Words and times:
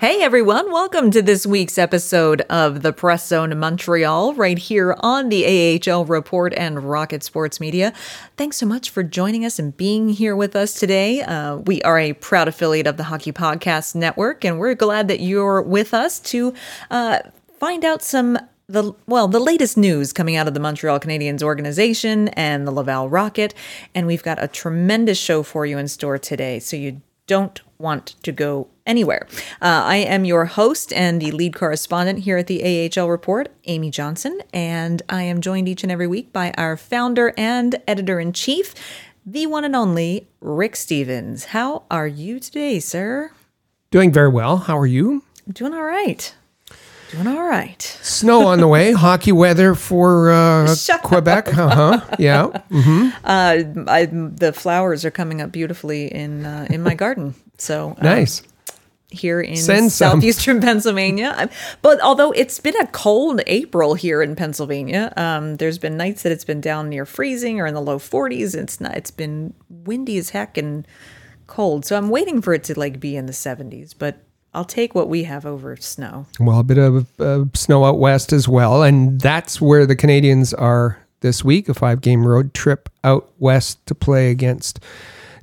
Hey 0.00 0.22
everyone, 0.22 0.72
welcome 0.72 1.10
to 1.10 1.20
this 1.20 1.44
week's 1.44 1.76
episode 1.76 2.40
of 2.48 2.80
the 2.80 2.90
Press 2.90 3.28
Zone 3.28 3.58
Montreal, 3.58 4.32
right 4.32 4.56
here 4.56 4.96
on 5.00 5.28
the 5.28 5.78
AHL 5.78 6.06
Report 6.06 6.54
and 6.54 6.82
Rocket 6.82 7.22
Sports 7.22 7.60
Media. 7.60 7.92
Thanks 8.38 8.56
so 8.56 8.64
much 8.64 8.88
for 8.88 9.02
joining 9.02 9.44
us 9.44 9.58
and 9.58 9.76
being 9.76 10.08
here 10.08 10.34
with 10.34 10.56
us 10.56 10.72
today. 10.72 11.20
Uh, 11.20 11.56
we 11.56 11.82
are 11.82 11.98
a 11.98 12.14
proud 12.14 12.48
affiliate 12.48 12.86
of 12.86 12.96
the 12.96 13.02
Hockey 13.04 13.30
Podcast 13.30 13.94
Network, 13.94 14.42
and 14.42 14.58
we're 14.58 14.74
glad 14.74 15.06
that 15.08 15.20
you're 15.20 15.60
with 15.60 15.92
us 15.92 16.18
to 16.20 16.54
uh, 16.90 17.18
find 17.58 17.84
out 17.84 18.00
some 18.02 18.38
the 18.70 18.94
well 19.06 19.28
the 19.28 19.38
latest 19.38 19.76
news 19.76 20.14
coming 20.14 20.34
out 20.34 20.48
of 20.48 20.54
the 20.54 20.60
Montreal 20.60 20.98
Canadiens 20.98 21.42
organization 21.42 22.28
and 22.28 22.66
the 22.66 22.70
Laval 22.70 23.10
Rocket 23.10 23.52
and 23.94 24.06
we've 24.06 24.22
got 24.22 24.42
a 24.42 24.48
tremendous 24.48 25.18
show 25.18 25.42
for 25.42 25.66
you 25.66 25.76
in 25.76 25.88
store 25.88 26.16
today 26.16 26.58
so 26.58 26.76
you 26.76 27.02
don't 27.26 27.60
want 27.78 28.14
to 28.22 28.32
go 28.32 28.68
anywhere. 28.90 29.26
Uh, 29.62 29.82
I 29.86 29.96
am 29.96 30.24
your 30.24 30.44
host 30.46 30.92
and 30.92 31.22
the 31.22 31.30
lead 31.30 31.54
correspondent 31.54 32.18
here 32.20 32.36
at 32.36 32.48
the 32.48 32.90
AHL 32.98 33.08
Report, 33.08 33.48
Amy 33.64 33.90
Johnson, 33.90 34.40
and 34.52 35.00
I 35.08 35.22
am 35.22 35.40
joined 35.40 35.68
each 35.68 35.82
and 35.84 35.92
every 35.92 36.08
week 36.08 36.32
by 36.32 36.52
our 36.58 36.76
founder 36.76 37.32
and 37.38 37.80
editor 37.86 38.18
in 38.18 38.32
chief, 38.32 38.74
the 39.24 39.46
one 39.46 39.64
and 39.64 39.76
only 39.76 40.26
Rick 40.40 40.74
Stephens. 40.74 41.46
How 41.46 41.84
are 41.90 42.08
you 42.08 42.40
today, 42.40 42.80
sir? 42.80 43.30
Doing 43.92 44.12
very 44.12 44.28
well. 44.28 44.56
How 44.56 44.76
are 44.76 44.86
you? 44.86 45.22
Doing 45.50 45.72
all 45.72 45.84
right. 45.84 46.34
Doing 47.12 47.26
all 47.26 47.42
right. 47.42 47.82
Snow 48.02 48.46
on 48.46 48.60
the 48.60 48.68
way. 48.68 48.92
Hockey 49.06 49.32
weather 49.32 49.74
for 49.74 50.30
uh, 50.30 50.74
Quebec. 51.02 51.56
Uh 51.56 51.74
huh. 51.74 52.16
Yeah. 52.18 52.46
Mm-hmm. 52.70 53.08
Uh, 53.24 53.90
I, 53.90 54.06
the 54.06 54.52
flowers 54.52 55.04
are 55.04 55.10
coming 55.10 55.40
up 55.42 55.50
beautifully 55.50 56.06
in 56.06 56.46
uh, 56.46 56.66
in 56.70 56.82
my 56.82 56.94
garden. 56.94 57.34
So 57.58 57.96
uh, 57.98 58.04
nice. 58.04 58.42
Here 59.12 59.40
in 59.40 59.56
Send 59.56 59.90
some. 59.90 60.20
southeastern 60.20 60.60
Pennsylvania, 60.62 61.50
but 61.82 62.00
although 62.00 62.30
it's 62.30 62.60
been 62.60 62.76
a 62.76 62.86
cold 62.86 63.40
April 63.48 63.94
here 63.94 64.22
in 64.22 64.36
Pennsylvania, 64.36 65.12
um, 65.16 65.56
there's 65.56 65.78
been 65.78 65.96
nights 65.96 66.22
that 66.22 66.30
it's 66.30 66.44
been 66.44 66.60
down 66.60 66.88
near 66.88 67.04
freezing 67.04 67.60
or 67.60 67.66
in 67.66 67.74
the 67.74 67.80
low 67.80 67.98
40s. 67.98 68.54
It's 68.54 68.80
not. 68.80 68.96
It's 68.96 69.10
been 69.10 69.52
windy 69.68 70.16
as 70.18 70.30
heck 70.30 70.56
and 70.56 70.86
cold. 71.48 71.84
So 71.84 71.96
I'm 71.96 72.08
waiting 72.08 72.40
for 72.40 72.54
it 72.54 72.62
to 72.64 72.78
like 72.78 73.00
be 73.00 73.16
in 73.16 73.26
the 73.26 73.32
70s, 73.32 73.94
but 73.98 74.22
I'll 74.54 74.64
take 74.64 74.94
what 74.94 75.08
we 75.08 75.24
have 75.24 75.44
over 75.46 75.76
snow. 75.76 76.26
Well, 76.38 76.60
a 76.60 76.64
bit 76.64 76.78
of 76.78 77.20
uh, 77.20 77.44
snow 77.54 77.84
out 77.84 77.98
west 77.98 78.32
as 78.32 78.48
well. 78.48 78.82
And 78.82 79.20
that's 79.20 79.60
where 79.60 79.86
the 79.86 79.96
Canadiens 79.96 80.54
are 80.56 81.04
this 81.20 81.44
week 81.44 81.68
a 81.68 81.74
five 81.74 82.00
game 82.00 82.26
road 82.26 82.54
trip 82.54 82.88
out 83.04 83.30
west 83.38 83.84
to 83.86 83.94
play 83.94 84.30
against 84.30 84.80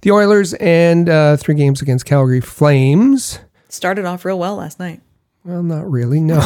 the 0.01 0.11
Oilers 0.11 0.53
and 0.55 1.09
uh, 1.09 1.37
three 1.37 1.55
games 1.55 1.81
against 1.81 2.05
Calgary 2.05 2.41
Flames. 2.41 3.39
Started 3.69 4.05
off 4.05 4.25
real 4.25 4.39
well 4.39 4.55
last 4.55 4.79
night. 4.79 5.01
Well, 5.47 5.63
not 5.63 5.89
really, 5.89 6.19
no. 6.19 6.45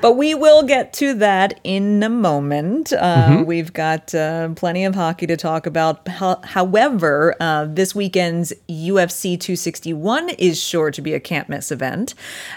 but 0.00 0.12
we 0.12 0.32
will 0.32 0.62
get 0.62 0.92
to 0.92 1.12
that 1.14 1.58
in 1.64 2.00
a 2.04 2.08
moment. 2.08 2.92
Uh, 2.92 3.28
mm-hmm. 3.30 3.44
We've 3.46 3.72
got 3.72 4.14
uh, 4.14 4.50
plenty 4.50 4.84
of 4.84 4.94
hockey 4.94 5.26
to 5.26 5.36
talk 5.36 5.66
about. 5.66 6.06
However, 6.06 7.34
uh, 7.40 7.66
this 7.68 7.96
weekend's 7.96 8.52
UFC 8.68 9.40
261 9.40 10.28
is 10.38 10.62
sure 10.62 10.92
to 10.92 11.02
be 11.02 11.14
a 11.14 11.20
can't 11.20 11.48
miss 11.48 11.72
event. 11.72 12.14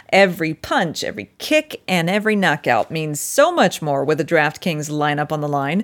Every 0.10 0.54
punch, 0.54 1.04
every 1.04 1.32
kick, 1.40 1.82
and 1.88 2.12
every 2.12 2.36
knockout 2.36 2.92
means 2.92 3.20
so 3.20 3.52
much 3.52 3.82
more 3.82 4.06
with 4.06 4.22
a 4.22 4.26
DraftKings 4.26 4.92
lineup 4.92 5.32
on 5.32 5.42
the 5.42 5.50
line. 5.50 5.84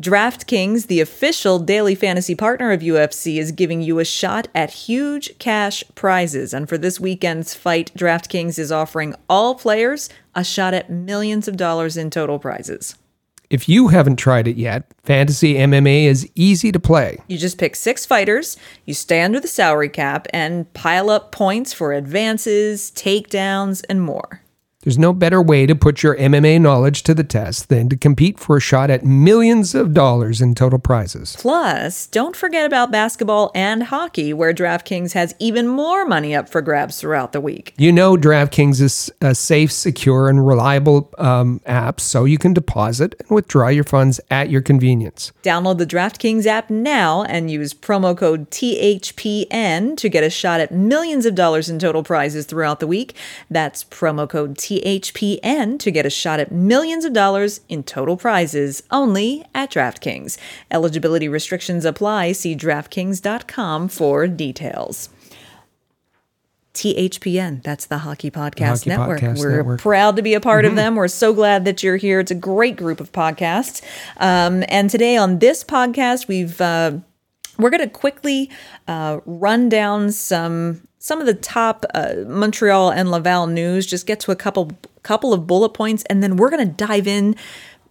DraftKings, 0.00 0.88
the 0.88 1.00
official 1.00 1.58
daily 1.58 1.94
fantasy 1.94 2.34
partner 2.34 2.70
of 2.70 2.82
UFC, 2.82 3.38
is 3.38 3.50
giving 3.50 3.80
you 3.80 3.98
a 3.98 4.04
shot 4.04 4.46
at 4.54 4.70
huge 4.70 5.38
cash 5.38 5.82
prizes. 5.94 6.52
And 6.52 6.68
for 6.68 6.76
this 6.76 7.00
fight, 7.54 7.92
DraftKings 7.96 8.58
is 8.58 8.72
offering 8.72 9.14
all 9.28 9.54
players 9.54 10.08
a 10.34 10.44
shot 10.44 10.74
at 10.74 10.90
millions 10.90 11.48
of 11.48 11.56
dollars 11.56 11.96
in 11.96 12.10
total 12.10 12.38
prizes. 12.38 12.96
If 13.48 13.68
you 13.68 13.88
haven't 13.88 14.16
tried 14.16 14.48
it 14.48 14.56
yet, 14.56 14.84
Fantasy 15.04 15.54
MMA 15.54 16.04
is 16.06 16.28
easy 16.34 16.72
to 16.72 16.80
play. 16.80 17.18
You 17.28 17.38
just 17.38 17.58
pick 17.58 17.76
six 17.76 18.04
fighters, 18.04 18.56
you 18.84 18.94
stay 18.94 19.22
under 19.22 19.38
the 19.38 19.46
salary 19.46 19.88
cap, 19.88 20.26
and 20.30 20.72
pile 20.74 21.10
up 21.10 21.30
points 21.30 21.72
for 21.72 21.92
advances, 21.92 22.90
takedowns, 22.90 23.84
and 23.88 24.02
more. 24.02 24.42
There's 24.86 24.98
no 24.98 25.12
better 25.12 25.42
way 25.42 25.66
to 25.66 25.74
put 25.74 26.04
your 26.04 26.14
MMA 26.14 26.60
knowledge 26.60 27.02
to 27.02 27.12
the 27.12 27.24
test 27.24 27.70
than 27.70 27.88
to 27.88 27.96
compete 27.96 28.38
for 28.38 28.58
a 28.58 28.60
shot 28.60 28.88
at 28.88 29.04
millions 29.04 29.74
of 29.74 29.92
dollars 29.92 30.40
in 30.40 30.54
total 30.54 30.78
prizes. 30.78 31.34
Plus, 31.40 32.06
don't 32.06 32.36
forget 32.36 32.64
about 32.64 32.92
basketball 32.92 33.50
and 33.52 33.82
hockey, 33.82 34.32
where 34.32 34.54
DraftKings 34.54 35.14
has 35.14 35.34
even 35.40 35.66
more 35.66 36.06
money 36.06 36.36
up 36.36 36.48
for 36.48 36.62
grabs 36.62 37.00
throughout 37.00 37.32
the 37.32 37.40
week. 37.40 37.74
You 37.76 37.90
know, 37.90 38.16
DraftKings 38.16 38.80
is 38.80 39.10
a 39.20 39.34
safe, 39.34 39.72
secure, 39.72 40.28
and 40.28 40.46
reliable 40.46 41.12
um, 41.18 41.60
app, 41.66 42.00
so 42.00 42.24
you 42.24 42.38
can 42.38 42.54
deposit 42.54 43.16
and 43.18 43.28
withdraw 43.28 43.66
your 43.66 43.82
funds 43.82 44.20
at 44.30 44.50
your 44.50 44.62
convenience. 44.62 45.32
Download 45.42 45.78
the 45.78 45.86
DraftKings 45.86 46.46
app 46.46 46.70
now 46.70 47.24
and 47.24 47.50
use 47.50 47.74
promo 47.74 48.16
code 48.16 48.52
THPN 48.52 49.96
to 49.96 50.08
get 50.08 50.22
a 50.22 50.30
shot 50.30 50.60
at 50.60 50.70
millions 50.70 51.26
of 51.26 51.34
dollars 51.34 51.68
in 51.68 51.80
total 51.80 52.04
prizes 52.04 52.46
throughout 52.46 52.78
the 52.78 52.86
week. 52.86 53.16
That's 53.50 53.82
promo 53.82 54.30
code 54.30 54.54
THPN 54.56 54.75
THPN 54.76 55.78
to 55.78 55.90
get 55.90 56.06
a 56.06 56.10
shot 56.10 56.40
at 56.40 56.52
millions 56.52 57.04
of 57.04 57.12
dollars 57.12 57.60
in 57.68 57.82
total 57.82 58.16
prizes 58.16 58.82
only 58.90 59.44
at 59.54 59.70
DraftKings. 59.70 60.38
Eligibility 60.70 61.28
restrictions 61.28 61.84
apply. 61.84 62.32
See 62.32 62.54
DraftKings.com 62.54 63.88
for 63.88 64.26
details. 64.26 65.08
THPN, 66.74 67.62
that's 67.62 67.86
the 67.86 67.98
Hockey 67.98 68.30
Podcast 68.30 68.80
Hockey 68.80 68.90
Network. 68.90 69.20
Podcast 69.20 69.38
We're 69.38 69.56
Network. 69.56 69.80
proud 69.80 70.16
to 70.16 70.22
be 70.22 70.34
a 70.34 70.40
part 70.40 70.64
mm-hmm. 70.64 70.72
of 70.72 70.76
them. 70.76 70.94
We're 70.94 71.08
so 71.08 71.32
glad 71.32 71.64
that 71.64 71.82
you're 71.82 71.96
here. 71.96 72.20
It's 72.20 72.30
a 72.30 72.34
great 72.34 72.76
group 72.76 73.00
of 73.00 73.12
podcasts. 73.12 73.82
Um, 74.18 74.62
and 74.68 74.90
today 74.90 75.16
on 75.16 75.38
this 75.38 75.64
podcast, 75.64 76.28
we've 76.28 76.60
uh, 76.60 76.98
we're 77.58 77.70
going 77.70 77.82
to 77.82 77.88
quickly 77.88 78.50
uh, 78.88 79.20
run 79.24 79.68
down 79.68 80.12
some 80.12 80.82
some 80.98 81.20
of 81.20 81.26
the 81.26 81.34
top 81.34 81.84
uh, 81.94 82.14
Montreal 82.26 82.90
and 82.90 83.10
Laval 83.10 83.46
news. 83.46 83.86
Just 83.86 84.06
get 84.06 84.20
to 84.20 84.32
a 84.32 84.36
couple 84.36 84.72
couple 85.02 85.32
of 85.32 85.46
bullet 85.46 85.70
points, 85.70 86.02
and 86.10 86.22
then 86.22 86.36
we're 86.36 86.50
going 86.50 86.66
to 86.66 86.86
dive 86.86 87.06
in 87.06 87.36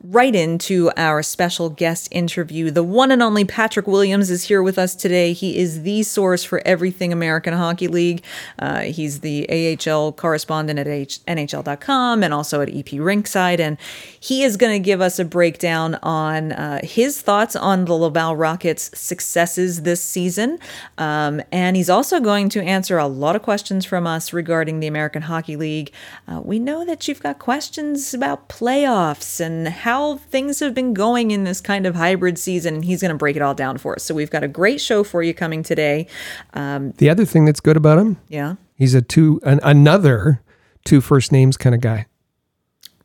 right 0.03 0.35
into 0.35 0.91
our 0.97 1.23
special 1.23 1.69
guest 1.69 2.07
interview. 2.11 2.69
The 2.69 2.83
one 2.83 3.11
and 3.11 3.23
only 3.23 3.45
Patrick 3.45 3.87
Williams 3.87 4.29
is 4.29 4.43
here 4.43 4.61
with 4.61 4.77
us 4.77 4.95
today. 4.95 5.33
He 5.33 5.57
is 5.57 5.81
the 5.83 6.03
source 6.03 6.43
for 6.43 6.61
everything 6.65 7.11
American 7.11 7.53
Hockey 7.53 7.87
League. 7.87 8.23
Uh, 8.59 8.81
he's 8.81 9.21
the 9.21 9.47
AHL 9.49 10.11
correspondent 10.11 10.79
at 10.79 10.87
NHL.com 10.87 12.23
and 12.23 12.33
also 12.33 12.61
at 12.61 12.69
EP 12.69 12.85
Rinkside. 12.85 13.59
And 13.59 13.77
he 14.19 14.43
is 14.43 14.57
going 14.57 14.73
to 14.73 14.83
give 14.83 15.01
us 15.01 15.19
a 15.19 15.25
breakdown 15.25 15.95
on 16.03 16.51
uh, 16.51 16.81
his 16.83 17.21
thoughts 17.21 17.55
on 17.55 17.85
the 17.85 17.93
Laval 17.93 18.35
Rockets' 18.35 18.91
successes 18.93 19.81
this 19.81 20.01
season. 20.01 20.59
Um, 20.97 21.41
and 21.51 21.75
he's 21.75 21.89
also 21.89 22.19
going 22.19 22.49
to 22.49 22.61
answer 22.61 22.97
a 22.97 23.07
lot 23.07 23.35
of 23.35 23.41
questions 23.41 23.85
from 23.85 24.05
us 24.05 24.33
regarding 24.33 24.79
the 24.79 24.87
American 24.87 25.23
Hockey 25.23 25.55
League. 25.55 25.91
Uh, 26.27 26.41
we 26.43 26.59
know 26.59 26.85
that 26.85 27.07
you've 27.07 27.21
got 27.21 27.39
questions 27.39 28.13
about 28.13 28.49
playoffs 28.49 29.39
and 29.39 29.67
how 29.85 30.17
things 30.17 30.61
have 30.61 30.73
been 30.73 30.95
going 30.95 31.29
in 31.29 31.43
this 31.43 31.61
kind 31.61 31.85
of 31.85 31.93
hybrid 31.93 32.39
season. 32.39 32.81
He's 32.81 33.01
going 33.01 33.11
to 33.11 33.17
break 33.17 33.35
it 33.35 33.43
all 33.43 33.53
down 33.53 33.77
for 33.77 33.93
us. 33.93 34.03
So 34.03 34.15
we've 34.15 34.31
got 34.31 34.43
a 34.43 34.47
great 34.47 34.81
show 34.81 35.03
for 35.03 35.21
you 35.21 35.31
coming 35.31 35.61
today. 35.61 36.07
Um, 36.55 36.93
the 36.93 37.07
other 37.07 37.23
thing 37.23 37.45
that's 37.45 37.59
good 37.59 37.77
about 37.77 37.99
him, 37.99 38.17
yeah, 38.27 38.55
he's 38.75 38.95
a 38.95 39.03
two 39.03 39.39
an, 39.43 39.59
another 39.61 40.41
two 40.85 41.01
first 41.01 41.31
names 41.31 41.55
kind 41.55 41.75
of 41.75 41.81
guy. 41.81 42.07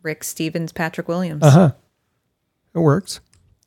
Rick 0.03 0.25
Stephens, 0.25 0.73
Patrick 0.73 1.07
Williams. 1.07 1.43
Uh 1.43 1.51
huh. 1.51 1.73
It 2.75 2.79
works. 2.79 3.21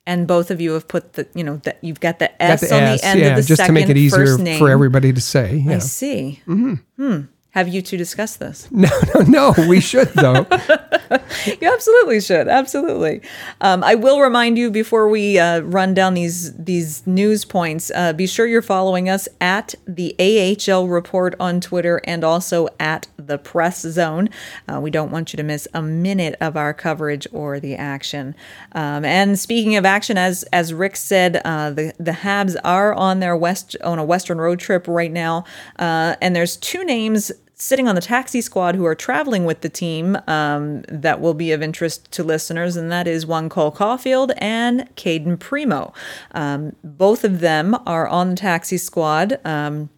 And 0.08 0.28
both 0.28 0.50
of 0.50 0.60
you 0.60 0.72
have 0.72 0.88
put 0.88 1.14
the, 1.14 1.28
you 1.36 1.44
know, 1.44 1.58
that 1.58 1.78
you've 1.82 2.00
got 2.00 2.18
the 2.18 2.42
S 2.42 2.62
got 2.62 2.68
the 2.68 2.76
on 2.76 2.84
S, 2.84 3.02
the 3.02 3.08
end 3.08 3.20
yeah, 3.20 3.28
of 3.28 3.36
the 3.36 3.42
just 3.44 3.58
second 3.58 3.76
to 3.76 3.82
make 3.82 3.90
it 3.90 3.96
easier 3.96 4.38
for 4.58 4.72
everybody 4.72 5.14
to 5.14 5.22
say. 5.22 5.58
Yeah. 5.58 5.76
I 5.76 5.78
see. 5.78 6.42
Mm-hmm. 6.48 6.74
Hmm. 6.98 7.22
Have 7.54 7.68
you 7.68 7.84
two 7.84 7.98
discussed 7.98 8.40
this? 8.40 8.68
No, 8.84 8.90
no, 9.16 9.54
no. 9.54 9.68
We 9.70 9.80
should 9.80 10.10
though. 10.10 10.46
you 11.46 11.72
absolutely 11.72 12.20
should. 12.20 12.50
Absolutely. 12.50 13.22
Um, 13.62 13.82
I 13.82 13.96
will 13.96 14.20
remind 14.20 14.58
you 14.58 14.70
before 14.72 15.08
we 15.08 15.40
uh, 15.40 15.60
run 15.62 15.94
down 15.94 16.16
these 16.16 16.54
these 16.58 17.06
news 17.08 17.46
points. 17.46 17.92
Uh, 17.96 18.12
be 18.12 18.28
sure 18.28 18.46
you're 18.46 18.62
following 18.62 19.08
us 19.08 19.30
at 19.40 19.76
the 19.88 20.16
AHL 20.20 20.88
Report 20.88 21.36
on 21.40 21.62
Twitter 21.62 22.02
and 22.04 22.26
also 22.26 22.68
at 22.80 23.08
the 23.16 23.38
Press 23.38 23.82
Zone. 23.82 24.30
Uh, 24.68 24.82
we 24.82 24.90
don't 24.90 25.12
want 25.12 25.32
you 25.32 25.38
to 25.38 25.44
miss 25.44 25.68
a 25.74 25.82
minute 25.82 26.36
of 26.42 26.58
our 26.58 26.74
coverage 26.74 27.26
or 27.32 27.60
the 27.60 27.76
action. 27.76 28.36
Um, 28.74 29.06
and 29.06 29.40
speaking 29.40 29.78
of 29.78 29.86
action, 29.86 30.18
as 30.18 30.44
as 30.52 30.74
Rick 30.74 30.98
said, 30.98 31.42
uh, 31.46 31.70
the 31.70 31.94
the 32.00 32.12
Habs 32.12 32.58
are 32.66 32.94
on 32.94 33.20
their 33.20 33.38
west 33.38 33.78
on 33.84 33.98
a 33.98 34.04
Western 34.04 34.40
road 34.40 34.60
trip 34.60 34.88
right 34.88 35.12
now, 35.12 35.46
uh, 35.80 36.16
and 36.22 36.36
there's 36.36 36.58
two 36.58 36.84
names 36.84 37.32
sitting 37.64 37.88
on 37.88 37.96
the 37.96 38.02
taxi 38.02 38.42
squad 38.42 38.76
who 38.76 38.86
are 38.86 38.96
traveling 38.96 39.46
with 39.46 39.62
the 39.62 39.70
team 39.70 40.18
um, 40.28 40.82
that 40.90 41.22
will 41.22 41.34
be 41.34 41.52
of 41.52 41.62
interest 41.62 42.12
to 42.12 42.24
listeners, 42.24 42.76
and 42.76 42.92
that 42.92 43.08
is 43.08 43.26
one 43.26 43.50
Cole 43.50 43.72
Caufield 43.72 44.34
and 44.38 44.94
Cayden 44.96 45.38
Primeau. 45.38 45.94
Um, 46.32 46.76
both 46.84 47.24
of 47.24 47.40
them 47.40 47.76
are 47.86 48.08
on 48.08 48.32
the 48.32 48.36
taxi 48.36 48.78
squad. 48.78 49.40
Um, 49.46 49.90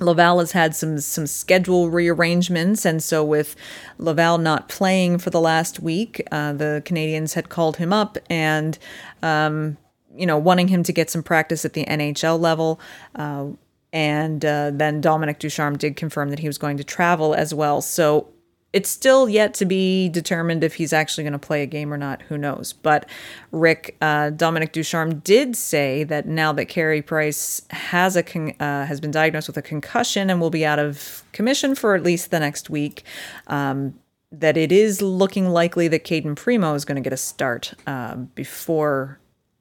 Laval 0.00 0.40
has 0.40 0.52
had 0.52 0.74
some 0.74 0.98
some 0.98 1.26
schedule 1.26 1.88
rearrangements, 1.88 2.84
and 2.84 3.02
so 3.02 3.24
with 3.24 3.56
Laval 3.98 4.38
not 4.38 4.68
playing 4.68 5.18
for 5.18 5.30
the 5.30 5.40
last 5.40 5.80
week, 5.80 6.26
uh, 6.32 6.52
the 6.52 6.82
Canadiens 6.84 7.34
had 7.34 7.48
called 7.48 7.76
him 7.76 7.92
up 7.92 8.18
and 8.28 8.78
um, 9.22 9.78
you 10.14 10.26
know 10.26 10.36
wanting 10.36 10.68
him 10.68 10.82
to 10.82 10.92
get 10.92 11.08
some 11.08 11.22
practice 11.22 11.64
at 11.64 11.72
the 11.72 11.84
NHL 11.86 12.38
level. 12.38 12.80
Uh, 13.14 13.46
and 13.92 14.44
uh, 14.44 14.70
then 14.72 15.00
Dominic 15.00 15.38
Ducharme 15.38 15.76
did 15.76 15.96
confirm 15.96 16.30
that 16.30 16.38
he 16.38 16.46
was 16.46 16.58
going 16.58 16.76
to 16.76 16.84
travel 16.84 17.34
as 17.34 17.54
well. 17.54 17.80
So 17.80 18.28
it's 18.72 18.90
still 18.90 19.26
yet 19.26 19.54
to 19.54 19.64
be 19.64 20.10
determined 20.10 20.62
if 20.62 20.74
he's 20.74 20.92
actually 20.92 21.24
going 21.24 21.32
to 21.32 21.38
play 21.38 21.62
a 21.62 21.66
game 21.66 21.90
or 21.90 21.96
not. 21.96 22.20
Who 22.22 22.36
knows? 22.36 22.74
But 22.74 23.08
Rick, 23.50 23.96
uh, 24.02 24.30
Dominic 24.30 24.72
Ducharme 24.72 25.20
did 25.20 25.56
say 25.56 26.04
that 26.04 26.26
now 26.26 26.52
that 26.52 26.66
Carey 26.66 27.00
Price 27.00 27.62
has 27.70 28.16
a 28.16 28.22
con- 28.22 28.54
uh, 28.60 28.84
has 28.84 29.00
been 29.00 29.10
diagnosed 29.10 29.48
with 29.48 29.56
a 29.56 29.62
concussion 29.62 30.28
and 30.28 30.42
will 30.42 30.50
be 30.50 30.66
out 30.66 30.78
of 30.78 31.22
commission 31.32 31.74
for 31.74 31.94
at 31.94 32.02
least 32.02 32.30
the 32.30 32.38
next 32.38 32.68
week, 32.68 33.02
um, 33.46 33.94
that 34.30 34.58
it 34.58 34.70
is 34.70 35.00
looking 35.00 35.48
likely 35.48 35.88
that 35.88 36.04
Cayden 36.04 36.34
Primeau 36.34 36.74
is 36.74 36.84
going 36.84 36.96
to 36.96 37.02
get 37.02 37.14
a 37.14 37.16
start 37.16 37.72
uh, 37.86 38.16
before 38.16 39.18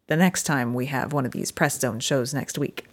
the 0.08 0.18
next 0.18 0.44
time 0.44 0.74
we 0.74 0.88
have 0.88 1.14
one 1.14 1.26
of 1.26 1.32
these 1.32 1.52
press 1.52 1.80
zone 1.80 2.02
shows 2.02 2.34
next 2.34 2.58
week. 2.58 2.88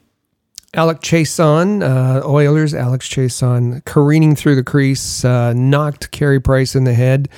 Alec 0.74 1.00
Chiasson, 1.00 1.82
uh, 1.82 2.26
Oilers, 2.26 2.72
Alex 2.72 3.06
Chiasson 3.06 3.84
careening 3.84 4.34
through 4.34 4.54
the 4.54 4.64
crease, 4.64 5.22
uh, 5.22 5.52
knocked 5.52 6.10
Carey 6.12 6.40
Price 6.40 6.74
in 6.74 6.84
the 6.84 6.94
head 6.94 7.28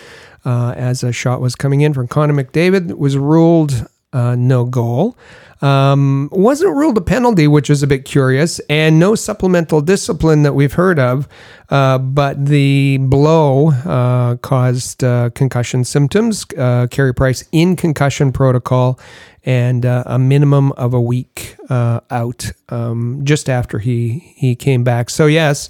uh, 0.45 0.73
as 0.77 1.03
a 1.03 1.11
shot 1.11 1.41
was 1.41 1.57
coming 1.57 1.81
in 1.81 1.93
from 1.93 2.07
Connor 2.07 2.35
McDavid, 2.35 2.97
was 2.97 3.17
ruled 3.17 3.89
uh, 4.13 4.37
no 4.37 4.65
goal. 4.65 5.19
Um, 5.63 6.29
wasn't 6.31 6.77
ruled 6.77 6.97
a 6.99 7.01
penalty, 7.01 7.49
which 7.49 7.71
is 7.71 7.83
a 7.83 7.87
bit 7.87 8.05
curious, 8.05 8.61
and 8.71 9.01
no 9.01 9.15
supplemental 9.15 9.81
discipline 9.81 10.43
that 10.43 10.53
we've 10.53 10.75
heard 10.75 10.99
of. 10.99 11.27
Uh, 11.71 11.99
but 11.99 12.45
the 12.45 12.99
blow 13.01 13.71
uh, 13.71 14.37
caused 14.37 15.03
uh, 15.03 15.31
concussion 15.31 15.83
symptoms. 15.83 16.45
Uh, 16.57 16.87
Carey 16.91 17.15
Price 17.15 17.45
in 17.51 17.77
concussion 17.77 18.31
protocol, 18.31 19.01
and 19.45 19.85
uh, 19.85 20.05
a 20.07 20.19
minimum 20.19 20.73
of 20.73 20.95
a 20.95 21.01
week 21.01 21.57
uh, 21.69 22.01
out 22.11 22.51
um, 22.71 23.21
just 23.25 23.49
after 23.49 23.79
he 23.79 24.35
he 24.37 24.57
came 24.57 24.85
back. 24.85 25.11
So 25.11 25.27
yes, 25.27 25.69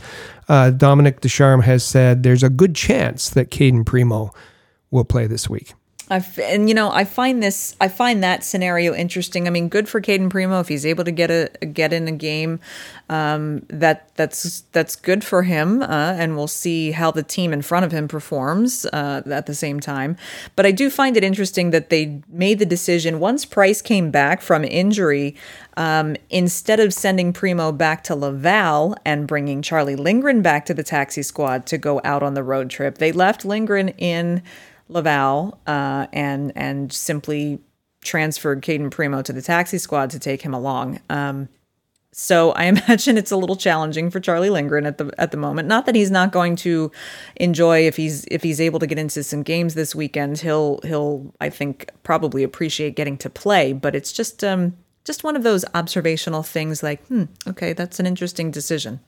Dominic 0.48 1.20
Ducharme 1.20 1.62
has 1.62 1.84
said 1.84 2.22
there's 2.22 2.42
a 2.42 2.50
good 2.50 2.74
chance 2.74 3.30
that 3.30 3.50
Cayden 3.50 3.84
Primeau 3.84 4.32
will 4.90 5.04
play 5.04 5.26
this 5.26 5.48
week. 5.50 5.74
I've, 6.10 6.38
and 6.38 6.68
you 6.68 6.74
know, 6.74 6.90
I 6.90 7.04
find 7.04 7.42
this, 7.42 7.74
I 7.80 7.88
find 7.88 8.22
that 8.22 8.44
scenario 8.44 8.94
interesting. 8.94 9.46
I 9.46 9.50
mean, 9.50 9.68
good 9.68 9.88
for 9.88 10.02
Cayden 10.02 10.28
Primeau 10.28 10.60
if 10.60 10.68
he's 10.68 10.84
able 10.84 11.04
to 11.04 11.10
get 11.10 11.30
a 11.30 11.48
get 11.66 11.94
in 11.94 12.06
a 12.06 12.12
game. 12.12 12.60
Um, 13.08 13.64
that 13.68 14.14
that's 14.14 14.62
that's 14.72 14.96
good 14.96 15.24
for 15.24 15.44
him, 15.44 15.82
uh, 15.82 15.86
and 15.86 16.36
we'll 16.36 16.46
see 16.46 16.90
how 16.90 17.10
the 17.10 17.22
team 17.22 17.54
in 17.54 17.62
front 17.62 17.86
of 17.86 17.92
him 17.92 18.06
performs 18.06 18.84
uh, 18.86 19.22
at 19.26 19.46
the 19.46 19.54
same 19.54 19.80
time. 19.80 20.16
But 20.56 20.66
I 20.66 20.72
do 20.72 20.90
find 20.90 21.16
it 21.16 21.24
interesting 21.24 21.70
that 21.70 21.88
they 21.88 22.20
made 22.28 22.58
the 22.58 22.66
decision 22.66 23.18
once 23.18 23.46
Price 23.46 23.80
came 23.80 24.10
back 24.10 24.42
from 24.42 24.64
injury. 24.64 25.36
Um, 25.76 26.16
instead 26.30 26.80
of 26.80 26.94
sending 26.94 27.32
Primeau 27.32 27.72
back 27.72 28.04
to 28.04 28.14
Laval 28.14 28.94
and 29.04 29.26
bringing 29.26 29.60
Charlie 29.60 29.96
Lindgren 29.96 30.40
back 30.40 30.66
to 30.66 30.74
the 30.74 30.84
taxi 30.84 31.22
squad 31.22 31.66
to 31.66 31.78
go 31.78 32.00
out 32.04 32.22
on 32.22 32.34
the 32.34 32.44
road 32.44 32.70
trip, 32.70 32.98
they 32.98 33.10
left 33.10 33.44
Lindgren 33.44 33.88
in 33.88 34.42
Laval 34.88 35.58
uh, 35.66 36.06
and 36.12 36.52
and 36.54 36.92
simply 36.92 37.60
transferred 38.02 38.62
Cayden 38.62 38.90
Primeau 38.90 39.22
to 39.22 39.32
the 39.32 39.42
taxi 39.42 39.78
squad 39.78 40.10
to 40.10 40.18
take 40.18 40.42
him 40.42 40.52
along. 40.52 41.00
Um, 41.08 41.48
so 42.12 42.52
I 42.52 42.64
imagine 42.74 43.18
it's 43.18 43.32
a 43.32 43.36
little 43.36 43.56
challenging 43.56 44.10
for 44.10 44.20
Charlie 44.20 44.50
Lindgren 44.50 44.86
at 44.86 44.98
the 44.98 45.12
at 45.18 45.30
the 45.30 45.36
moment. 45.36 45.68
Not 45.68 45.86
that 45.86 45.94
he's 45.94 46.10
not 46.10 46.32
going 46.32 46.56
to 46.56 46.92
enjoy 47.36 47.86
if 47.86 47.96
he's 47.96 48.24
if 48.30 48.42
he's 48.42 48.60
able 48.60 48.78
to 48.78 48.86
get 48.86 48.98
into 48.98 49.22
some 49.22 49.42
games 49.42 49.74
this 49.74 49.94
weekend. 49.94 50.38
He'll 50.38 50.80
he'll 50.84 51.34
I 51.40 51.50
think 51.50 51.90
probably 52.02 52.42
appreciate 52.42 52.96
getting 52.96 53.18
to 53.18 53.30
play. 53.30 53.72
But 53.72 53.94
it's 53.94 54.12
just 54.12 54.44
um 54.44 54.76
just 55.04 55.24
one 55.24 55.36
of 55.36 55.42
those 55.42 55.64
observational 55.74 56.42
things. 56.42 56.82
Like 56.82 57.04
hmm, 57.06 57.24
okay, 57.48 57.72
that's 57.72 57.98
an 57.98 58.06
interesting 58.06 58.50
decision. 58.50 59.00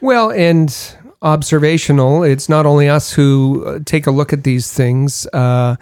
Well, 0.00 0.32
and 0.32 0.96
observational. 1.22 2.22
It's 2.24 2.48
not 2.48 2.66
only 2.66 2.88
us 2.88 3.12
who 3.12 3.64
uh, 3.64 3.78
take 3.84 4.06
a 4.06 4.10
look 4.10 4.32
at 4.32 4.44
these 4.44 4.72
things. 4.72 5.26
Uh, 5.32 5.76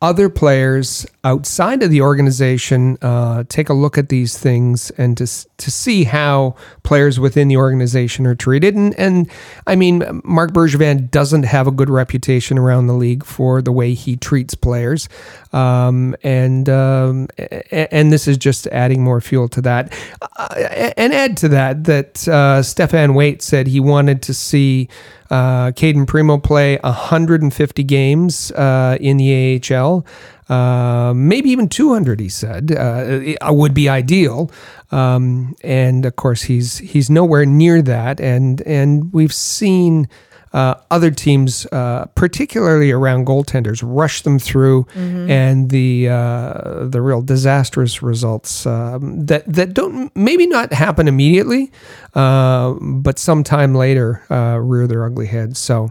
other 0.00 0.28
players 0.28 1.06
outside 1.24 1.82
of 1.82 1.90
the 1.90 2.00
organization 2.00 2.98
uh, 3.00 3.44
take 3.48 3.68
a 3.68 3.72
look 3.72 3.96
at 3.96 4.08
these 4.08 4.36
things 4.36 4.90
and 4.92 5.16
to 5.16 5.26
to 5.58 5.70
see 5.70 6.02
how 6.02 6.56
players 6.82 7.20
within 7.20 7.46
the 7.46 7.56
organization 7.56 8.26
are 8.26 8.34
treated. 8.34 8.74
And, 8.74 8.98
and 8.98 9.30
I 9.66 9.76
mean, 9.76 10.20
Marc 10.24 10.50
Bergevin 10.50 11.10
doesn't 11.10 11.44
have 11.44 11.68
a 11.68 11.70
good 11.70 11.88
reputation 11.88 12.58
around 12.58 12.88
the 12.88 12.94
league 12.94 13.24
for 13.24 13.62
the 13.62 13.70
way 13.70 13.94
he 13.94 14.16
treats 14.16 14.56
players, 14.56 15.08
um, 15.52 16.16
and 16.24 16.68
um, 16.68 17.28
and 17.70 18.12
this 18.12 18.26
is 18.26 18.36
just 18.36 18.66
adding 18.68 19.04
more 19.04 19.20
fuel 19.20 19.48
to 19.50 19.60
that. 19.62 19.92
Uh, 20.36 20.48
and 20.96 21.12
add 21.12 21.36
to 21.36 21.48
that 21.48 21.84
that 21.84 22.26
uh, 22.26 22.60
Stéphane 22.62 23.14
Waite 23.14 23.42
said 23.42 23.68
he 23.68 23.78
wanted 23.78 24.22
to 24.22 24.34
see 24.34 24.88
uh, 25.30 25.72
Cayden 25.72 26.04
Primeau 26.04 26.38
play 26.38 26.78
150 26.78 27.84
games 27.84 28.50
uh, 28.52 28.98
in 29.00 29.16
the 29.16 29.60
AHL. 29.70 30.04
Uh, 30.52 31.14
maybe 31.14 31.48
even 31.48 31.68
200, 31.68 32.20
he 32.20 32.28
said, 32.28 32.72
uh, 32.72 33.36
would 33.48 33.72
be 33.72 33.88
ideal. 33.88 34.50
Um, 34.90 35.56
and 35.62 36.04
of 36.04 36.16
course, 36.16 36.42
he's 36.42 36.78
he's 36.78 37.08
nowhere 37.08 37.46
near 37.46 37.80
that. 37.80 38.20
And 38.20 38.60
and 38.62 39.12
we've 39.14 39.32
seen 39.32 40.08
uh, 40.52 40.74
other 40.90 41.10
teams, 41.10 41.66
uh, 41.72 42.04
particularly 42.14 42.90
around 42.90 43.26
goaltenders, 43.26 43.82
rush 43.82 44.20
them 44.22 44.38
through, 44.38 44.84
mm-hmm. 44.84 45.30
and 45.30 45.70
the 45.70 46.10
uh, 46.10 46.86
the 46.86 47.00
real 47.00 47.22
disastrous 47.22 48.02
results 48.02 48.66
um, 48.66 49.24
that 49.24 49.50
that 49.50 49.72
don't 49.72 50.14
maybe 50.14 50.46
not 50.46 50.72
happen 50.72 51.08
immediately, 51.08 51.72
uh, 52.14 52.74
but 52.80 53.18
sometime 53.18 53.74
later 53.74 54.22
uh, 54.30 54.58
rear 54.58 54.86
their 54.86 55.04
ugly 55.04 55.26
heads. 55.26 55.58
So, 55.58 55.90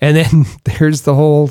and 0.00 0.16
then 0.16 0.46
there's 0.64 1.02
the 1.02 1.14
whole 1.14 1.50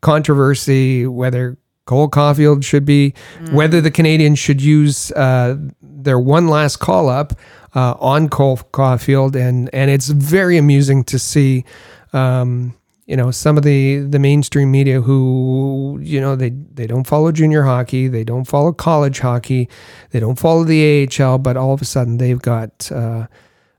controversy 0.00 1.06
whether 1.08 1.58
Cole 1.86 2.08
Caufield 2.08 2.64
should 2.64 2.84
be, 2.84 3.14
mm. 3.38 3.52
whether 3.52 3.80
the 3.80 3.90
Canadiens 3.90 4.38
should 4.38 4.62
use 4.62 5.10
uh, 5.12 5.56
their 5.82 6.18
one 6.18 6.48
last 6.48 6.76
call 6.76 7.08
up 7.08 7.32
uh, 7.74 7.94
on 7.98 8.28
Cole 8.28 8.58
Caufield, 8.58 9.34
and 9.34 9.70
and 9.72 9.90
it's 9.90 10.08
very 10.08 10.56
amusing 10.56 11.04
to 11.04 11.18
see. 11.18 11.64
Um, 12.12 12.76
you 13.06 13.16
know 13.16 13.32
some 13.32 13.56
of 13.56 13.64
the 13.64 13.98
the 13.98 14.20
mainstream 14.20 14.70
media 14.70 15.00
who 15.00 15.98
you 16.00 16.20
know 16.20 16.36
they 16.36 16.50
they 16.50 16.86
don't 16.86 17.08
follow 17.08 17.32
junior 17.32 17.64
hockey. 17.64 18.06
They 18.06 18.22
don't 18.22 18.44
follow 18.44 18.72
college 18.72 19.18
hockey. 19.18 19.68
They 20.10 20.20
don't 20.20 20.38
follow 20.38 20.62
the 20.62 21.08
AHL 21.08 21.38
but 21.38 21.56
all 21.56 21.72
of 21.74 21.82
a 21.82 21.84
sudden 21.84 22.18
they've 22.18 22.40
got 22.40 22.90
uh, 22.92 23.26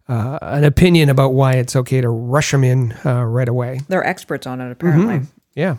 uh, 0.10 0.38
an 0.42 0.66
opinion 0.66 1.08
about 1.08 1.30
why 1.30 1.54
it's 1.54 1.78
okay 1.78 2.02
to 2.02 2.10
rush 2.10 2.52
them 2.52 2.66
in 2.66 2.92
uh, 3.06 3.24
right 3.24 3.48
away. 3.48 3.80
They're 3.88 4.06
experts 4.06 4.46
on 4.46 4.60
it 4.60 4.70
apparently. 4.70 5.20
Mm-hmm. 5.20 5.32
yeah. 5.56 5.78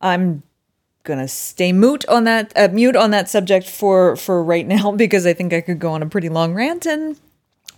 I'm 0.00 0.42
gonna 1.06 1.28
stay 1.28 1.72
mute 1.72 2.04
on 2.08 2.24
that 2.24 2.52
uh, 2.56 2.68
mute 2.72 2.96
on 2.96 3.10
that 3.12 3.30
subject 3.30 3.66
for 3.66 4.16
for 4.16 4.44
right 4.44 4.66
now 4.66 4.92
because 5.04 5.24
i 5.26 5.32
think 5.32 5.52
i 5.52 5.60
could 5.62 5.78
go 5.78 5.92
on 5.92 6.02
a 6.02 6.06
pretty 6.06 6.28
long 6.28 6.52
rant 6.52 6.84
and 6.84 7.16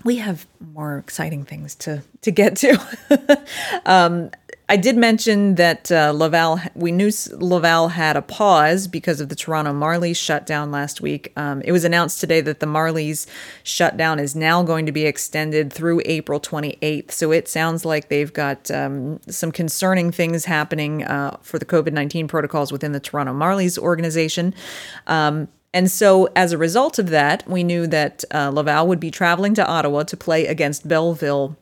we 0.04 0.16
have 0.16 0.46
more 0.74 0.98
exciting 0.98 1.44
things 1.44 1.74
to 1.76 2.02
to 2.22 2.30
get 2.30 2.56
to. 2.56 3.44
um, 3.86 4.30
I 4.70 4.76
did 4.76 4.98
mention 4.98 5.54
that 5.54 5.90
uh, 5.90 6.12
Laval. 6.14 6.60
We 6.74 6.92
knew 6.92 7.10
Laval 7.32 7.88
had 7.88 8.18
a 8.18 8.22
pause 8.22 8.86
because 8.86 9.18
of 9.18 9.30
the 9.30 9.34
Toronto 9.34 9.72
Marlies 9.72 10.16
shutdown 10.16 10.70
last 10.70 11.00
week. 11.00 11.32
Um, 11.36 11.62
it 11.62 11.72
was 11.72 11.84
announced 11.84 12.20
today 12.20 12.42
that 12.42 12.60
the 12.60 12.66
Marlies 12.66 13.26
shutdown 13.62 14.18
is 14.18 14.36
now 14.36 14.62
going 14.62 14.84
to 14.84 14.92
be 14.92 15.06
extended 15.06 15.72
through 15.72 16.02
April 16.04 16.38
28th. 16.38 17.12
So 17.12 17.32
it 17.32 17.48
sounds 17.48 17.86
like 17.86 18.10
they've 18.10 18.32
got 18.32 18.70
um, 18.70 19.20
some 19.26 19.52
concerning 19.52 20.12
things 20.12 20.44
happening 20.44 21.02
uh, 21.02 21.38
for 21.40 21.58
the 21.58 21.64
COVID 21.64 21.94
19 21.94 22.28
protocols 22.28 22.70
within 22.70 22.92
the 22.92 23.00
Toronto 23.00 23.32
Marlies 23.32 23.78
organization. 23.78 24.54
Um, 25.06 25.48
and 25.72 25.90
so, 25.90 26.28
as 26.34 26.52
a 26.52 26.58
result 26.58 26.98
of 26.98 27.10
that, 27.10 27.46
we 27.48 27.62
knew 27.62 27.86
that 27.86 28.24
uh, 28.34 28.50
Laval 28.50 28.86
would 28.86 29.00
be 29.00 29.10
traveling 29.10 29.54
to 29.54 29.66
Ottawa 29.66 30.02
to 30.04 30.16
play 30.16 30.46
against 30.46 30.88
Belleville 30.88 31.56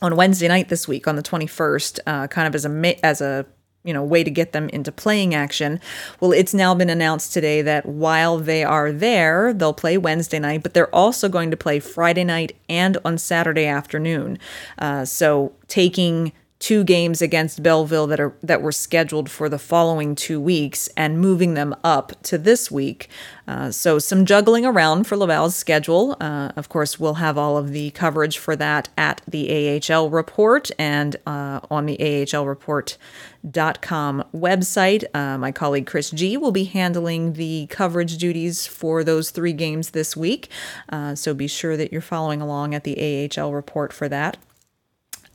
on 0.00 0.16
Wednesday 0.16 0.48
night 0.48 0.68
this 0.68 0.86
week, 0.86 1.06
on 1.06 1.16
the 1.16 1.22
21st, 1.22 2.00
uh, 2.06 2.26
kind 2.28 2.46
of 2.46 2.54
as 2.54 2.64
a 2.64 3.04
as 3.04 3.20
a 3.20 3.46
you 3.84 3.94
know 3.94 4.02
way 4.02 4.24
to 4.24 4.30
get 4.30 4.52
them 4.52 4.68
into 4.68 4.92
playing 4.92 5.34
action. 5.34 5.80
Well, 6.20 6.32
it's 6.32 6.52
now 6.52 6.74
been 6.74 6.90
announced 6.90 7.32
today 7.32 7.62
that 7.62 7.86
while 7.86 8.38
they 8.38 8.64
are 8.64 8.92
there, 8.92 9.52
they'll 9.52 9.72
play 9.72 9.96
Wednesday 9.96 10.38
night, 10.38 10.62
but 10.62 10.74
they're 10.74 10.94
also 10.94 11.28
going 11.28 11.50
to 11.50 11.56
play 11.56 11.80
Friday 11.80 12.24
night 12.24 12.56
and 12.68 12.98
on 13.04 13.18
Saturday 13.18 13.66
afternoon. 13.66 14.38
Uh, 14.78 15.04
so 15.04 15.52
taking 15.68 16.32
two 16.58 16.82
games 16.82 17.22
against 17.22 17.62
Belleville 17.62 18.08
that 18.08 18.18
are 18.18 18.34
that 18.42 18.60
were 18.62 18.72
scheduled 18.72 19.30
for 19.30 19.48
the 19.48 19.60
following 19.60 20.16
two 20.16 20.40
weeks 20.40 20.88
and 20.96 21.20
moving 21.20 21.54
them 21.54 21.72
up 21.84 22.20
to 22.24 22.36
this 22.36 22.68
week. 22.70 23.08
Uh, 23.46 23.70
so 23.70 23.98
some 23.98 24.26
juggling 24.26 24.66
around 24.66 25.06
for 25.06 25.16
Laval's 25.16 25.54
schedule. 25.54 26.16
Uh, 26.20 26.50
of 26.56 26.68
course, 26.68 26.98
we'll 26.98 27.14
have 27.14 27.38
all 27.38 27.56
of 27.56 27.70
the 27.70 27.92
coverage 27.92 28.38
for 28.38 28.56
that 28.56 28.88
at 28.98 29.22
the 29.26 29.80
AHL 29.80 30.10
report 30.10 30.70
and 30.78 31.16
uh, 31.26 31.60
on 31.70 31.86
the 31.86 31.96
AHLreport.com 31.98 34.24
website. 34.34 35.04
Uh, 35.14 35.38
my 35.38 35.52
colleague 35.52 35.86
Chris 35.86 36.10
G 36.10 36.36
will 36.36 36.52
be 36.52 36.64
handling 36.64 37.34
the 37.34 37.68
coverage 37.70 38.18
duties 38.18 38.66
for 38.66 39.04
those 39.04 39.30
three 39.30 39.52
games 39.52 39.90
this 39.90 40.16
week. 40.16 40.50
Uh, 40.88 41.14
so 41.14 41.34
be 41.34 41.46
sure 41.46 41.76
that 41.76 41.92
you're 41.92 42.00
following 42.00 42.42
along 42.42 42.74
at 42.74 42.82
the 42.82 43.30
AHL 43.38 43.52
report 43.52 43.92
for 43.92 44.08
that. 44.08 44.36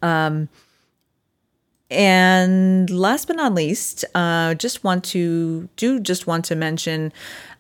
Um, 0.02 0.50
and 1.94 2.90
last 2.90 3.28
but 3.28 3.36
not 3.36 3.54
least, 3.54 4.04
uh, 4.16 4.54
just 4.56 4.84
want 4.84 5.04
to 5.06 5.70
do 5.78 6.00
just 6.00 6.28
want 6.28 6.46
to 6.46 6.56
mention 6.56 7.14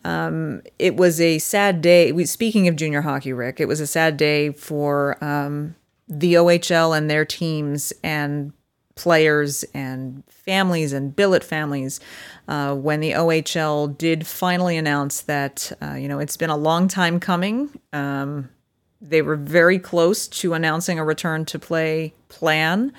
um, 0.05 0.61
it 0.79 0.95
was 0.95 1.21
a 1.21 1.39
sad 1.39 1.81
day. 1.81 2.11
We, 2.11 2.25
speaking 2.25 2.67
of 2.67 2.75
junior 2.75 3.01
hockey, 3.01 3.33
Rick, 3.33 3.59
it 3.59 3.67
was 3.67 3.79
a 3.79 3.87
sad 3.87 4.17
day 4.17 4.51
for 4.51 5.23
um, 5.23 5.75
the 6.07 6.33
OHL 6.33 6.97
and 6.97 7.09
their 7.09 7.25
teams 7.25 7.93
and 8.03 8.53
players 8.95 9.63
and 9.73 10.23
families 10.29 10.93
and 10.93 11.15
billet 11.15 11.43
families 11.43 11.99
uh, 12.47 12.75
when 12.75 12.99
the 12.99 13.11
OHL 13.11 13.97
did 13.97 14.27
finally 14.27 14.77
announce 14.77 15.21
that 15.21 15.71
uh, 15.81 15.93
you 15.93 16.07
know 16.07 16.19
it's 16.19 16.37
been 16.37 16.49
a 16.49 16.57
long 16.57 16.87
time 16.87 17.19
coming. 17.19 17.69
Um, 17.91 18.49
they 19.03 19.21
were 19.21 19.35
very 19.35 19.77
close 19.77 20.27
to 20.29 20.53
announcing 20.53 20.97
a 20.97 21.03
return 21.03 21.45
to 21.45 21.59
play 21.59 22.13
plan, 22.29 22.93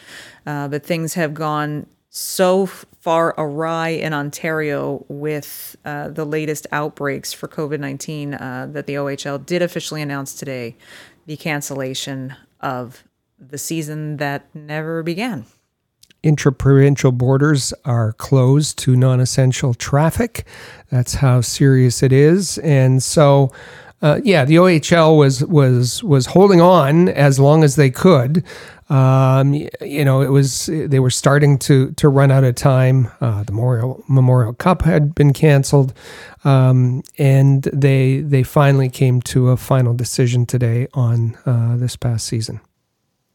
uh, 0.46 0.68
but 0.68 0.84
things 0.84 1.14
have 1.14 1.32
gone 1.32 1.86
so 2.10 2.66
far 2.66 3.34
awry 3.36 3.88
in 3.88 4.12
Ontario 4.12 5.04
with 5.08 5.76
uh, 5.84 6.08
the 6.08 6.24
latest 6.24 6.66
outbreaks 6.70 7.32
for 7.32 7.48
COVID 7.48 7.80
19 7.80 8.34
uh, 8.34 8.68
that 8.70 8.86
the 8.86 8.94
OHL 8.94 9.44
did 9.44 9.62
officially 9.62 10.00
announce 10.00 10.34
today 10.34 10.76
the 11.26 11.36
cancellation 11.36 12.36
of 12.60 13.02
the 13.38 13.58
season 13.58 14.18
that 14.18 14.46
never 14.54 15.02
began. 15.02 15.46
Intraprovincial 16.22 17.12
borders 17.12 17.74
are 17.84 18.12
closed 18.14 18.78
to 18.78 18.96
non 18.96 19.20
essential 19.20 19.74
traffic. 19.74 20.46
That's 20.90 21.14
how 21.14 21.42
serious 21.42 22.02
it 22.02 22.12
is. 22.12 22.56
And 22.58 23.02
so, 23.02 23.52
uh, 24.02 24.20
yeah, 24.22 24.44
the 24.44 24.56
OHL 24.56 25.16
was 25.16 25.44
was 25.44 26.02
was 26.04 26.26
holding 26.26 26.60
on 26.60 27.08
as 27.08 27.38
long 27.38 27.64
as 27.64 27.76
they 27.76 27.90
could. 27.90 28.44
Um, 28.90 29.54
you 29.54 30.04
know, 30.04 30.20
it 30.20 30.28
was 30.28 30.66
they 30.66 31.00
were 31.00 31.10
starting 31.10 31.58
to 31.60 31.92
to 31.92 32.08
run 32.08 32.30
out 32.30 32.44
of 32.44 32.54
time. 32.54 33.10
Uh, 33.20 33.42
the 33.44 33.52
Memorial 33.52 34.04
Memorial 34.08 34.52
Cup 34.52 34.82
had 34.82 35.14
been 35.14 35.32
canceled, 35.32 35.94
um, 36.44 37.02
and 37.18 37.62
they 37.72 38.20
they 38.20 38.42
finally 38.42 38.90
came 38.90 39.22
to 39.22 39.50
a 39.50 39.56
final 39.56 39.94
decision 39.94 40.44
today 40.44 40.86
on 40.92 41.36
uh, 41.46 41.76
this 41.76 41.96
past 41.96 42.26
season. 42.26 42.60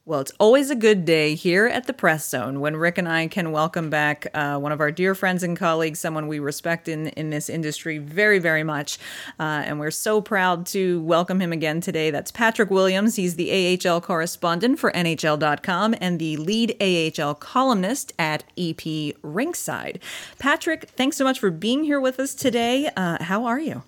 Well, 0.09 0.21
it's 0.21 0.31
always 0.39 0.71
a 0.71 0.75
good 0.75 1.05
day 1.05 1.35
here 1.35 1.67
at 1.67 1.85
the 1.85 1.93
Press 1.93 2.27
Zone 2.27 2.61
when 2.61 2.75
Rick 2.75 2.97
and 2.97 3.07
I 3.07 3.27
can 3.27 3.51
welcome 3.51 3.91
back 3.91 4.25
uh, 4.33 4.57
one 4.57 4.71
of 4.71 4.79
our 4.79 4.89
dear 4.89 5.13
friends 5.13 5.43
and 5.43 5.55
colleagues, 5.55 5.99
someone 5.99 6.27
we 6.27 6.39
respect 6.39 6.87
in, 6.87 7.09
in 7.09 7.29
this 7.29 7.47
industry 7.47 7.99
very, 7.99 8.39
very 8.39 8.63
much. 8.63 8.97
Uh, 9.39 9.61
and 9.63 9.79
we're 9.79 9.91
so 9.91 10.19
proud 10.19 10.65
to 10.65 10.99
welcome 11.03 11.39
him 11.39 11.53
again 11.53 11.79
today. 11.79 12.09
That's 12.09 12.31
Patrick 12.31 12.71
Williams. 12.71 13.17
He's 13.17 13.35
the 13.35 13.77
AHL 13.87 14.01
correspondent 14.01 14.79
for 14.79 14.91
NHL.com 14.93 15.93
and 16.01 16.17
the 16.17 16.37
lead 16.37 16.75
AHL 16.81 17.35
columnist 17.35 18.11
at 18.17 18.43
EP 18.57 19.13
Rinkside. 19.21 20.01
Patrick, 20.39 20.89
thanks 20.89 21.17
so 21.17 21.23
much 21.23 21.37
for 21.37 21.51
being 21.51 21.83
here 21.83 22.01
with 22.01 22.19
us 22.19 22.33
today. 22.33 22.89
Uh, 22.97 23.23
how 23.23 23.45
are 23.45 23.59
you? 23.59 23.83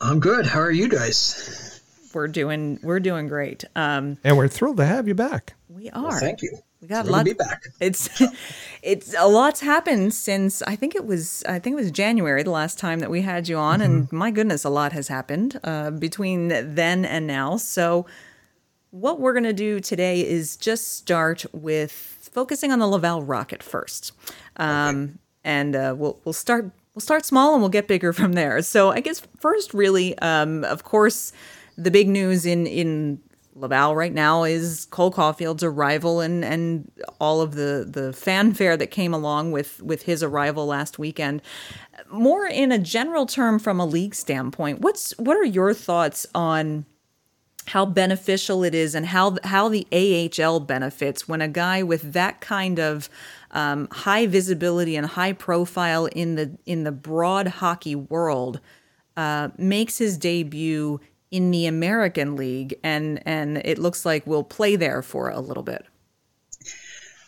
I'm 0.00 0.20
good. 0.20 0.46
How 0.46 0.60
are 0.60 0.70
you 0.70 0.88
guys? 0.88 1.73
We're 2.14 2.28
doing 2.28 2.78
we're 2.82 3.00
doing 3.00 3.28
great. 3.28 3.64
Um, 3.76 4.18
and 4.24 4.36
we're 4.36 4.48
thrilled 4.48 4.76
to 4.78 4.86
have 4.86 5.08
you 5.08 5.14
back. 5.14 5.54
We 5.68 5.90
are. 5.90 6.02
Well, 6.08 6.20
thank 6.20 6.42
you. 6.42 6.58
We 6.84 6.88
got 6.88 7.06
a 7.06 7.10
lot. 7.10 7.20
To 7.20 7.24
be 7.24 7.32
back. 7.32 7.62
It's 7.80 8.10
it's 8.82 9.14
a 9.18 9.26
lot's 9.26 9.60
happened 9.60 10.12
since 10.12 10.60
I 10.62 10.76
think 10.76 10.94
it 10.94 11.06
was 11.06 11.42
I 11.48 11.58
think 11.58 11.72
it 11.72 11.76
was 11.76 11.90
January 11.90 12.42
the 12.42 12.50
last 12.50 12.78
time 12.78 12.98
that 12.98 13.10
we 13.10 13.22
had 13.22 13.48
you 13.48 13.56
on, 13.56 13.80
mm-hmm. 13.80 13.90
and 13.90 14.12
my 14.12 14.30
goodness, 14.30 14.64
a 14.64 14.68
lot 14.68 14.92
has 14.92 15.08
happened 15.08 15.58
uh, 15.64 15.92
between 15.92 16.48
then 16.48 17.06
and 17.06 17.26
now. 17.26 17.56
So, 17.56 18.04
what 18.90 19.18
we're 19.18 19.32
gonna 19.32 19.54
do 19.54 19.80
today 19.80 20.20
is 20.28 20.58
just 20.58 20.94
start 20.94 21.46
with 21.54 21.90
focusing 22.20 22.70
on 22.70 22.80
the 22.80 22.86
Laval 22.86 23.22
Rocket 23.22 23.62
first, 23.62 24.12
um, 24.58 25.04
okay. 25.04 25.12
and 25.44 25.74
uh, 25.76 25.94
we'll 25.96 26.20
we'll 26.26 26.34
start 26.34 26.70
we'll 26.94 27.00
start 27.00 27.24
small 27.24 27.54
and 27.54 27.62
we'll 27.62 27.70
get 27.70 27.88
bigger 27.88 28.12
from 28.12 28.34
there. 28.34 28.60
So, 28.60 28.90
I 28.90 29.00
guess 29.00 29.22
first, 29.40 29.72
really, 29.72 30.18
um, 30.18 30.64
of 30.64 30.84
course 30.84 31.32
the 31.76 31.90
big 31.90 32.08
news 32.08 32.46
in 32.46 32.66
in 32.66 33.20
Laval 33.56 33.94
right 33.94 34.12
now 34.12 34.42
is 34.42 34.86
Cole 34.86 35.12
Caufield's 35.12 35.62
arrival 35.62 36.20
and 36.20 36.44
and 36.44 36.90
all 37.20 37.40
of 37.40 37.54
the 37.54 37.86
the 37.88 38.12
fanfare 38.12 38.76
that 38.76 38.88
came 38.88 39.14
along 39.14 39.52
with 39.52 39.80
with 39.82 40.02
his 40.02 40.22
arrival 40.22 40.66
last 40.66 40.98
weekend. 40.98 41.40
More 42.10 42.46
in 42.46 42.72
a 42.72 42.78
general 42.78 43.26
term 43.26 43.58
from 43.58 43.78
a 43.78 43.86
league 43.86 44.14
standpoint, 44.14 44.80
what's 44.80 45.12
what 45.18 45.36
are 45.36 45.44
your 45.44 45.72
thoughts 45.72 46.26
on 46.34 46.84
how 47.68 47.86
beneficial 47.86 48.62
it 48.62 48.74
is 48.74 48.94
and 48.94 49.06
how 49.06 49.36
how 49.44 49.68
the 49.68 49.86
AHL 49.92 50.60
benefits 50.60 51.28
when 51.28 51.40
a 51.40 51.48
guy 51.48 51.82
with 51.82 52.12
that 52.12 52.40
kind 52.40 52.78
of 52.78 53.08
um, 53.52 53.88
high 53.90 54.26
visibility 54.26 54.96
and 54.96 55.06
high 55.06 55.32
profile 55.32 56.06
in 56.06 56.34
the 56.34 56.58
in 56.66 56.84
the 56.84 56.92
broad 56.92 57.46
hockey 57.46 57.94
world 57.94 58.60
uh, 59.16 59.48
makes 59.56 59.98
his 59.98 60.18
debut 60.18 61.00
in 61.34 61.50
the 61.50 61.66
American 61.66 62.36
League, 62.36 62.78
and 62.84 63.20
and 63.26 63.56
it 63.64 63.76
looks 63.76 64.06
like 64.06 64.24
we'll 64.24 64.44
play 64.44 64.76
there 64.76 65.02
for 65.02 65.30
a 65.30 65.40
little 65.40 65.64
bit. 65.64 65.84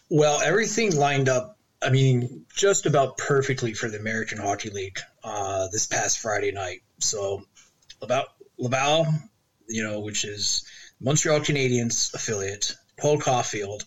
Well, 0.08 0.40
everything 0.40 0.94
lined 0.94 1.28
up. 1.28 1.58
I 1.82 1.90
mean, 1.90 2.46
just 2.54 2.86
about 2.86 3.18
perfectly 3.18 3.74
for 3.74 3.88
the 3.88 3.98
American 3.98 4.38
Hockey 4.38 4.70
League 4.70 5.00
uh, 5.24 5.66
this 5.72 5.88
past 5.88 6.20
Friday 6.20 6.52
night. 6.52 6.82
So, 7.00 7.42
about 8.00 8.28
Laval, 8.58 9.08
you 9.68 9.82
know, 9.82 9.98
which 9.98 10.24
is 10.24 10.64
Montreal 11.00 11.40
Canadiens 11.40 12.14
affiliate, 12.14 12.76
Paul 12.96 13.18
Caufield. 13.18 13.80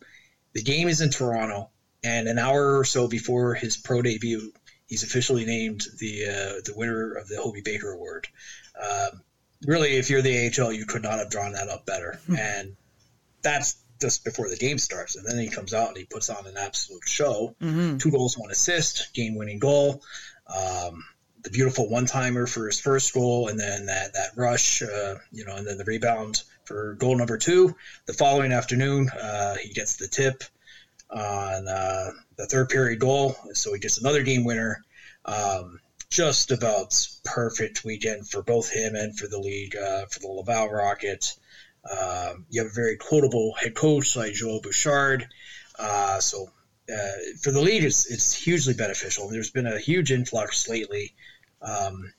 The 0.52 0.64
game 0.64 0.90
is 0.90 1.00
in 1.00 1.12
Toronto, 1.12 1.70
and 2.04 2.28
an 2.28 2.40
hour 2.40 2.78
or 2.78 2.84
so 2.84 3.08
before 3.08 3.54
his 3.54 3.78
pro 3.78 4.02
debut, 4.02 4.52
he's 4.88 5.04
officially 5.04 5.46
named 5.46 5.86
the 5.98 6.26
uh, 6.26 6.62
the 6.66 6.74
winner 6.76 7.14
of 7.14 7.30
the 7.30 7.38
Hobey 7.38 7.62
Baker 7.62 7.94
Award. 7.94 8.28
Um, 8.78 9.22
really, 9.66 9.98
if 9.98 10.10
you're 10.10 10.22
the 10.22 10.52
AHL, 10.58 10.72
you 10.72 10.86
could 10.86 11.04
not 11.04 11.20
have 11.20 11.30
drawn 11.30 11.54
that 11.54 11.70
up 11.70 11.86
better. 11.86 12.20
Mm-hmm. 12.24 12.36
And 12.36 12.76
that's 13.42 13.78
just 14.02 14.24
before 14.24 14.50
the 14.50 14.58
game 14.58 14.78
starts. 14.78 15.16
And 15.16 15.26
then 15.26 15.38
he 15.38 15.50
comes 15.50 15.74
out 15.74 15.90
and 15.90 15.98
he 15.98 16.06
puts 16.06 16.30
on 16.30 16.46
an 16.48 16.58
absolute 16.58 17.04
show. 17.06 17.56
Mm-hmm. 17.62 17.98
Two 17.98 18.12
goals, 18.12 18.38
one 18.38 18.52
assist, 18.52 19.14
game 19.14 19.36
winning 19.36 19.60
goal. 19.60 20.02
Um, 20.48 21.04
the 21.44 21.50
beautiful 21.50 21.90
one 21.90 22.06
timer 22.06 22.48
for 22.48 22.66
his 22.66 22.80
first 22.80 23.14
goal, 23.14 23.48
and 23.48 23.60
then 23.60 23.86
that 23.86 24.14
that 24.14 24.32
rush, 24.36 24.82
uh, 24.82 25.16
you 25.32 25.46
know, 25.46 25.56
and 25.56 25.66
then 25.66 25.78
the 25.78 25.86
rebound 25.86 26.44
for 26.66 26.96
goal 26.96 27.16
number 27.16 27.38
two. 27.38 27.76
The 28.08 28.14
following 28.14 28.52
afternoon, 28.52 29.10
uh, 29.10 29.56
he 29.56 29.74
gets 29.74 29.96
the 29.96 30.08
tip 30.08 30.44
on 31.10 31.68
uh, 31.68 32.12
the 32.36 32.46
third 32.46 32.70
period 32.70 33.00
goal, 33.00 33.36
so 33.54 33.74
he 33.74 33.80
gets 33.80 34.00
another 34.00 34.24
game 34.24 34.44
winner. 34.44 34.84
Um, 35.26 35.80
just 36.10 36.52
about 36.52 37.08
perfect 37.24 37.84
weekend 37.84 38.28
for 38.28 38.42
both 38.42 38.70
him 38.70 38.96
and 38.96 39.18
for 39.18 39.28
the 39.28 39.40
league, 39.40 39.76
uh, 39.76 40.06
for 40.08 40.20
the 40.20 40.28
Laval 40.28 40.70
Rocket. 40.70 41.34
Um, 41.90 42.46
you 42.50 42.62
have 42.62 42.72
a 42.72 42.76
very 42.76 42.98
quotable 42.98 43.54
head 43.54 43.76
coach 43.76 44.16
like 44.16 44.34
Joel 44.34 44.62
Bouchard. 44.62 45.28
Uh, 45.78 46.20
so 46.20 46.50
uh, 46.92 47.12
for 47.42 47.52
the 47.52 47.62
league, 47.62 47.84
it's, 47.84 48.12
it's 48.12 48.34
hugely 48.34 48.74
beneficial. 48.74 49.30
There's 49.30 49.52
been 49.52 49.68
a 49.68 49.80
huge 49.80 50.12
influx 50.12 50.68
lately. 50.68 51.14
Um, 51.62 52.12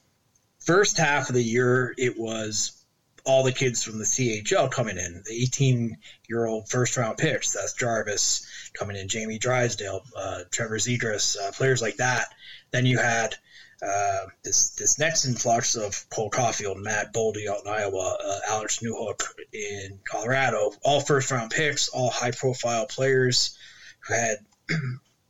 first 0.61 0.97
half 0.97 1.29
of 1.29 1.35
the 1.35 1.43
year, 1.43 1.93
it 1.99 2.19
was 2.19 2.85
all 3.25 3.43
the 3.43 3.53
kids 3.53 3.83
from 3.83 3.99
the 3.99 4.05
CHL 4.05 4.71
coming 4.71 4.97
in, 4.97 5.23
the 5.27 5.43
18 5.43 5.97
year 6.29 6.47
old 6.47 6.69
first 6.69 6.97
round 6.97 7.19
picks. 7.19 7.53
Seth 7.53 7.77
Jarvis 7.77 8.47
coming 8.73 8.97
in, 8.97 9.09
Jamie 9.09 9.39
Drysdale, 9.39 10.05
uh, 10.17 10.41
Trevor 10.51 10.79
Zegras, 10.79 11.37
uh, 11.37 11.53
players 11.53 11.83
like 11.83 11.97
that. 11.97 12.29
Then 12.71 12.87
you 12.87 12.99
had 12.99 13.37
uh, 13.83 14.27
this 14.45 14.71
this 14.71 14.99
next 14.99 15.25
influx 15.25 15.75
of 15.75 16.09
Cole 16.11 16.31
Caufield, 16.31 16.77
Matt 16.77 17.13
Boldy 17.13 17.49
out 17.49 17.65
in 17.65 17.73
Iowa, 17.73 18.19
uh, 18.23 18.39
Alex 18.49 18.81
Newhook 18.81 19.23
in 19.53 19.99
Colorado, 20.05 20.73
all 20.83 21.01
first 21.01 21.31
round 21.31 21.51
picks, 21.51 21.89
all 21.89 22.11
high 22.11 22.31
profile 22.31 22.87
players 22.87 23.57
who 24.01 24.15
had 24.15 24.39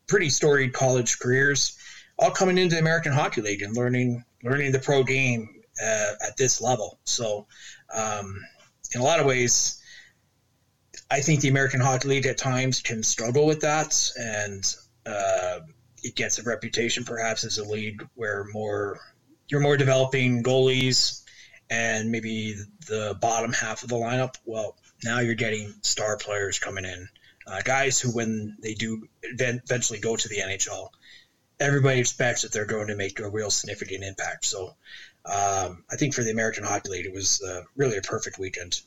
pretty 0.08 0.30
storied 0.30 0.72
college 0.72 1.18
careers, 1.18 1.78
all 2.18 2.30
coming 2.30 2.58
into 2.58 2.74
the 2.74 2.80
American 2.80 3.12
Hockey 3.12 3.40
League 3.40 3.62
and 3.62 3.76
learning 3.76 4.24
learning 4.42 4.72
the 4.72 4.78
pro 4.78 5.04
game 5.04 5.62
uh, 5.82 6.12
at 6.26 6.36
this 6.36 6.60
level. 6.60 6.98
So, 7.04 7.46
um, 7.94 8.44
in 8.94 9.00
a 9.00 9.04
lot 9.04 9.20
of 9.20 9.26
ways, 9.26 9.80
I 11.10 11.20
think 11.20 11.40
the 11.40 11.48
American 11.48 11.80
Hockey 11.80 12.08
League 12.08 12.26
at 12.26 12.38
times 12.38 12.80
can 12.80 13.02
struggle 13.02 13.46
with 13.46 13.60
that, 13.60 14.10
and 14.18 14.74
uh, 15.06 15.60
it 16.02 16.14
gets 16.14 16.38
a 16.38 16.42
reputation 16.42 17.04
perhaps 17.04 17.44
as 17.44 17.58
a 17.58 17.64
league 17.64 18.06
where 18.14 18.44
more 18.52 18.98
you're 19.48 19.60
more 19.60 19.76
developing 19.76 20.42
goalies 20.42 21.22
and 21.70 22.10
maybe 22.10 22.54
the 22.86 23.16
bottom 23.20 23.52
half 23.52 23.82
of 23.82 23.88
the 23.88 23.96
lineup. 23.96 24.34
Well, 24.44 24.76
now 25.04 25.20
you're 25.20 25.34
getting 25.34 25.72
star 25.82 26.16
players 26.16 26.58
coming 26.58 26.84
in, 26.84 27.08
uh, 27.46 27.60
guys 27.62 28.00
who, 28.00 28.10
when 28.10 28.56
they 28.62 28.74
do 28.74 29.02
eventually 29.22 29.98
go 29.98 30.16
to 30.16 30.28
the 30.28 30.38
NHL, 30.38 30.88
everybody 31.58 32.00
expects 32.00 32.42
that 32.42 32.52
they're 32.52 32.64
going 32.64 32.88
to 32.88 32.94
make 32.94 33.20
a 33.20 33.28
real 33.28 33.50
significant 33.50 34.02
impact. 34.02 34.44
So 34.44 34.74
um, 35.24 35.84
I 35.90 35.96
think 35.96 36.14
for 36.14 36.22
the 36.22 36.30
American 36.30 36.64
Hockey 36.64 36.90
League, 36.90 37.06
it 37.06 37.12
was 37.12 37.42
uh, 37.42 37.62
really 37.76 37.96
a 37.96 38.02
perfect 38.02 38.38
weekend. 38.38 38.80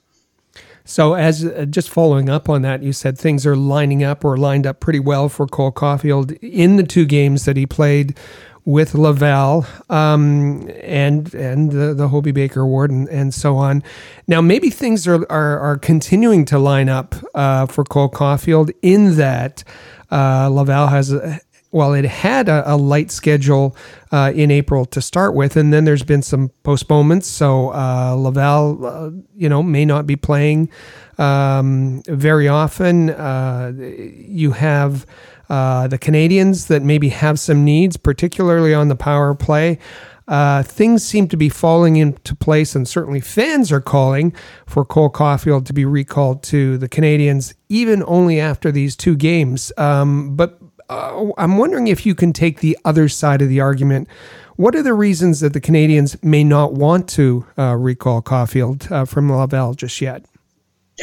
So, 0.85 1.13
as 1.13 1.45
uh, 1.45 1.65
just 1.69 1.89
following 1.89 2.29
up 2.29 2.49
on 2.49 2.61
that, 2.63 2.83
you 2.83 2.91
said 2.91 3.17
things 3.17 3.45
are 3.45 3.55
lining 3.55 4.03
up 4.03 4.25
or 4.25 4.35
lined 4.37 4.67
up 4.67 4.79
pretty 4.81 4.99
well 4.99 5.29
for 5.29 5.47
Cole 5.47 5.71
Caufield 5.71 6.37
in 6.41 6.75
the 6.75 6.83
two 6.83 7.05
games 7.05 7.45
that 7.45 7.55
he 7.55 7.65
played 7.65 8.17
with 8.65 8.93
Laval 8.93 9.65
um, 9.89 10.69
and 10.81 11.33
and 11.33 11.71
the, 11.71 11.93
the 11.93 12.09
Hobey 12.09 12.31
Baker 12.31 12.61
Award 12.61 12.91
and, 12.91 13.07
and 13.09 13.33
so 13.33 13.55
on. 13.55 13.83
Now, 14.27 14.41
maybe 14.41 14.69
things 14.69 15.07
are, 15.07 15.25
are, 15.31 15.59
are 15.59 15.77
continuing 15.77 16.45
to 16.45 16.59
line 16.59 16.89
up 16.89 17.15
uh, 17.33 17.65
for 17.65 17.83
Cole 17.83 18.09
Caufield 18.09 18.71
in 18.81 19.15
that 19.15 19.63
uh, 20.11 20.87
has 20.87 21.41
well, 21.73 21.93
it 21.93 22.05
had 22.05 22.47
a, 22.49 22.73
a 22.73 22.77
light 22.77 23.09
schedule 23.09 23.75
uh, 24.11 24.31
in 24.33 24.51
April 24.51 24.85
to 24.85 25.01
start 25.01 25.33
with, 25.33 25.57
and 25.57 25.73
then 25.73 25.85
there's 25.85 26.03
been 26.03 26.21
some 26.21 26.49
postponements. 26.61 27.27
So 27.27 27.73
uh, 27.73 28.13
Laval, 28.13 28.85
uh, 28.85 29.09
you 29.35 29.49
know, 29.49 29.63
may 29.63 29.83
not 29.83 30.05
be 30.05 30.15
playing 30.15 30.69
um, 31.17 32.03
very 32.07 32.47
often. 32.47 33.09
Uh, 33.09 33.73
you 33.75 34.51
have 34.51 35.07
uh, 35.49 35.87
the 35.87 35.97
Canadiens 35.97 36.67
that 36.67 36.83
maybe 36.83 37.09
have 37.09 37.39
some 37.39 37.65
needs, 37.65 37.97
particularly 37.97 38.73
on 38.73 38.87
the 38.87 38.95
power 38.95 39.33
play. 39.33 39.79
Uh, 40.27 40.63
things 40.63 41.03
seem 41.03 41.27
to 41.27 41.35
be 41.35 41.49
falling 41.49 41.97
into 41.97 42.35
place, 42.35 42.75
and 42.75 42.87
certainly 42.87 43.19
fans 43.19 43.71
are 43.71 43.81
calling 43.81 44.33
for 44.65 44.85
Cole 44.85 45.09
Caufield 45.09 45.65
to 45.65 45.73
be 45.73 45.85
recalled 45.85 46.43
to 46.43 46.77
the 46.77 46.87
Canadiens, 46.87 47.53
even 47.67 48.03
only 48.07 48.39
after 48.39 48.71
these 48.71 48.95
two 48.95 49.15
games. 49.15 49.73
Um, 49.77 50.35
but 50.35 50.59
uh, 50.93 51.31
I'm 51.37 51.57
wondering 51.57 51.87
if 51.87 52.05
you 52.05 52.15
can 52.15 52.33
take 52.33 52.59
the 52.59 52.77
other 52.85 53.09
side 53.09 53.41
of 53.41 53.49
the 53.49 53.59
argument. 53.59 54.07
What 54.55 54.75
are 54.75 54.83
the 54.83 54.93
reasons 54.93 55.39
that 55.39 55.53
the 55.53 55.61
Canadiens 55.61 56.21
may 56.23 56.43
not 56.43 56.73
want 56.73 57.09
to 57.09 57.45
uh, 57.57 57.75
recall 57.75 58.21
Caufield 58.21 58.91
uh, 58.91 59.05
from 59.05 59.31
Laval 59.31 59.73
just 59.73 59.99
yet? 59.99 60.25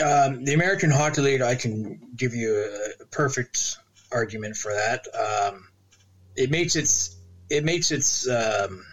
Um, 0.05 0.45
the 0.45 0.55
American 0.55 0.91
Hockey 0.91 1.21
League, 1.21 1.43
I 1.43 1.57
can 1.57 2.01
give 2.17 2.33
you 2.33 2.65
a 3.01 3.05
perfect 3.07 3.77
argument 4.13 4.57
for 4.57 4.73
that. 4.73 5.07
Um, 5.15 5.69
it 6.37 6.51
makes 6.51 6.77
its 6.77 7.17
it 7.49 7.65
makes 7.65 7.91
its 7.91 8.29
um, 8.29 8.85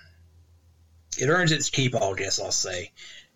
it 1.19 1.27
earns 1.27 1.51
its 1.51 1.69
keep. 1.69 1.95
I 1.95 2.13
guess 2.13 2.39
I'll 2.39 2.51
say 2.51 2.91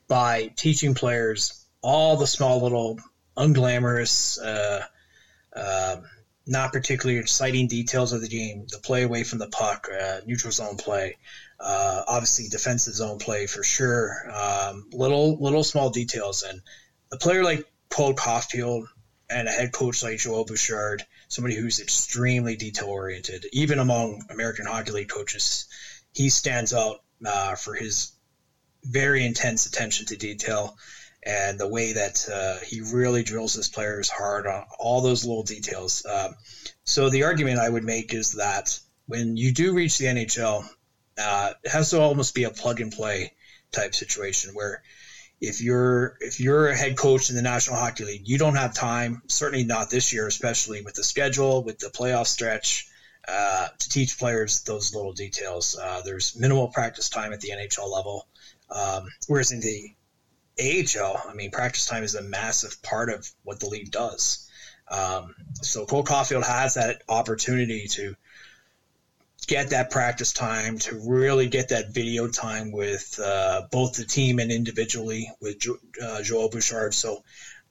by 0.07 0.51
teaching 0.55 0.95
players 0.95 1.65
all 1.81 2.17
the 2.17 2.27
small 2.27 2.61
little 2.61 2.99
unglamorous 3.37 4.39
uh, 4.43 4.81
uh, 5.55 5.97
not 6.51 6.73
particularly 6.73 7.17
exciting 7.17 7.67
details 7.67 8.11
of 8.11 8.19
the 8.21 8.27
game. 8.27 8.65
The 8.69 8.77
play 8.77 9.03
away 9.03 9.23
from 9.23 9.39
the 9.39 9.47
puck, 9.47 9.87
uh, 9.89 10.19
neutral 10.25 10.51
zone 10.51 10.75
play, 10.75 11.15
uh, 11.59 12.03
obviously 12.05 12.49
defensive 12.49 12.93
zone 12.93 13.19
play 13.19 13.47
for 13.47 13.63
sure. 13.63 14.29
Um, 14.29 14.85
little 14.91 15.37
little 15.39 15.63
small 15.63 15.89
details, 15.89 16.43
and 16.43 16.61
a 17.11 17.17
player 17.17 17.43
like 17.43 17.65
Cole 17.89 18.13
Caufield 18.13 18.85
and 19.29 19.47
a 19.47 19.51
head 19.51 19.71
coach 19.71 20.03
like 20.03 20.19
Joel 20.19 20.43
Bouchard, 20.43 21.03
somebody 21.29 21.55
who's 21.55 21.79
extremely 21.79 22.57
detail 22.57 22.89
oriented, 22.89 23.45
even 23.53 23.79
among 23.79 24.21
American 24.29 24.65
Hockey 24.65 24.91
League 24.91 25.09
coaches, 25.09 25.67
he 26.13 26.27
stands 26.27 26.73
out 26.73 26.97
uh, 27.25 27.55
for 27.55 27.73
his 27.75 28.11
very 28.83 29.25
intense 29.25 29.67
attention 29.67 30.05
to 30.07 30.17
detail 30.17 30.75
and 31.23 31.59
the 31.59 31.67
way 31.67 31.93
that 31.93 32.27
uh, 32.31 32.57
he 32.65 32.81
really 32.81 33.23
drills 33.23 33.53
his 33.53 33.69
players 33.69 34.09
hard 34.09 34.47
on 34.47 34.65
all 34.79 35.01
those 35.01 35.23
little 35.25 35.43
details. 35.43 36.05
Um, 36.05 36.35
so 36.83 37.09
the 37.09 37.23
argument 37.23 37.59
I 37.59 37.69
would 37.69 37.83
make 37.83 38.13
is 38.13 38.33
that 38.33 38.79
when 39.05 39.37
you 39.37 39.51
do 39.51 39.73
reach 39.73 39.97
the 39.97 40.05
NHL, 40.05 40.65
uh, 41.19 41.53
it 41.63 41.69
has 41.71 41.91
to 41.91 41.99
almost 41.99 42.33
be 42.33 42.45
a 42.45 42.51
plug 42.51 42.81
and 42.81 42.91
play 42.91 43.31
type 43.71 43.93
situation 43.93 44.53
where 44.53 44.81
if 45.39 45.61
you're 45.61 46.17
if 46.19 46.39
you're 46.39 46.69
a 46.69 46.77
head 46.77 46.97
coach 46.97 47.29
in 47.29 47.35
the 47.35 47.41
National 47.41 47.75
Hockey 47.75 48.05
League, 48.05 48.27
you 48.27 48.37
don't 48.37 48.55
have 48.55 48.73
time. 48.73 49.21
Certainly 49.27 49.65
not 49.65 49.89
this 49.89 50.13
year, 50.13 50.27
especially 50.27 50.81
with 50.81 50.93
the 50.93 51.03
schedule, 51.03 51.63
with 51.63 51.79
the 51.79 51.89
playoff 51.89 52.27
stretch. 52.27 52.87
Uh, 53.27 53.67
to 53.77 53.89
teach 53.89 54.17
players 54.17 54.63
those 54.63 54.95
little 54.95 55.13
details. 55.13 55.77
Uh, 55.79 56.01
there's 56.03 56.35
minimal 56.35 56.69
practice 56.69 57.07
time 57.07 57.31
at 57.31 57.39
the 57.39 57.49
NHL 57.49 57.87
level, 57.87 58.25
um, 58.71 59.07
whereas 59.27 59.51
in 59.51 59.59
the 59.59 59.93
AHL, 60.59 61.21
I 61.27 61.33
mean, 61.33 61.51
practice 61.51 61.85
time 61.85 62.03
is 62.03 62.15
a 62.15 62.21
massive 62.21 62.81
part 62.81 63.09
of 63.09 63.29
what 63.43 63.59
the 63.59 63.67
league 63.67 63.91
does. 63.91 64.49
Um, 64.89 65.33
so 65.61 65.85
Cole 65.85 66.03
Caufield 66.03 66.45
has 66.45 66.73
that 66.73 67.01
opportunity 67.07 67.87
to 67.91 68.15
get 69.47 69.69
that 69.69 69.89
practice 69.89 70.33
time, 70.33 70.77
to 70.79 71.01
really 71.07 71.47
get 71.47 71.69
that 71.69 71.93
video 71.93 72.27
time 72.27 72.71
with 72.71 73.19
uh, 73.23 73.63
both 73.71 73.95
the 73.95 74.05
team 74.05 74.39
and 74.39 74.51
individually 74.51 75.29
with 75.39 75.59
jo- 75.59 75.77
uh, 76.03 76.21
Joel 76.21 76.49
Bouchard. 76.49 76.93
So 76.93 77.23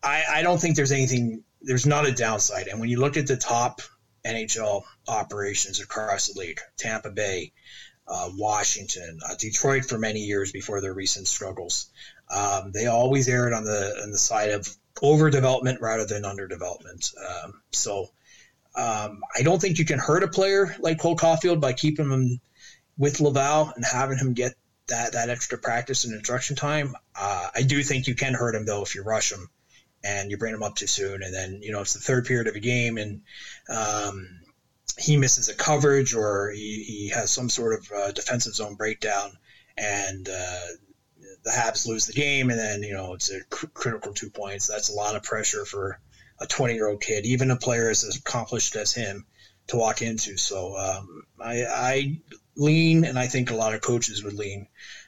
I, 0.03 0.25
I 0.31 0.43
don't 0.43 0.61
think 0.61 0.77
there's 0.77 0.93
anything, 0.93 1.43
there's 1.61 1.87
not 1.87 2.07
a 2.07 2.12
downside. 2.12 2.69
And 2.69 2.81
when 2.81 2.88
you 2.88 2.99
look 2.99 3.16
at 3.16 3.27
the 3.27 3.37
top 3.37 3.83
NHL 4.25 4.83
operations 5.09 5.81
across 5.81 6.29
the 6.29 6.38
league, 6.38 6.61
Tampa 6.77 7.11
Bay, 7.11 7.53
uh, 8.09 8.31
Washington, 8.35 9.19
uh, 9.29 9.35
Detroit 9.38 9.85
for 9.85 9.97
many 9.97 10.21
years 10.21 10.53
before 10.53 10.81
their 10.81 10.93
recent 10.93 11.29
struggles. 11.29 11.87
Um, 12.31 12.73
they 12.73 12.87
always 12.87 13.29
erred 13.29 13.53
on 13.53 13.64
the 13.64 14.01
on 14.03 14.11
the 14.11 14.19
side 14.19 14.51
of 14.51 14.69
overdevelopment 14.97 15.81
rather 15.81 16.05
than 16.07 16.23
underdevelopment. 16.23 17.12
Um, 17.19 17.62
so 17.73 18.11
um, 18.75 19.21
I 19.37 19.43
don't 19.43 19.61
think 19.61 19.79
you 19.79 19.85
can 19.85 19.99
hurt 19.99 20.23
a 20.23 20.29
player 20.29 20.75
like 20.79 21.01
Cole 21.01 21.16
Caufield 21.16 21.61
by 21.61 21.73
keeping 21.73 22.11
him 22.11 22.40
with 22.97 23.21
Laval 23.21 23.73
and 23.75 23.85
having 23.85 24.19
him 24.19 24.35
get 24.35 24.55
that 24.88 25.12
that 25.12 25.31
extra 25.31 25.59
practice 25.59 26.05
and 26.05 26.14
instruction 26.14 26.57
time. 26.57 26.95
Uh, 27.19 27.49
I 27.55 27.62
do 27.62 27.83
think 27.83 28.07
you 28.07 28.14
can 28.14 28.35
hurt 28.35 28.55
him 28.55 28.64
though 28.64 28.83
if 28.83 28.95
you 28.95 29.03
rush 29.03 29.33
him 29.33 29.49
and 30.05 30.31
you 30.31 30.38
bring 30.38 30.55
him 30.55 30.62
up 30.62 30.77
too 30.77 30.87
soon, 30.87 31.23
and 31.23 31.35
then 31.35 31.61
you 31.62 31.73
know 31.73 31.81
it's 31.81 31.95
the 31.95 32.01
third 32.01 32.27
period 32.27 32.47
of 32.47 32.55
a 32.55 32.61
game 32.61 32.97
and 32.99 33.23
um, 33.69 34.29
he 34.99 35.16
misses 35.16 35.49
a 35.49 35.55
coverage 35.55 36.14
or 36.14 36.51
he, 36.51 36.85
he 36.85 37.09
has 37.09 37.31
some 37.31 37.49
sort 37.49 37.79
of 37.79 37.90
uh, 37.93 38.12
defensive 38.12 38.55
zone 38.55 38.75
breakdown 38.75 39.33
and 39.77 40.29
uh, 40.29 40.61
the 41.42 41.50
Habs 41.50 41.87
lose 41.87 42.07
the 42.07 42.12
game 42.12 42.50
and 42.50 42.59
then 42.59 42.83
you 42.83 42.92
know 42.92 43.14
it's 43.14 43.31
a 43.31 43.42
cr- 43.50 43.66
critical 43.68 44.12
two 44.12 44.31
points 44.31 44.66
that's 44.66 44.90
a 44.90 44.94
lot 44.94 45.16
of 45.16 45.22
pressure 45.22 45.64
for 45.64 46.00
a 46.40 46.46
20 46.46 46.74
year 46.74 46.88
old 46.88 47.00
kid 47.00 47.26
even 47.26 47.50
a 47.50 47.57
player 47.57 47.88
as 47.90 48.05
accomplished 48.16 48.76
as 48.76 48.92
him 48.92 49.26
to 49.66 49.76
walk 49.76 50.03
into 50.03 50.37
so 50.37 50.76
um, 50.76 51.22
I, 51.40 51.64
I 51.64 52.20
lean 52.57 53.05
and 53.05 53.18
I 53.18 53.26
think 53.26 53.50
a 53.50 53.57
lot 53.57 53.74
of 53.74 53.81
coaches 53.81 54.22
would 54.24 54.35
lean 54.35 54.66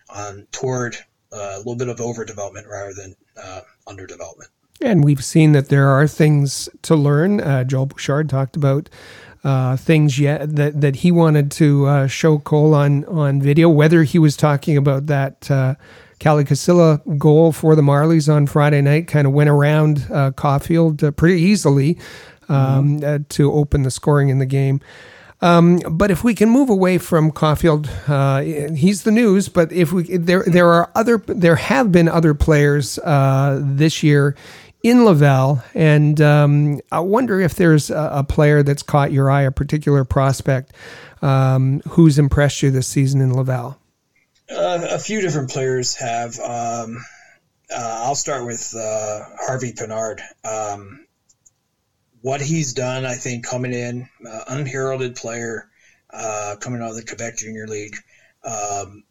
on 0.08 0.46
toward 0.52 0.96
uh, 1.32 1.54
a 1.54 1.58
little 1.58 1.76
bit 1.76 1.88
of 1.88 1.98
overdevelopment 1.98 2.68
rather 2.68 2.94
than 2.94 3.14
uh, 3.36 3.60
underdevelopment 3.86 4.48
and 4.80 5.04
we've 5.04 5.24
seen 5.24 5.52
that 5.52 5.68
there 5.68 5.88
are 5.88 6.08
things 6.08 6.68
to 6.82 6.96
learn. 6.96 7.40
Uh, 7.40 7.62
Joel 7.62 7.86
Bouchard 7.86 8.28
talked 8.28 8.56
about 8.56 8.88
uh, 9.44 9.76
things 9.76 10.18
yet 10.18 10.54
that, 10.56 10.80
that 10.80 10.96
he 10.96 11.12
wanted 11.12 11.50
to 11.52 11.86
uh, 11.86 12.06
show 12.06 12.38
Cole 12.38 12.74
on 12.74 13.04
on 13.06 13.40
video. 13.40 13.68
Whether 13.68 14.02
he 14.02 14.18
was 14.18 14.36
talking 14.36 14.76
about 14.76 15.06
that 15.06 15.76
Kalle 16.22 16.44
Kossila 16.44 17.18
goal 17.18 17.50
for 17.50 17.74
the 17.74 17.82
Marlies 17.82 18.32
on 18.32 18.46
Friday 18.46 18.80
night, 18.80 19.08
kind 19.08 19.26
of 19.26 19.32
went 19.32 19.50
around 19.50 20.06
uh, 20.08 20.30
Caufield 20.30 21.02
uh, 21.02 21.10
pretty 21.10 21.42
easily 21.42 21.98
um, 22.48 23.00
mm-hmm. 23.00 23.04
Uh, 23.04 23.18
to 23.28 23.52
open 23.52 23.82
the 23.82 23.90
scoring 23.90 24.28
in 24.28 24.38
the 24.38 24.46
game. 24.46 24.80
Um, 25.40 25.80
but 25.90 26.12
if 26.12 26.22
we 26.22 26.36
can 26.36 26.48
move 26.48 26.70
away 26.70 26.98
from 26.98 27.32
Caufield, 27.32 27.88
uh, 28.08 28.72
he's 28.72 29.02
the 29.02 29.10
news. 29.10 29.48
But 29.48 29.72
if 29.72 29.90
we 29.92 30.04
there 30.16 30.44
there 30.46 30.68
are 30.68 30.92
other 30.94 31.18
there 31.26 31.56
have 31.56 31.90
been 31.90 32.08
other 32.08 32.34
players 32.34 33.00
uh, 33.00 33.58
this 33.60 34.04
year 34.04 34.36
in 34.84 35.04
Laval, 35.04 35.60
and 35.74 36.20
um, 36.20 36.80
I 36.92 37.00
wonder 37.00 37.40
if 37.40 37.56
there's 37.56 37.90
a, 37.90 38.10
a, 38.14 38.24
player 38.24 38.62
that's 38.62 38.82
caught 38.82 39.12
your 39.12 39.30
eye, 39.30 39.42
a 39.42 39.52
particular 39.52 40.04
prospect 40.04 40.72
um, 41.20 41.80
who's 41.90 42.18
impressed 42.18 42.62
you 42.62 42.70
this 42.70 42.86
season 42.86 43.20
in 43.20 43.32
Laval. 43.32 43.78
Uh, 44.52 44.86
a 44.90 44.98
few 44.98 45.20
different 45.20 45.50
players 45.50 45.94
have. 45.96 46.38
Um, 46.38 47.04
uh, 47.70 48.02
I'll 48.04 48.14
start 48.14 48.44
with 48.44 48.74
uh, 48.76 49.20
Harvey 49.40 49.72
Pinard. 49.72 50.20
Um, 50.44 51.06
what 52.20 52.40
he's 52.40 52.74
done, 52.74 53.04
I 53.04 53.14
think, 53.14 53.44
coming 53.44 53.72
in, 53.72 54.08
uh, 54.28 54.44
unheralded 54.48 55.16
player, 55.16 55.68
uh, 56.12 56.56
coming 56.60 56.82
out 56.82 56.90
of 56.90 56.96
the 56.96 57.04
Quebec 57.04 57.38
Junior 57.38 57.66
League, 57.66 57.96
um, 58.44 59.04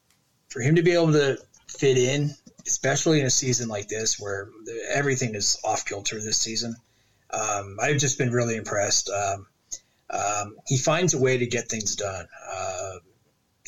for 0.50 0.62
him 0.62 0.76
to 0.76 0.84
be 0.84 0.92
able 0.92 1.14
to 1.14 1.38
fit 1.68 1.98
in 1.98 2.32
especially 2.68 3.20
in 3.20 3.26
a 3.26 3.30
season 3.30 3.68
like 3.68 3.88
this 3.88 4.20
where 4.20 4.50
everything 4.90 5.36
is 5.36 5.58
off 5.64 5.86
kilter 5.86 6.22
this 6.22 6.38
season. 6.38 6.76
Um, 7.32 7.78
I've 7.82 7.98
just 7.98 8.18
been 8.18 8.32
really 8.32 8.56
impressed. 8.56 9.10
Um, 9.10 9.48
um, 10.10 10.56
he 10.68 10.78
finds 10.78 11.14
a 11.14 11.20
way 11.20 11.38
to 11.38 11.48
get 11.48 11.70
things 11.70 11.96
done. 11.96 12.28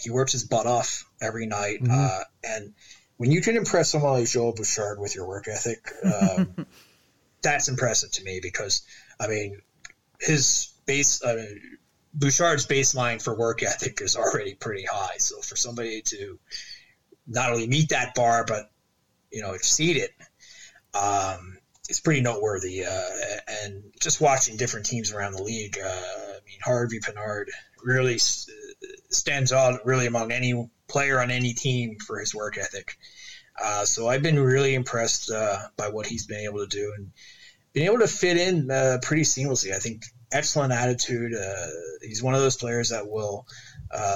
He 0.03 0.09
works 0.09 0.31
his 0.31 0.45
butt 0.45 0.65
off 0.65 1.05
every 1.21 1.45
night, 1.45 1.81
mm-hmm. 1.81 1.91
uh, 1.91 2.23
and 2.43 2.73
when 3.17 3.31
you 3.31 3.41
can 3.41 3.55
impress 3.55 3.91
someone 3.91 4.13
like 4.13 4.27
Joel 4.27 4.53
Bouchard 4.53 4.99
with 4.99 5.15
your 5.15 5.27
work 5.27 5.47
ethic, 5.47 5.91
um, 6.03 6.65
that's 7.41 7.67
impressive 7.67 8.11
to 8.11 8.23
me 8.23 8.39
because 8.41 8.83
I 9.19 9.27
mean 9.27 9.61
his 10.19 10.73
base. 10.85 11.23
Uh, 11.23 11.45
Bouchard's 12.15 12.67
baseline 12.67 13.19
for 13.19 13.35
work 13.35 13.63
ethic 13.63 13.99
is 13.99 14.15
already 14.15 14.53
pretty 14.53 14.85
high. 14.85 15.17
So 15.17 15.41
for 15.41 15.55
somebody 15.55 16.03
to 16.03 16.37
not 17.25 17.51
only 17.51 17.65
meet 17.65 17.89
that 17.89 18.13
bar, 18.13 18.45
but 18.47 18.69
you 19.31 19.41
know 19.41 19.53
exceed 19.53 19.97
it 19.97 20.11
um, 20.93 21.57
it's 21.89 21.99
pretty 21.99 22.21
noteworthy. 22.21 22.85
Uh, 22.85 23.09
and 23.63 23.83
just 23.99 24.21
watching 24.21 24.57
different 24.57 24.85
teams 24.85 25.11
around 25.11 25.33
the 25.33 25.43
league, 25.43 25.77
uh, 25.83 25.87
I 25.87 26.39
mean 26.45 26.59
Harvey 26.63 26.99
Pinard 26.99 27.45
really 27.83 28.17
stands 29.09 29.51
out 29.51 29.85
really 29.85 30.05
among 30.05 30.31
any 30.31 30.69
player 30.87 31.19
on 31.19 31.31
any 31.31 31.53
team 31.53 31.97
for 31.99 32.19
his 32.19 32.33
work 32.33 32.57
ethic. 32.57 32.97
Uh, 33.61 33.85
so 33.85 34.07
I've 34.07 34.23
been 34.23 34.39
really 34.39 34.73
impressed 34.73 35.31
uh, 35.31 35.59
by 35.77 35.89
what 35.89 36.07
he's 36.07 36.25
been 36.25 36.45
able 36.45 36.59
to 36.59 36.67
do 36.67 36.93
and 36.97 37.11
being 37.71 37.85
able 37.85 37.99
to 37.99 38.07
fit 38.07 38.37
in 38.37 38.69
uh, 38.69 38.97
pretty 39.01 39.23
seamlessly. 39.23 39.73
I 39.73 39.79
think 39.79 40.03
excellent 40.31 40.73
attitude. 40.73 41.33
Uh, 41.35 41.67
he's 42.01 42.23
one 42.23 42.33
of 42.33 42.41
those 42.41 42.57
players 42.57 42.89
that 42.89 43.07
will 43.07 43.45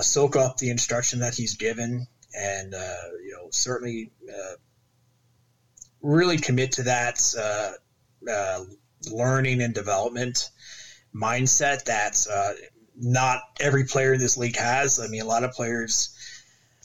soak 0.02 0.36
up 0.36 0.58
the 0.58 0.72
instruction 0.72 1.20
that 1.20 1.36
he's 1.36 1.56
given 1.56 2.08
and 2.36 2.74
you 2.74 3.32
know 3.32 3.48
certainly 3.52 4.12
really 6.02 6.38
commit 6.38 6.74
to 6.74 6.84
that 6.84 7.22
uh, 7.38 7.72
uh, 8.32 8.64
learning 9.12 9.62
and 9.62 9.74
development 9.74 10.50
mindset 11.14 11.86
that 11.86 12.26
uh, 12.32 12.54
not 13.00 13.42
every 13.60 13.86
player 13.86 14.14
in 14.14 14.20
this 14.20 14.38
league 14.38 14.58
has. 14.58 15.00
I 15.00 15.08
mean, 15.08 15.22
a 15.22 15.26
lot 15.26 15.44
of 15.44 15.52
players. 15.52 16.14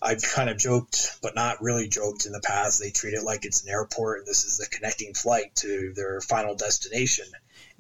I've 0.05 0.23
kind 0.23 0.51
of 0.51 0.59
joked, 0.59 1.19
but 1.23 1.37
not 1.37 1.63
really 1.63 1.87
joked 1.87 2.27
in 2.27 2.33
the 2.33 2.41
past. 2.41 2.81
They 2.81 2.91
treat 2.91 3.15
it 3.15 3.23
like 3.23 3.45
it's 3.45 3.63
an 3.63 3.71
airport 3.71 4.19
and 4.19 4.27
this 4.27 4.45
is 4.45 4.59
the 4.59 4.67
connecting 4.67 5.15
flight 5.15 5.55
to 5.57 5.93
their 5.95 6.21
final 6.21 6.57
destination, 6.57 7.27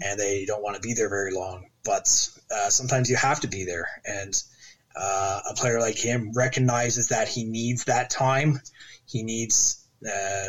and 0.01 0.21
they 0.21 0.45
don't 0.45 0.62
want 0.62 0.77
to 0.77 0.81
be 0.81 0.95
there 0.95 1.09
very 1.09 1.33
long. 1.33 1.66
But 1.85 2.07
uh, 2.51 2.71
sometimes 2.71 3.11
you 3.11 3.16
have 3.16 3.40
to 3.40 3.49
be 3.49 3.64
there, 3.64 3.88
and 4.05 4.40
uh, 4.95 5.40
a 5.51 5.55
player 5.55 5.81
like 5.81 5.99
him 5.99 6.33
recognizes 6.33 7.09
that 7.09 7.29
he 7.29 7.45
needs 7.45 7.85
that 7.85 8.09
time. 8.09 8.61
He 9.07 9.25
needs 9.25 9.85
uh, 10.07 10.49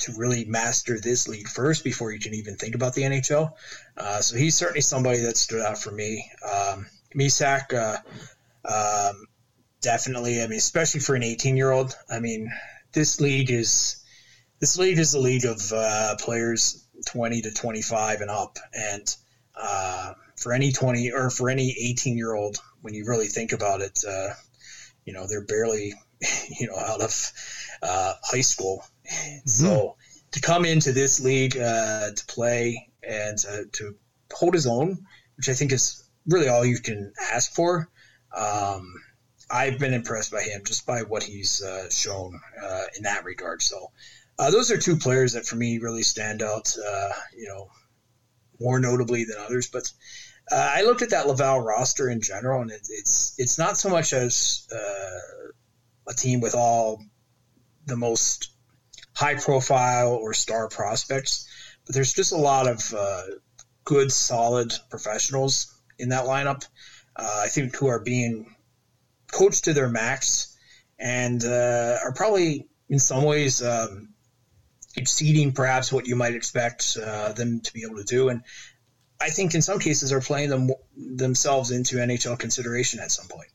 to 0.00 0.12
really 0.16 0.44
master 0.44 1.00
this 1.00 1.28
league 1.28 1.48
first 1.48 1.82
before 1.82 2.12
you 2.12 2.18
can 2.18 2.34
even 2.34 2.56
think 2.56 2.74
about 2.74 2.94
the 2.94 3.02
NHL. 3.02 3.52
Uh, 3.96 4.20
so 4.20 4.36
he's 4.36 4.54
certainly 4.54 4.80
somebody 4.80 5.20
that 5.20 5.36
stood 5.36 5.62
out 5.62 5.78
for 5.78 5.90
me. 5.90 6.30
Um, 6.44 6.86
Mysak, 7.16 7.72
uh, 7.72 7.96
um, 8.64 9.26
definitely. 9.80 10.42
I 10.42 10.46
mean, 10.46 10.58
especially 10.58 11.00
for 11.00 11.14
an 11.14 11.22
18 11.22 11.56
year 11.56 11.70
old. 11.70 11.94
I 12.10 12.20
mean, 12.20 12.50
this 12.92 13.20
league 13.20 13.50
is 13.50 14.04
this 14.60 14.78
league 14.78 14.98
is 14.98 15.14
a 15.14 15.20
league 15.20 15.44
of 15.44 15.72
uh, 15.72 16.16
players 16.18 16.86
20 17.06 17.42
to 17.42 17.52
25 17.52 18.20
and 18.20 18.30
up, 18.30 18.58
and 18.74 19.16
uh, 19.54 20.14
for 20.36 20.52
any 20.52 20.72
20 20.72 21.12
or 21.12 21.30
for 21.30 21.50
any 21.50 21.74
18 21.78 22.16
year 22.16 22.34
old, 22.34 22.58
when 22.82 22.94
you 22.94 23.04
really 23.06 23.26
think 23.26 23.52
about 23.52 23.80
it, 23.80 23.98
uh, 24.06 24.28
you 25.04 25.12
know, 25.12 25.26
they're 25.26 25.44
barely 25.44 25.94
you 26.60 26.66
know 26.66 26.76
out 26.76 27.00
of 27.00 27.32
uh, 27.82 28.14
high 28.22 28.40
school 28.40 28.82
Mm-hmm. 29.08 29.48
So 29.48 29.96
to 30.32 30.40
come 30.40 30.64
into 30.64 30.92
this 30.92 31.20
league 31.20 31.56
uh, 31.56 32.10
to 32.10 32.26
play 32.26 32.88
and 33.02 33.38
uh, 33.48 33.62
to 33.72 33.94
hold 34.32 34.54
his 34.54 34.66
own, 34.66 35.06
which 35.36 35.48
I 35.48 35.54
think 35.54 35.72
is 35.72 36.05
really 36.26 36.48
all 36.48 36.64
you 36.64 36.78
can 36.78 37.12
ask 37.32 37.52
for. 37.52 37.88
Um, 38.36 38.94
I've 39.50 39.78
been 39.78 39.94
impressed 39.94 40.32
by 40.32 40.42
him 40.42 40.62
just 40.64 40.86
by 40.86 41.02
what 41.02 41.22
he's 41.22 41.62
uh, 41.62 41.88
shown 41.90 42.40
uh, 42.62 42.82
in 42.96 43.04
that 43.04 43.24
regard. 43.24 43.62
So 43.62 43.90
uh, 44.38 44.50
those 44.50 44.70
are 44.70 44.78
two 44.78 44.96
players 44.96 45.34
that 45.34 45.46
for 45.46 45.56
me 45.56 45.78
really 45.78 46.02
stand 46.02 46.42
out. 46.42 46.74
Uh, 46.76 47.12
you 47.36 47.48
know, 47.48 47.70
more 48.60 48.80
notably 48.80 49.24
than 49.24 49.36
others, 49.38 49.68
but. 49.68 49.90
I 50.48 50.82
looked 50.82 51.02
at 51.02 51.10
that 51.10 51.26
Laval 51.26 51.60
roster 51.60 52.08
in 52.08 52.20
general, 52.20 52.62
and 52.62 52.70
it, 52.70 52.86
it's 52.88 53.34
it's 53.36 53.58
not 53.58 53.76
so 53.76 53.88
much 53.88 54.12
as 54.12 54.68
a 56.06 56.14
team 56.14 56.40
with 56.40 56.54
all 56.54 57.02
the 57.86 57.96
most 57.96 58.50
high 59.14 59.34
profile 59.34 60.12
or 60.12 60.34
star 60.34 60.68
prospects, 60.68 61.48
but 61.86 61.94
there's 61.94 62.12
just 62.12 62.32
a 62.32 62.36
lot 62.36 62.68
of 62.68 62.94
uh, 62.94 63.22
good, 63.84 64.12
solid 64.12 64.72
professionals 64.90 65.75
in 65.98 66.10
that 66.10 66.24
lineup. 66.24 66.66
Uh, 67.14 67.42
I 67.44 67.48
think 67.48 67.76
who 67.76 67.86
are 67.86 68.00
being 68.00 68.54
coached 69.32 69.64
to 69.64 69.72
their 69.72 69.88
max 69.88 70.56
and 70.98 71.44
uh, 71.44 71.98
are 72.02 72.12
probably 72.12 72.68
in 72.88 72.98
some 72.98 73.24
ways 73.24 73.62
um, 73.62 74.10
exceeding 74.96 75.52
perhaps 75.52 75.92
what 75.92 76.06
you 76.06 76.16
might 76.16 76.34
expect 76.34 76.96
uh, 77.02 77.32
them 77.32 77.60
to 77.60 77.72
be 77.72 77.84
able 77.84 77.96
to 77.96 78.04
do. 78.04 78.28
And 78.28 78.42
I 79.20 79.30
think 79.30 79.54
in 79.54 79.62
some 79.62 79.78
cases 79.78 80.12
are 80.12 80.20
playing 80.20 80.50
them 80.50 80.70
themselves 80.96 81.70
into 81.70 81.96
NHL 81.96 82.38
consideration 82.38 83.00
at 83.00 83.10
some 83.10 83.26
point 83.28 83.48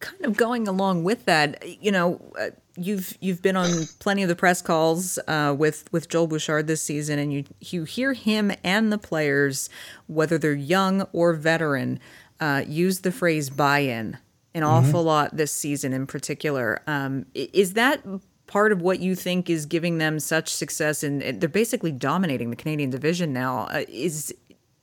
kind 0.00 0.24
of 0.24 0.36
going 0.36 0.66
along 0.66 1.04
with 1.04 1.26
that, 1.26 1.62
you 1.82 1.92
know, 1.92 2.20
uh, 2.38 2.50
you've 2.76 3.16
you've 3.20 3.42
been 3.42 3.56
on 3.56 3.86
plenty 3.98 4.22
of 4.22 4.28
the 4.28 4.36
press 4.36 4.62
calls 4.62 5.18
uh, 5.28 5.54
with 5.56 5.90
with 5.92 6.08
Joel 6.08 6.26
Bouchard 6.26 6.66
this 6.66 6.82
season, 6.82 7.18
and 7.18 7.32
you 7.32 7.44
you 7.60 7.84
hear 7.84 8.12
him 8.12 8.52
and 8.64 8.92
the 8.92 8.98
players, 8.98 9.68
whether 10.06 10.38
they're 10.38 10.52
young 10.52 11.02
or 11.12 11.34
veteran, 11.34 12.00
uh, 12.40 12.62
use 12.66 13.00
the 13.00 13.12
phrase 13.12 13.50
"buy-in" 13.50 14.18
an 14.54 14.62
mm-hmm. 14.62 14.64
awful 14.64 15.02
lot 15.02 15.36
this 15.36 15.52
season 15.52 15.92
in 15.92 16.06
particular. 16.06 16.82
Um, 16.86 17.26
is 17.34 17.74
that 17.74 18.04
part 18.46 18.72
of 18.72 18.82
what 18.82 18.98
you 18.98 19.14
think 19.14 19.48
is 19.48 19.66
giving 19.66 19.98
them 19.98 20.18
such 20.18 20.48
success? 20.48 21.02
And 21.02 21.22
they're 21.40 21.48
basically 21.48 21.92
dominating 21.92 22.50
the 22.50 22.56
Canadian 22.56 22.90
division 22.90 23.32
now. 23.32 23.66
Uh, 23.70 23.84
is 23.88 24.34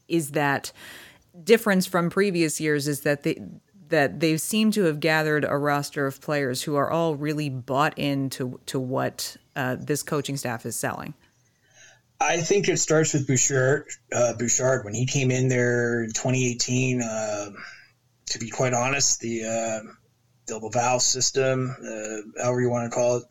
is 0.08 0.32
that 0.32 0.71
difference 1.43 1.86
from 1.86 2.10
previous 2.10 2.60
years? 2.60 2.88
Is 2.88 3.02
that 3.02 3.23
they 3.23 3.41
that 3.89 4.19
they 4.19 4.38
seem 4.38 4.71
to 4.71 4.84
have 4.84 5.00
gathered 5.00 5.45
a 5.45 5.58
roster 5.58 6.06
of 6.06 6.21
players 6.21 6.63
who 6.63 6.76
are 6.76 6.89
all 6.89 7.15
really 7.15 7.50
bought 7.50 7.97
into 7.97 8.60
to 8.67 8.80
what 8.80 9.38
uh, 9.56 9.76
this 9.80 10.04
coaching 10.04 10.38
staff 10.38 10.65
is 10.65 10.76
selling. 10.76 11.13
I 12.19 12.38
think 12.38 12.67
it 12.67 12.78
starts 12.78 13.13
with 13.13 13.28
Bouchard. 13.28 13.86
Uh, 14.12 14.34
Bouchard 14.34 14.84
when 14.86 14.93
he 14.93 15.06
came 15.06 15.30
in 15.30 15.50
there 15.50 16.04
in 16.04 16.10
2018. 16.10 17.02
Uh, 17.02 17.52
to 18.28 18.39
be 18.39 18.50
quite 18.50 18.73
honest, 18.73 19.19
the 19.21 19.43
uh, 19.43 19.91
the 20.47 20.60
Laval 20.60 21.00
system, 21.00 21.76
uh, 21.80 22.41
however 22.41 22.62
you 22.62 22.69
want 22.69 22.91
to 22.91 22.95
call 22.95 23.17
it, 23.17 23.23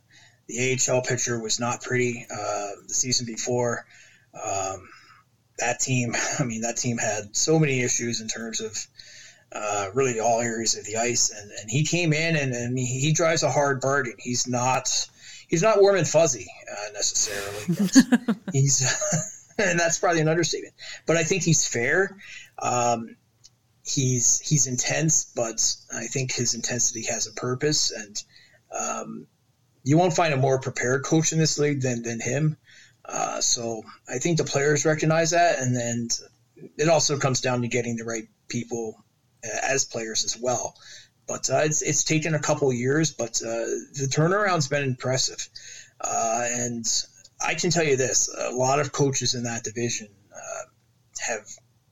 the 0.48 0.78
AHL 0.88 1.02
picture 1.02 1.40
was 1.40 1.58
not 1.58 1.82
pretty 1.82 2.26
uh, 2.30 2.70
the 2.86 2.94
season 2.94 3.26
before. 3.26 3.86
Um, 4.34 4.88
that 5.58 5.80
team, 5.80 6.14
I 6.38 6.44
mean, 6.44 6.62
that 6.62 6.76
team 6.76 6.98
had 6.98 7.36
so 7.36 7.58
many 7.58 7.82
issues 7.82 8.20
in 8.20 8.28
terms 8.28 8.60
of 8.60 8.76
uh, 9.56 9.90
really 9.94 10.20
all 10.20 10.40
areas 10.40 10.76
of 10.76 10.84
the 10.84 10.96
ice, 10.96 11.30
and, 11.30 11.50
and 11.50 11.70
he 11.70 11.84
came 11.84 12.12
in 12.12 12.36
and, 12.36 12.52
and 12.52 12.78
he 12.78 13.12
drives 13.12 13.42
a 13.42 13.50
hard 13.50 13.80
bargain. 13.80 14.14
He's 14.18 14.46
not 14.46 14.88
he's 15.48 15.62
not 15.62 15.80
warm 15.80 15.96
and 15.96 16.08
fuzzy 16.08 16.46
uh, 16.70 16.92
necessarily. 16.92 18.36
he's 18.52 18.82
and 19.58 19.78
that's 19.78 19.98
probably 19.98 20.20
an 20.20 20.28
understatement. 20.28 20.74
But 21.06 21.16
I 21.16 21.24
think 21.24 21.42
he's 21.42 21.66
fair. 21.66 22.16
Um, 22.58 23.16
he's 23.84 24.40
he's 24.40 24.66
intense, 24.66 25.32
but 25.34 25.74
I 25.94 26.06
think 26.06 26.32
his 26.32 26.54
intensity 26.54 27.04
has 27.06 27.26
a 27.26 27.32
purpose, 27.32 27.92
and 27.92 28.22
um, 28.78 29.26
you 29.84 29.96
won't 29.96 30.14
find 30.14 30.34
a 30.34 30.38
more 30.38 30.60
prepared 30.60 31.04
coach 31.04 31.32
in 31.32 31.38
this 31.38 31.58
league 31.58 31.82
than 31.82 32.02
than 32.02 32.20
him. 32.20 32.56
Uh, 33.04 33.40
so 33.40 33.84
I 34.08 34.18
think 34.18 34.38
the 34.38 34.44
players 34.44 34.84
recognize 34.84 35.30
that, 35.30 35.60
and 35.60 35.74
then 35.74 36.08
it 36.76 36.88
also 36.88 37.18
comes 37.18 37.40
down 37.40 37.62
to 37.62 37.68
getting 37.68 37.96
the 37.96 38.04
right 38.04 38.28
people 38.48 39.02
as 39.62 39.84
players 39.84 40.24
as 40.24 40.36
well. 40.36 40.76
But 41.26 41.50
uh, 41.50 41.62
it's, 41.64 41.82
it's 41.82 42.04
taken 42.04 42.34
a 42.34 42.38
couple 42.38 42.72
years, 42.72 43.12
but 43.12 43.40
uh, 43.42 43.66
the 43.94 44.08
turnaround's 44.10 44.68
been 44.68 44.84
impressive. 44.84 45.48
Uh, 46.00 46.44
and 46.46 46.86
I 47.44 47.54
can 47.54 47.70
tell 47.70 47.84
you 47.84 47.96
this 47.96 48.28
a 48.36 48.52
lot 48.52 48.80
of 48.80 48.92
coaches 48.92 49.34
in 49.34 49.44
that 49.44 49.64
division 49.64 50.08
uh, 50.32 50.62
have 51.26 51.48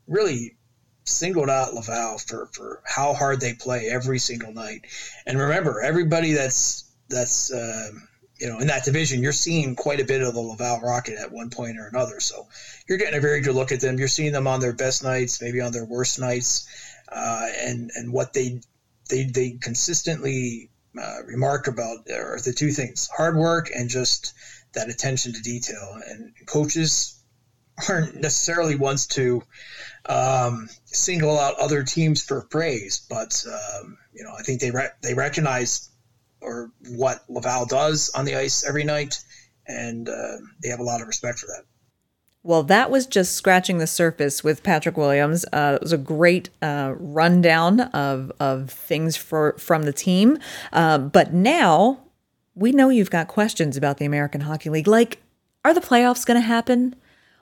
really 0.07 0.57
singled 1.05 1.51
out 1.51 1.75
Laval 1.75 2.19
for, 2.19 2.49
for 2.53 2.83
how 2.85 3.13
hard 3.13 3.41
they 3.41 3.53
play 3.53 3.89
every 3.89 4.19
single 4.19 4.53
night. 4.53 4.87
And 5.27 5.39
remember, 5.39 5.81
everybody 5.81 6.33
that's 6.33 6.91
that's 7.09 7.53
uh, 7.53 7.91
you 8.39 8.49
know 8.49 8.59
in 8.59 8.69
that 8.69 8.85
division, 8.85 9.23
you're 9.23 9.33
seeing 9.33 9.77
quite 9.77 10.01
a 10.01 10.05
bit 10.05 10.23
of 10.23 10.35
the 10.35 10.41
Laval 10.41 10.81
Rocket 10.81 11.19
at 11.19 11.33
one 11.33 11.51
point 11.51 11.79
or 11.79 11.87
another. 11.87 12.21
So 12.21 12.47
you're 12.89 12.99
getting 12.99 13.19
a 13.19 13.21
very 13.21 13.41
good 13.41 13.55
look 13.55 13.73
at 13.73 13.81
them. 13.81 13.99
You're 13.99 14.09
seeing 14.09 14.33
them 14.33 14.47
on 14.47 14.61
their 14.61 14.73
best 14.73 15.03
nights, 15.03 15.43
maybe 15.43 15.61
on 15.61 15.73
their 15.73 15.85
worst 15.85 16.19
nights, 16.19 16.67
uh, 17.09 17.49
and 17.61 17.91
and 17.95 18.13
what 18.13 18.33
they 18.33 18.61
they 19.09 19.25
they 19.25 19.53
consistently 19.61 20.71
uh, 21.01 21.23
remark 21.25 21.67
about 21.67 22.11
are 22.11 22.39
the 22.41 22.53
two 22.53 22.71
things: 22.71 23.09
hard 23.17 23.37
work 23.37 23.71
and 23.75 23.89
just 23.89 24.33
that 24.75 24.89
attention 24.89 25.33
to 25.33 25.43
detail. 25.43 25.99
And 26.09 26.33
coaches 26.47 27.21
aren't 27.89 28.17
necessarily 28.17 28.75
ones 28.75 29.07
to 29.07 29.43
um, 30.07 30.69
single 30.85 31.39
out 31.39 31.59
other 31.59 31.83
teams 31.83 32.23
for 32.23 32.43
praise, 32.43 33.05
but 33.09 33.45
um, 33.47 33.97
you 34.13 34.25
know 34.25 34.33
I 34.37 34.43
think 34.43 34.61
they 34.61 34.71
re- 34.71 34.91
they 35.03 35.15
recognize 35.15 35.91
or 36.41 36.71
what 36.91 37.25
Laval 37.29 37.65
does 37.65 38.11
on 38.11 38.25
the 38.25 38.37
ice 38.37 38.65
every 38.65 38.85
night, 38.85 39.19
and 39.67 40.09
uh, 40.09 40.37
they 40.63 40.69
have 40.69 40.81
a 40.81 40.85
lot 40.85 41.01
of 41.01 41.07
respect 41.07 41.39
for 41.39 41.47
that. 41.47 41.65
Well, 42.47 42.63
that 42.65 42.91
was 42.91 43.07
just 43.07 43.37
scratching 43.37 43.79
the 43.79 43.87
surface 43.87 44.45
with 44.45 44.63
Patrick 44.63 44.99
Williams. 44.99 45.47
Uh, 45.51 45.77
it 45.77 45.83
was 45.83 45.95
a 45.95 45.99
great 45.99 46.51
uh, 46.61 46.93
rundown 46.99 47.81
of 47.81 48.31
of 48.39 48.71
things 48.71 49.17
for 49.17 49.55
from 49.59 49.85
the 49.85 49.95
team. 49.95 50.39
Uh, 50.71 50.99
but 50.99 51.33
now 51.33 52.01
we 52.55 52.71
know 52.71 52.91
you've 52.91 53.11
got 53.11 53.29
questions 53.29 53.79
about 53.79 53.97
the 53.97 54.05
American 54.05 54.43
Hockey 54.43 54.69
League. 54.69 54.87
Like, 54.87 55.23
are 55.65 55.73
the 55.73 55.81
playoffs 55.81 56.27
going 56.27 56.39
to 56.39 56.47
happen? 56.47 56.95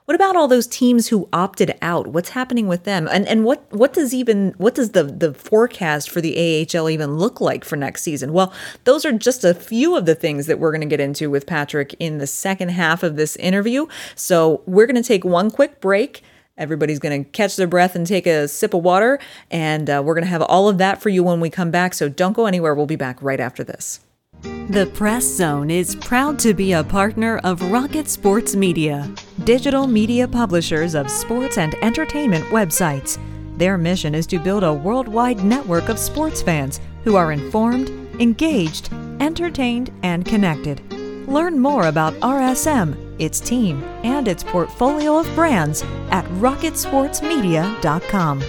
What 0.05 0.15
about 0.15 0.35
all 0.35 0.49
those 0.49 0.67
teams 0.67 1.07
who 1.07 1.29
opted 1.31 1.75
out? 1.81 2.07
What's 2.07 2.29
happening 2.29 2.67
with 2.67 2.83
them? 2.83 3.07
And 3.09 3.25
and 3.25 3.45
what 3.45 3.65
what 3.71 3.93
does 3.93 4.13
even 4.13 4.53
what 4.57 4.75
does 4.75 4.91
the 4.91 5.03
the 5.03 5.33
forecast 5.33 6.09
for 6.09 6.19
the 6.19 6.67
AHL 6.75 6.89
even 6.89 7.17
look 7.17 7.39
like 7.39 7.63
for 7.63 7.77
next 7.77 8.03
season? 8.03 8.33
Well, 8.33 8.51
those 8.83 9.05
are 9.05 9.13
just 9.13 9.45
a 9.45 9.53
few 9.53 9.95
of 9.95 10.05
the 10.05 10.15
things 10.15 10.47
that 10.47 10.59
we're 10.59 10.71
going 10.71 10.81
to 10.81 10.87
get 10.87 10.99
into 10.99 11.29
with 11.29 11.47
Patrick 11.47 11.95
in 11.99 12.17
the 12.17 12.27
second 12.27 12.69
half 12.69 13.01
of 13.01 13.15
this 13.15 13.37
interview. 13.37 13.85
So, 14.15 14.61
we're 14.65 14.87
going 14.87 15.01
to 15.01 15.07
take 15.07 15.23
one 15.23 15.49
quick 15.49 15.79
break. 15.79 16.21
Everybody's 16.57 16.99
going 16.99 17.23
to 17.23 17.29
catch 17.31 17.55
their 17.55 17.65
breath 17.65 17.95
and 17.95 18.05
take 18.05 18.27
a 18.27 18.49
sip 18.49 18.73
of 18.73 18.83
water, 18.83 19.19
and 19.49 19.89
uh, 19.89 20.03
we're 20.05 20.15
going 20.15 20.25
to 20.25 20.29
have 20.29 20.41
all 20.41 20.67
of 20.67 20.79
that 20.79 21.01
for 21.01 21.09
you 21.09 21.23
when 21.23 21.39
we 21.39 21.49
come 21.49 21.71
back. 21.71 21.93
So, 21.93 22.09
don't 22.09 22.33
go 22.33 22.45
anywhere. 22.45 22.75
We'll 22.75 22.87
be 22.87 22.97
back 22.97 23.21
right 23.21 23.39
after 23.39 23.63
this. 23.63 24.01
The 24.41 24.89
Press 24.93 25.25
Zone 25.25 25.69
is 25.69 25.93
proud 25.95 26.39
to 26.39 26.53
be 26.53 26.71
a 26.73 26.83
partner 26.83 27.39
of 27.43 27.61
Rocket 27.71 28.09
Sports 28.09 28.55
Media, 28.55 29.09
digital 29.43 29.85
media 29.87 30.27
publishers 30.27 30.95
of 30.95 31.11
sports 31.11 31.57
and 31.57 31.75
entertainment 31.83 32.45
websites. 32.45 33.19
Their 33.57 33.77
mission 33.77 34.15
is 34.15 34.25
to 34.27 34.39
build 34.39 34.63
a 34.63 34.73
worldwide 34.73 35.43
network 35.43 35.89
of 35.89 35.99
sports 35.99 36.41
fans 36.41 36.79
who 37.03 37.15
are 37.15 37.33
informed, 37.33 37.89
engaged, 38.19 38.91
entertained, 39.19 39.91
and 40.01 40.25
connected. 40.25 40.81
Learn 41.27 41.59
more 41.59 41.87
about 41.87 42.13
RSM, 42.15 42.95
its 43.19 43.39
team, 43.39 43.83
and 44.03 44.27
its 44.27 44.43
portfolio 44.43 45.19
of 45.19 45.35
brands 45.35 45.83
at 46.09 46.25
rocketsportsmedia.com. 46.39 48.43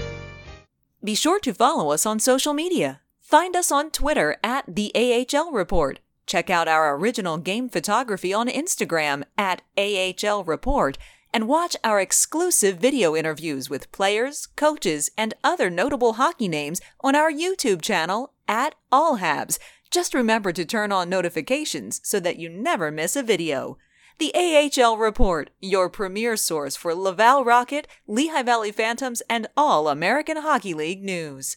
Be 1.02 1.14
sure 1.14 1.40
to 1.40 1.52
follow 1.52 1.92
us 1.92 2.06
on 2.06 2.18
social 2.18 2.54
media. 2.54 3.02
Find 3.24 3.56
us 3.56 3.72
on 3.72 3.90
Twitter 3.90 4.36
at 4.44 4.66
the 4.68 4.92
AHL 4.94 5.50
Report. 5.50 5.98
Check 6.26 6.50
out 6.50 6.68
our 6.68 6.94
original 6.94 7.38
game 7.38 7.70
photography 7.70 8.34
on 8.34 8.48
Instagram 8.48 9.24
at 9.38 9.62
AHL 9.78 10.44
Report 10.44 10.98
and 11.32 11.48
watch 11.48 11.74
our 11.82 12.00
exclusive 12.00 12.76
video 12.76 13.16
interviews 13.16 13.70
with 13.70 13.90
players, 13.92 14.46
coaches, 14.56 15.10
and 15.16 15.32
other 15.42 15.70
notable 15.70 16.12
hockey 16.12 16.48
names 16.48 16.82
on 17.00 17.16
our 17.16 17.32
YouTube 17.32 17.80
channel 17.80 18.34
at 18.46 18.74
All 18.92 19.16
Habs. 19.16 19.58
Just 19.90 20.12
remember 20.12 20.52
to 20.52 20.66
turn 20.66 20.92
on 20.92 21.08
notifications 21.08 22.02
so 22.04 22.20
that 22.20 22.36
you 22.36 22.50
never 22.50 22.90
miss 22.90 23.16
a 23.16 23.22
video. 23.22 23.78
The 24.18 24.34
AHL 24.34 24.98
Report, 24.98 25.48
your 25.62 25.88
premier 25.88 26.36
source 26.36 26.76
for 26.76 26.94
Laval 26.94 27.42
Rocket, 27.42 27.88
Lehigh 28.06 28.42
Valley 28.42 28.70
Phantoms, 28.70 29.22
and 29.30 29.46
all 29.56 29.88
American 29.88 30.36
Hockey 30.36 30.74
League 30.74 31.02
news. 31.02 31.56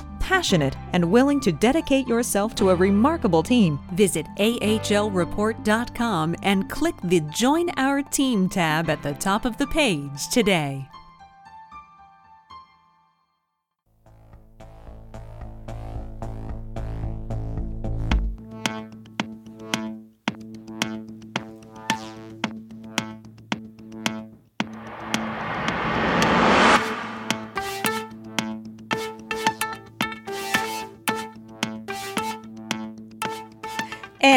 passionate, 0.31 0.77
and 0.93 1.11
willing 1.11 1.41
to 1.41 1.51
dedicate 1.51 2.07
yourself 2.07 2.55
to 2.55 2.69
a 2.69 2.75
remarkable 2.75 3.43
team, 3.43 3.77
visit 3.91 4.25
ahlreport.com 4.37 6.35
and 6.41 6.69
click 6.69 6.95
the 7.03 7.19
Join 7.31 7.69
Our 7.75 8.01
Team 8.01 8.47
tab 8.47 8.89
at 8.89 9.03
the 9.03 9.13
top 9.13 9.43
of 9.43 9.57
the 9.57 9.67
page 9.67 10.29
today. 10.29 10.87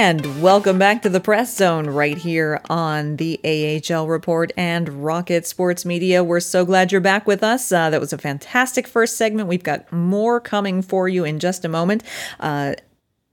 And 0.05 0.43
welcome 0.43 0.79
back 0.79 1.01
to 1.01 1.09
the 1.09 1.19
Press 1.19 1.57
Zone 1.57 1.87
right 1.87 2.19
here 2.19 2.61
on 2.69 3.17
the 3.17 3.41
AHL 3.43 4.07
Report 4.07 4.53
and 4.55 5.03
Rocket 5.03 5.47
Sports 5.47 5.87
Media. 5.87 6.23
We're 6.23 6.41
so 6.41 6.67
glad 6.67 6.93
you're 6.93 7.01
back 7.01 7.27
with 7.27 7.43
us. 7.43 7.73
Uh, 7.73 7.89
that 7.89 8.03
was 8.03 8.13
a 8.13 8.19
fantastic 8.19 8.87
first 8.87 9.17
segment. 9.17 9.49
We've 9.49 9.63
got 9.63 9.91
more 9.91 10.41
coming 10.41 10.83
for 10.83 11.09
you 11.09 11.25
in 11.25 11.39
just 11.39 11.65
a 11.65 11.71
moment. 11.71 12.03
Uh, 12.39 12.75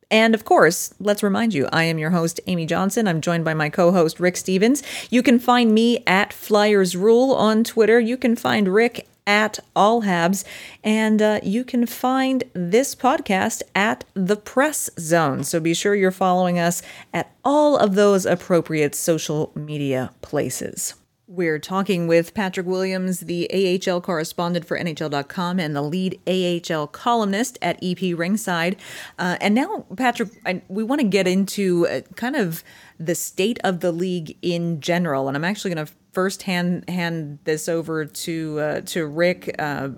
and 0.10 0.34
of 0.34 0.46
course, 0.46 0.94
let's 0.98 1.24
remind 1.24 1.54
you, 1.54 1.68
I 1.74 1.84
am 1.84 2.00
your 2.00 2.12
host, 2.12 2.40
Amy 2.48 2.66
Johnson. 2.66 3.06
I'm 3.06 3.20
joined 3.20 3.44
by 3.44 3.54
my 3.54 3.70
co 3.70 3.92
host, 3.92 4.22
Rick 4.22 4.38
Stephens. 4.38 4.82
You 5.10 5.22
can 5.22 5.40
find 5.40 5.74
me 5.74 6.02
at 6.08 6.32
Flyers 6.32 6.96
Rule 6.96 7.34
on 7.34 7.66
Twitter. 7.66 8.00
You 8.00 8.16
can 8.16 8.38
find 8.38 8.74
Rick 8.74 9.10
at 9.26 9.60
All 9.76 10.04
Habs. 10.04 10.44
And 10.84 11.22
uh, 11.22 11.40
you 11.44 11.64
can 11.64 11.86
find 11.86 12.44
this 12.54 12.96
podcast 12.96 13.62
at 13.76 14.04
The 14.14 14.36
Press 14.36 14.90
Zone. 15.00 15.44
So 15.44 15.60
be 15.60 15.74
sure 15.74 15.96
you're 15.96 16.12
following 16.12 16.60
us 16.60 16.82
at 17.14 17.34
all 17.44 17.78
of 17.78 17.96
those 17.96 18.26
appropriate 18.26 18.96
social 18.96 19.52
media 19.56 20.12
places. 20.22 20.96
We're 21.32 21.60
talking 21.60 22.08
with 22.08 22.34
Patrick 22.34 22.68
Williams, 22.68 23.22
the 23.22 23.50
AHL 23.88 24.02
correspondent 24.02 24.66
for 24.66 24.78
NHL.com 24.78 25.62
and 25.62 25.74
the 25.74 25.82
lead 25.82 26.20
AHL 26.28 26.88
columnist 26.88 27.58
at 27.62 27.78
EP 27.78 28.00
Rinkside. 28.00 28.78
Uh, 29.18 29.38
and 29.40 29.56
now, 29.56 29.86
Patrick, 29.96 30.28
I, 30.46 30.62
we 30.68 30.84
want 30.84 31.00
to 31.00 31.08
get 31.08 31.30
into 31.30 31.88
uh, 31.88 32.02
kind 32.18 32.36
of 32.36 32.66
the 33.00 33.16
state 33.16 33.60
of 33.64 33.80
the 33.80 33.94
league 33.94 34.38
in 34.42 34.82
general. 34.82 35.30
And 35.30 35.38
I'm 35.38 35.46
actually 35.46 35.74
going 35.74 35.86
to 35.86 35.94
first 36.12 36.44
hand 36.44 36.90
hand 36.90 37.40
this 37.44 37.68
over 37.68 38.06
to 38.06 38.60
uh, 38.60 38.82
to 38.82 39.06
Rick. 39.06 39.56
Uh, 39.58 39.90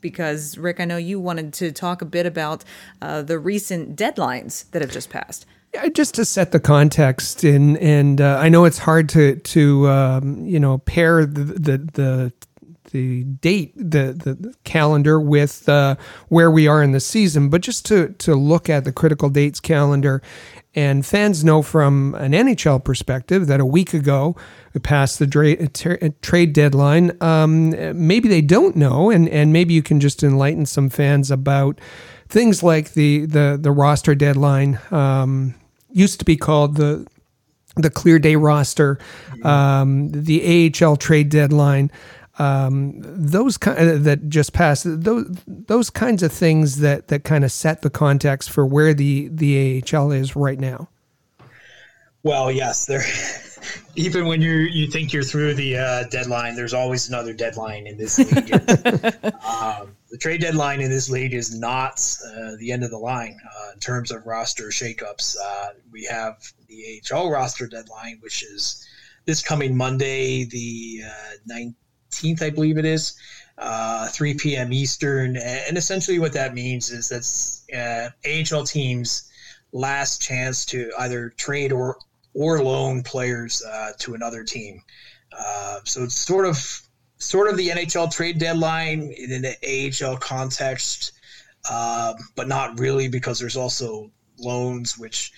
because 0.00 0.58
Rick, 0.58 0.80
I 0.80 0.84
know 0.84 0.96
you 0.96 1.20
wanted 1.20 1.52
to 1.54 1.70
talk 1.70 2.02
a 2.02 2.04
bit 2.04 2.26
about 2.26 2.64
uh, 3.00 3.22
the 3.22 3.38
recent 3.38 3.96
deadlines 3.96 4.68
that 4.72 4.82
have 4.82 4.90
just 4.90 5.10
passed. 5.10 5.46
Yeah, 5.72 5.88
just 5.88 6.14
to 6.16 6.24
set 6.24 6.52
the 6.52 6.60
context, 6.60 7.44
and 7.44 7.78
and 7.78 8.20
uh, 8.20 8.36
I 8.38 8.50
know 8.50 8.64
it's 8.66 8.78
hard 8.78 9.08
to 9.10 9.36
to 9.36 9.88
um, 9.88 10.44
you 10.44 10.60
know 10.60 10.78
pair 10.78 11.24
the 11.24 11.44
the, 11.44 11.78
the 11.78 12.32
the 12.90 13.24
date, 13.24 13.72
the 13.76 14.12
the 14.12 14.54
calendar 14.64 15.18
with 15.18 15.66
uh, 15.70 15.96
where 16.28 16.50
we 16.50 16.68
are 16.68 16.82
in 16.82 16.92
the 16.92 17.00
season, 17.00 17.48
but 17.48 17.62
just 17.62 17.86
to 17.86 18.10
to 18.18 18.34
look 18.34 18.68
at 18.68 18.84
the 18.84 18.92
critical 18.92 19.30
dates 19.30 19.60
calendar, 19.60 20.20
and 20.74 21.04
fans 21.04 21.44
know 21.44 21.62
from 21.62 22.14
an 22.14 22.32
NHL 22.32 22.82
perspective 22.82 23.46
that 23.46 23.60
a 23.60 23.66
week 23.66 23.92
ago 23.92 24.36
we 24.72 24.80
passed 24.80 25.18
the 25.18 25.26
dra- 25.26 25.68
tra- 25.68 26.10
trade 26.22 26.52
deadline. 26.52 27.16
Um, 27.20 27.70
maybe 28.06 28.28
they 28.28 28.40
don't 28.40 28.76
know, 28.76 29.10
and 29.10 29.28
and 29.28 29.52
maybe 29.52 29.74
you 29.74 29.82
can 29.82 30.00
just 30.00 30.22
enlighten 30.22 30.66
some 30.66 30.88
fans 30.88 31.30
about 31.30 31.80
things 32.28 32.62
like 32.62 32.94
the 32.94 33.26
the 33.26 33.58
the 33.60 33.70
roster 33.70 34.14
deadline. 34.14 34.78
Um, 34.90 35.54
used 35.90 36.18
to 36.20 36.24
be 36.24 36.36
called 36.36 36.76
the 36.76 37.06
the 37.76 37.90
clear 37.90 38.18
day 38.18 38.36
roster, 38.36 38.98
um, 39.44 40.10
the 40.10 40.72
AHL 40.82 40.96
trade 40.96 41.30
deadline, 41.30 41.90
um, 42.38 42.94
those 42.96 43.58
kind 43.58 43.78
of, 43.78 44.00
uh, 44.00 44.04
that 44.04 44.28
just 44.28 44.52
passed 44.52 44.84
those 44.86 45.26
those 45.46 45.90
kinds 45.90 46.22
of 46.22 46.32
things 46.32 46.78
that 46.78 47.08
that 47.08 47.24
kind 47.24 47.44
of 47.44 47.52
set 47.52 47.82
the 47.82 47.90
context 47.90 48.50
for 48.50 48.64
where 48.64 48.94
the 48.94 49.28
the 49.28 49.82
AHL 49.82 50.12
is 50.12 50.34
right 50.34 50.58
now. 50.58 50.88
Well, 52.22 52.50
yes, 52.50 52.86
there. 52.86 53.02
Even 53.94 54.26
when 54.26 54.40
you 54.40 54.52
you 54.52 54.90
think 54.90 55.12
you're 55.12 55.22
through 55.22 55.54
the 55.54 55.76
uh, 55.76 56.04
deadline, 56.04 56.56
there's 56.56 56.74
always 56.74 57.08
another 57.08 57.34
deadline 57.34 57.86
in 57.86 57.98
this 57.98 58.18
league. 58.18 58.52
um, 59.44 59.94
the 60.10 60.18
trade 60.18 60.40
deadline 60.40 60.80
in 60.80 60.90
this 60.90 61.10
league 61.10 61.34
is 61.34 61.58
not 61.58 62.00
uh, 62.26 62.52
the 62.58 62.72
end 62.72 62.84
of 62.84 62.90
the 62.90 62.98
line 62.98 63.38
uh, 63.44 63.72
in 63.74 63.80
terms 63.80 64.10
of 64.10 64.26
roster 64.26 64.64
shakeups. 64.64 65.36
Uh, 65.42 65.68
we 65.92 66.04
have 66.04 66.42
the 66.68 67.00
AHL 67.12 67.30
roster 67.30 67.66
deadline, 67.66 68.18
which 68.20 68.42
is 68.42 68.86
this 69.26 69.42
coming 69.42 69.76
Monday, 69.76 70.44
the 70.44 71.02
uh, 71.06 71.52
9th, 71.54 71.74
18th, 72.12 72.42
I 72.42 72.50
believe 72.50 72.78
it 72.78 72.84
is, 72.84 73.14
uh, 73.58 74.08
3 74.08 74.34
p.m. 74.34 74.72
Eastern. 74.72 75.36
And 75.36 75.76
essentially, 75.76 76.18
what 76.18 76.32
that 76.34 76.54
means 76.54 76.90
is 76.90 77.08
that's 77.08 77.64
uh, 77.72 78.10
AHL 78.26 78.64
teams' 78.64 79.30
last 79.72 80.20
chance 80.20 80.64
to 80.66 80.90
either 80.98 81.30
trade 81.36 81.72
or 81.72 81.96
or 82.34 82.62
loan 82.62 83.02
players 83.02 83.62
uh, 83.62 83.92
to 83.98 84.14
another 84.14 84.42
team. 84.42 84.82
Uh, 85.36 85.80
so 85.84 86.04
it's 86.04 86.16
sort 86.16 86.46
of 86.46 86.80
sort 87.18 87.48
of 87.48 87.56
the 87.56 87.68
NHL 87.68 88.10
trade 88.10 88.38
deadline 88.38 89.12
in 89.16 89.42
the 89.42 90.02
AHL 90.02 90.16
context, 90.16 91.12
uh, 91.70 92.14
but 92.34 92.48
not 92.48 92.78
really 92.78 93.08
because 93.08 93.38
there's 93.38 93.56
also 93.56 94.10
loans, 94.38 94.98
which 94.98 95.32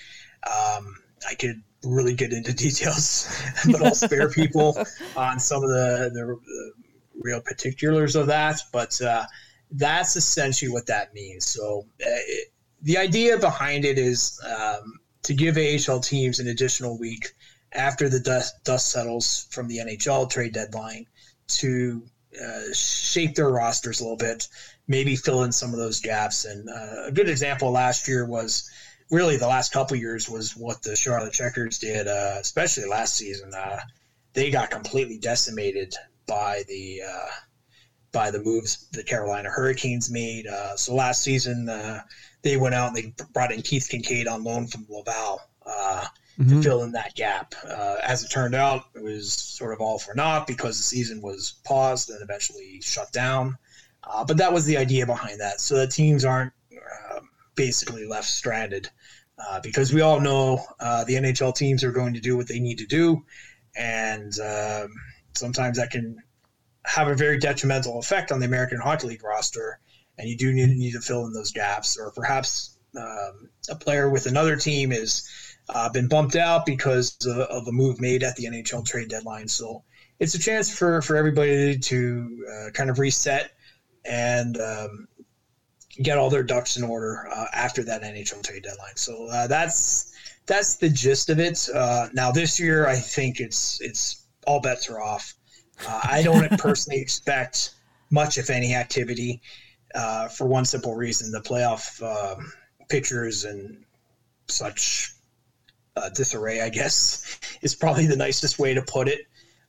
um, 0.46 0.96
I 1.28 1.34
could 1.34 1.62
really 1.85 2.14
get 2.14 2.33
into 2.33 2.53
details, 2.53 3.29
but 3.66 3.83
I'll 3.83 3.94
spare 3.94 4.29
people 4.31 4.77
on 5.16 5.38
some 5.38 5.62
of 5.62 5.70
the, 5.70 6.11
the, 6.12 6.25
the 6.44 6.73
real 7.20 7.40
particulars 7.40 8.16
of 8.16 8.27
that. 8.29 8.61
But 8.73 9.01
uh, 9.01 9.25
that's 9.70 10.16
essentially 10.16 10.70
what 10.70 10.87
that 10.87 11.14
means. 11.14 11.47
So 11.47 11.87
uh, 12.01 12.07
it, 12.07 12.49
the 12.83 12.99
idea 12.99 13.38
behind 13.38 13.85
it 13.85 13.99
is 13.99 14.40
um, 14.44 14.99
to 15.23 15.35
give 15.35 15.57
AHL 15.57 16.01
teams 16.01 16.38
an 16.38 16.49
additional 16.49 16.99
week 16.99 17.33
after 17.73 18.09
the 18.09 18.20
dust, 18.20 18.62
dust 18.64 18.90
settles 18.90 19.47
from 19.51 19.68
the 19.68 19.79
NHL 19.79 20.31
trade 20.31 20.53
deadline 20.53 21.07
to 21.47 22.05
uh, 22.42 22.73
shape 22.73 23.35
their 23.35 23.49
rosters 23.49 24.01
a 24.01 24.05
little 24.05 24.16
bit, 24.16 24.49
maybe 24.87 25.16
fill 25.16 25.44
in 25.44 25.53
some 25.53 25.73
of 25.73 25.79
those 25.79 26.01
gaps. 26.01 26.44
And 26.44 26.68
uh, 26.68 27.07
a 27.07 27.12
good 27.12 27.29
example 27.29 27.70
last 27.70 28.07
year 28.07 28.27
was 28.27 28.70
really 29.14 29.37
the 29.37 29.46
last 29.46 29.72
couple 29.72 29.96
years 29.96 30.29
was 30.29 30.57
what 30.57 30.83
the 30.83 30.96
Charlotte 30.96 31.33
Checkers 31.33 31.79
did, 31.79 32.07
uh, 32.07 32.37
especially 32.40 32.87
last 32.87 33.16
season. 33.16 33.53
Uh, 33.55 33.81
they 34.33 34.50
got 34.50 34.70
completely 34.70 35.18
decimated 35.18 35.94
by 36.27 36.62
the 36.68 37.03
uh, 37.09 37.31
by 38.12 38.31
the 38.31 38.42
moves 38.42 38.88
the 38.92 39.03
Carolina 39.03 39.48
Hurricanes 39.50 40.11
made. 40.11 40.46
Uh, 40.46 40.77
so 40.77 40.94
last 40.94 41.22
season 41.22 41.66
they 42.42 42.57
went 42.57 42.74
out 42.74 42.88
and 42.88 42.96
they 42.96 43.14
brought 43.33 43.53
in 43.53 43.62
Keith 43.62 43.88
Kinkaid 43.90 44.29
on 44.29 44.44
loan 44.44 44.66
from 44.66 44.87
Laval 44.88 45.40
mm-hmm. 46.38 46.57
to 46.57 46.62
fill 46.62 46.83
in 46.83 46.92
that 46.92 47.14
gap. 47.14 47.55
Uh, 47.68 47.96
as 48.03 48.22
it 48.22 48.29
turned 48.29 48.55
out, 48.55 48.85
it 48.94 49.03
was 49.03 49.33
sort 49.33 49.72
of 49.72 49.81
all 49.81 49.98
for 49.98 50.14
naught 50.14 50.46
because 50.46 50.77
the 50.77 50.83
season 50.83 51.20
was 51.22 51.55
paused 51.64 52.11
and 52.11 52.22
eventually 52.22 52.81
shut 52.81 53.11
down. 53.12 53.57
Uh, 54.05 54.24
but 54.24 54.37
that 54.37 54.53
was 54.53 54.66
the 54.66 54.77
idea 54.77 55.07
behind 55.07 55.40
that, 55.40 55.61
so 55.61 55.77
that 55.77 55.90
teams 55.90 56.24
aren't 56.24 56.53
uh, 56.53 56.63
basically 57.54 58.06
left 58.06 58.28
stranded. 58.28 58.88
Uh, 59.36 59.60
because 59.60 59.92
we 59.92 60.00
all 60.00 60.20
know 60.20 60.64
uh, 60.78 61.02
the 61.04 61.14
NHL 61.14 61.54
teams 61.54 61.82
are 61.82 61.90
going 61.90 62.14
to 62.14 62.20
do 62.20 62.36
what 62.36 62.46
they 62.46 62.60
need 62.60 62.78
to 62.78 62.86
do, 62.86 63.24
and 63.76 64.38
um, 64.38 64.88
sometimes 65.34 65.76
that 65.76 65.90
can 65.90 66.16
have 66.86 67.08
a 67.08 67.14
very 67.14 67.38
detrimental 67.38 67.98
effect 67.98 68.30
on 68.30 68.38
the 68.38 68.46
American 68.46 68.78
Hockey 68.78 69.08
League 69.08 69.24
roster, 69.24 69.80
and 70.18 70.28
you 70.28 70.36
do 70.36 70.52
need, 70.52 70.68
need 70.76 70.92
to 70.92 71.00
fill 71.00 71.26
in 71.26 71.32
those 71.32 71.50
gaps. 71.50 71.98
Or 71.98 72.12
perhaps 72.12 72.78
um, 72.96 73.48
a 73.68 73.74
player 73.74 74.08
with 74.08 74.26
another 74.26 74.56
team 74.56 74.92
is 74.92 75.28
uh, 75.68 75.88
been 75.88 76.08
bumped 76.08 76.36
out 76.36 76.66
because 76.66 77.16
of, 77.26 77.38
of, 77.38 77.66
a 77.66 77.72
move 77.72 78.00
made 78.00 78.22
at 78.22 78.36
the 78.36 78.44
NHL 78.44 78.86
trade 78.86 79.08
deadline. 79.08 79.48
So 79.48 79.82
it's 80.20 80.34
a 80.34 80.38
chance 80.38 80.72
for, 80.72 81.02
for 81.02 81.16
everybody 81.16 81.78
to 81.78 82.46
uh, 82.52 82.70
kind 82.70 82.90
of 82.90 82.98
reset 82.98 83.50
and 84.04 84.60
um, 84.60 85.08
get 86.02 86.18
all 86.18 86.30
their 86.30 86.42
ducks 86.42 86.76
in 86.76 86.85
order 86.85 87.28
uh, 87.30 87.46
after 87.54 87.83
that 87.85 88.02
NHL 88.02 88.42
trade 88.42 88.62
deadline. 88.62 88.96
So 88.96 89.28
uh, 89.30 89.46
that's 89.46 90.12
that's 90.46 90.76
the 90.76 90.88
gist 90.88 91.30
of 91.30 91.38
it. 91.38 91.68
Uh, 91.72 92.09
now 92.12 92.30
this 92.30 92.59
year, 92.61 92.87
I 92.87 92.96
think 92.96 93.40
it's 93.40 93.80
it's 93.80 94.26
all 94.46 94.61
bets 94.61 94.90
are 94.90 95.00
off. 95.00 95.35
Uh, 95.87 96.00
I 96.04 96.22
don't 96.22 96.50
personally 96.59 97.00
expect 97.00 97.74
much, 98.11 98.38
if 98.38 98.50
any, 98.50 98.74
activity 98.74 99.40
for 100.37 100.46
one 100.46 100.64
simple 100.64 100.94
reason: 100.94 101.30
the 101.30 101.40
playoff 101.40 102.02
um, 102.02 102.52
pictures 102.88 103.44
and 103.44 103.85
such 104.48 105.14
uh, 105.96 106.09
disarray, 106.11 106.61
I 106.61 106.68
guess, 106.68 107.40
is 107.62 107.74
probably 107.74 108.07
the 108.07 108.16
nicest 108.16 108.59
way 108.59 108.74
to 108.74 108.83
put 108.83 109.09
it. 109.09 109.26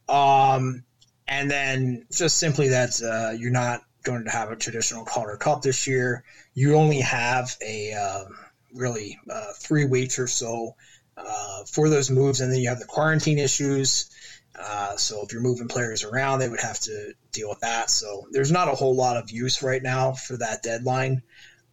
Um, 0.10 0.84
and 1.28 1.50
then 1.50 2.06
just 2.12 2.38
simply 2.38 2.70
that 2.70 3.02
uh, 3.02 3.32
you're 3.38 3.52
not 3.52 3.82
going 4.06 4.24
to 4.24 4.32
have 4.32 4.52
a 4.52 4.56
traditional 4.56 5.04
Calder 5.04 5.38
Cup 5.38 5.62
this 5.62 5.88
year. 5.88 6.24
You 6.54 6.76
only 6.76 7.02
have 7.02 7.56
a 7.62 7.94
um, 7.94 8.38
really 8.74 9.18
uh, 9.30 9.54
three 9.58 9.86
weeks 9.86 10.20
or 10.20 10.28
so 10.28 10.76
uh, 11.18 11.64
for 11.66 11.90
those 11.90 12.10
moves, 12.10 12.42
and 12.42 12.52
then 12.52 12.60
you 12.60 12.70
have 12.70 12.80
the 12.80 12.86
quarantine 12.86 13.40
issues. 13.40 14.10
Uh, 14.58 14.96
so 14.96 15.22
if 15.22 15.34
you're 15.34 15.42
moving 15.42 15.68
players 15.68 16.04
around, 16.04 16.40
they 16.40 16.48
would 16.48 16.62
have 16.62 16.80
to 16.80 17.14
deal 17.32 17.50
with 17.50 17.60
that. 17.60 17.90
So 17.90 18.28
there's 18.32 18.52
not 18.52 18.70
a 18.70 18.76
whole 18.76 18.96
lot 18.96 19.18
of 19.18 19.30
use 19.30 19.62
right 19.62 19.84
now 19.84 20.14
for 20.14 20.38
that 20.38 20.64
deadline 20.64 21.22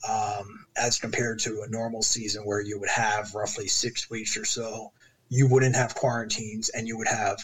um, 0.09 0.67
as 0.77 0.99
compared 0.99 1.39
to 1.41 1.63
a 1.63 1.71
normal 1.71 2.03
season 2.03 2.45
where 2.45 2.61
you 2.61 2.79
would 2.81 2.89
have 2.89 3.35
roughly 3.35 3.69
six 3.69 4.11
weeks 4.11 4.37
or 4.37 4.45
so. 4.45 4.93
You 5.29 5.47
wouldn't 5.49 5.77
have 5.77 5.95
quarantines, 5.95 6.69
and 6.71 6.87
you 6.87 6.99
would 6.99 7.09
have 7.09 7.39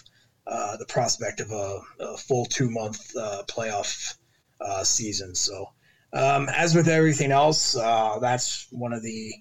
uh, 0.46 0.77
the 0.77 0.87
prospect 0.87 1.40
of 1.40 1.51
a, 1.51 1.81
a 2.01 2.16
full 2.16 2.44
two 2.44 2.70
month 2.70 3.14
uh, 3.16 3.42
playoff 3.48 4.17
uh, 4.61 4.85
season. 4.85 5.35
So, 5.35 5.66
um, 6.12 6.49
as 6.49 6.75
with 6.75 6.88
everything 6.88 7.33
else, 7.33 7.77
uh, 7.77 8.18
that's 8.21 8.66
one 8.71 8.92
of 8.92 9.03
the 9.03 9.33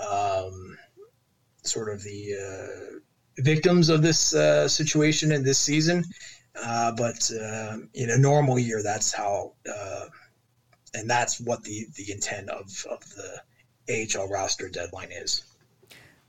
um, 0.00 0.76
sort 1.62 1.92
of 1.92 2.02
the 2.02 2.34
uh, 2.34 2.98
victims 3.38 3.88
of 3.88 4.02
this 4.02 4.34
uh, 4.34 4.68
situation 4.68 5.32
in 5.32 5.44
this 5.44 5.58
season. 5.58 6.04
but 6.54 7.30
in 7.94 8.10
a 8.10 8.18
normal 8.18 8.58
year, 8.58 8.82
that's 8.82 9.12
how 9.12 9.54
and 10.94 11.08
that's 11.08 11.40
what 11.40 11.62
the 11.64 11.86
the 11.96 12.10
intent 12.10 12.48
of 12.48 12.86
of 12.90 13.00
the 13.14 13.40
AHL 13.88 14.28
roster 14.28 14.68
deadline 14.68 15.10
is. 15.12 15.44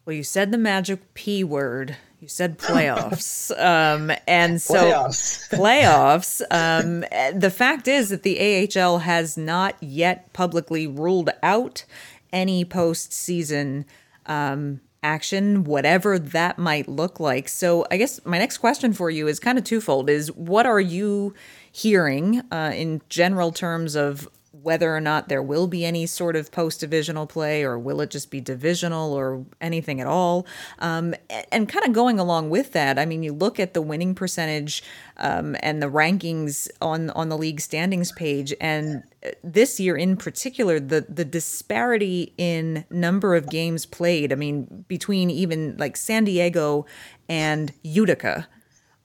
Well, 0.06 0.16
you 0.16 0.24
said 0.24 0.52
the 0.52 0.58
magic 0.58 1.14
P 1.14 1.44
word. 1.44 1.98
You 2.20 2.28
said 2.28 2.58
playoffs. 2.58 3.52
um, 3.58 4.12
and 4.28 4.62
so 4.62 4.76
playoffs. 4.76 5.50
playoffs. 5.58 6.42
Um, 6.52 7.06
the 7.40 7.50
fact 7.50 7.88
is 7.88 8.10
that 8.10 8.24
the 8.24 8.70
AHL 8.78 9.00
has 9.00 9.38
not 9.38 9.76
yet 9.80 10.32
publicly 10.34 10.86
ruled 10.86 11.30
out 11.42 11.86
any 12.34 12.66
postseason 12.66 13.86
um, 14.26 14.82
action, 15.02 15.64
whatever 15.64 16.20
that 16.20 16.58
might 16.60 16.90
look 16.90 17.20
like. 17.20 17.48
So, 17.48 17.86
I 17.90 17.98
guess 17.98 18.24
my 18.26 18.38
next 18.38 18.58
question 18.58 18.92
for 18.92 19.10
you 19.10 19.28
is 19.28 19.40
kind 19.40 19.58
of 19.58 19.64
twofold: 19.64 20.10
is 20.10 20.30
what 20.34 20.66
are 20.66 20.82
you 20.82 21.34
hearing 21.72 22.42
uh, 22.52 22.72
in 22.76 23.02
general 23.10 23.52
terms 23.52 23.96
of 23.96 24.28
whether 24.52 24.96
or 24.96 25.00
not 25.00 25.30
there 25.30 25.44
will 25.44 25.68
be 25.68 25.86
any 25.86 26.06
sort 26.06 26.36
of 26.36 26.52
post 26.52 26.80
divisional 26.80 27.28
play 27.28 27.64
or 27.64 27.78
will 27.78 28.02
it 28.02 28.10
just 28.10 28.32
be 28.32 28.42
divisional 28.42 29.14
or 29.14 29.46
anything 29.62 30.02
at 30.02 30.08
all. 30.08 30.48
Um, 30.80 31.14
and 31.52 31.70
kind 31.70 31.86
of 31.86 31.94
going 31.94 32.20
along 32.20 32.50
with 32.50 32.72
that, 32.74 32.98
I 32.98 33.06
mean, 33.06 33.22
you 33.22 33.32
look 33.32 33.60
at 33.60 33.74
the 33.74 33.82
winning 33.82 34.16
percentage 34.16 34.84
um, 35.18 35.56
and 35.62 35.82
the 35.82 35.88
rankings 35.88 36.70
on 36.82 37.10
on 37.12 37.30
the 37.30 37.38
league 37.38 37.62
standings 37.62 38.12
page, 38.14 38.54
and 38.60 39.04
uh, 39.26 39.30
this 39.44 39.80
year 39.80 39.96
in 39.96 40.18
particular, 40.18 40.80
the 40.80 41.06
the 41.08 41.26
disparity 41.26 42.34
in 42.38 42.86
number 42.90 43.36
of 43.36 43.50
games 43.50 43.86
played. 43.86 44.32
I 44.32 44.36
mean, 44.36 44.86
between 44.88 45.30
even 45.30 45.76
like 45.78 45.98
San 45.98 46.24
Diego 46.24 46.86
and 47.28 47.74
Utica. 47.84 48.48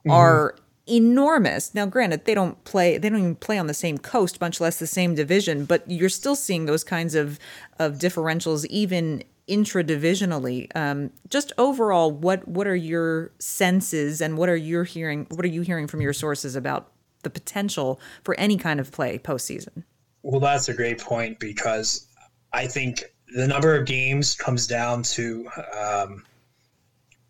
Mm-hmm. 0.00 0.10
Are 0.10 0.54
enormous. 0.86 1.74
Now, 1.74 1.86
granted, 1.86 2.24
they 2.24 2.34
don't 2.34 2.62
play 2.64 2.98
they 2.98 3.08
don't 3.08 3.18
even 3.18 3.36
play 3.36 3.58
on 3.58 3.66
the 3.66 3.74
same 3.74 3.98
coast, 3.98 4.40
much 4.40 4.60
less 4.60 4.78
the 4.78 4.86
same 4.86 5.14
division, 5.14 5.64
but 5.64 5.88
you're 5.90 6.08
still 6.08 6.36
seeing 6.36 6.66
those 6.66 6.84
kinds 6.84 7.14
of 7.14 7.38
of 7.78 7.94
differentials 7.94 8.66
even 8.66 9.24
intra-divisionally. 9.46 10.74
Um, 10.74 11.10
just 11.28 11.52
overall, 11.58 12.10
what 12.10 12.46
what 12.48 12.66
are 12.66 12.76
your 12.76 13.30
senses 13.38 14.20
and 14.20 14.38
what 14.38 14.48
are 14.48 14.56
you 14.56 14.82
hearing? 14.82 15.26
What 15.30 15.44
are 15.44 15.48
you 15.48 15.62
hearing 15.62 15.86
from 15.86 16.00
your 16.00 16.12
sources 16.12 16.56
about 16.56 16.90
the 17.22 17.30
potential 17.30 18.00
for 18.22 18.38
any 18.38 18.56
kind 18.56 18.80
of 18.80 18.92
play 18.92 19.18
postseason? 19.18 19.84
Well, 20.22 20.40
that's 20.40 20.68
a 20.68 20.74
great 20.74 20.98
point 20.98 21.38
because 21.38 22.06
I 22.52 22.66
think 22.66 23.04
the 23.34 23.46
number 23.46 23.74
of 23.74 23.86
games 23.86 24.34
comes 24.34 24.66
down 24.66 25.02
to 25.02 25.48
um, 25.78 26.24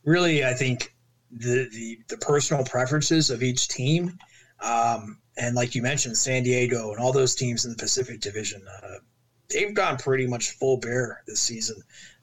really, 0.05 0.45
I 0.45 0.55
think 0.55 0.94
the, 1.39 1.69
the, 1.73 1.99
the 2.09 2.17
personal 2.19 2.65
preferences 2.65 3.31
of 3.31 3.43
each 3.43 3.69
team. 3.69 4.19
Um, 4.61 5.19
and 5.37 5.55
like 5.55 5.75
you 5.75 5.83
mentioned, 5.83 6.17
San 6.17 6.43
Diego 6.43 6.93
and 6.93 7.01
all 7.01 7.13
those 7.13 7.35
teams 7.35 7.65
in 7.65 7.73
the 7.73 7.77
Pacific 7.77 8.21
Division, 8.21 8.63
uh, 8.83 8.99
they've 9.51 9.75
gone 9.75 9.97
pretty 9.97 10.27
much 10.27 10.51
full 10.51 10.79
bear 10.79 11.23
this 11.27 11.41
season. 11.41 11.77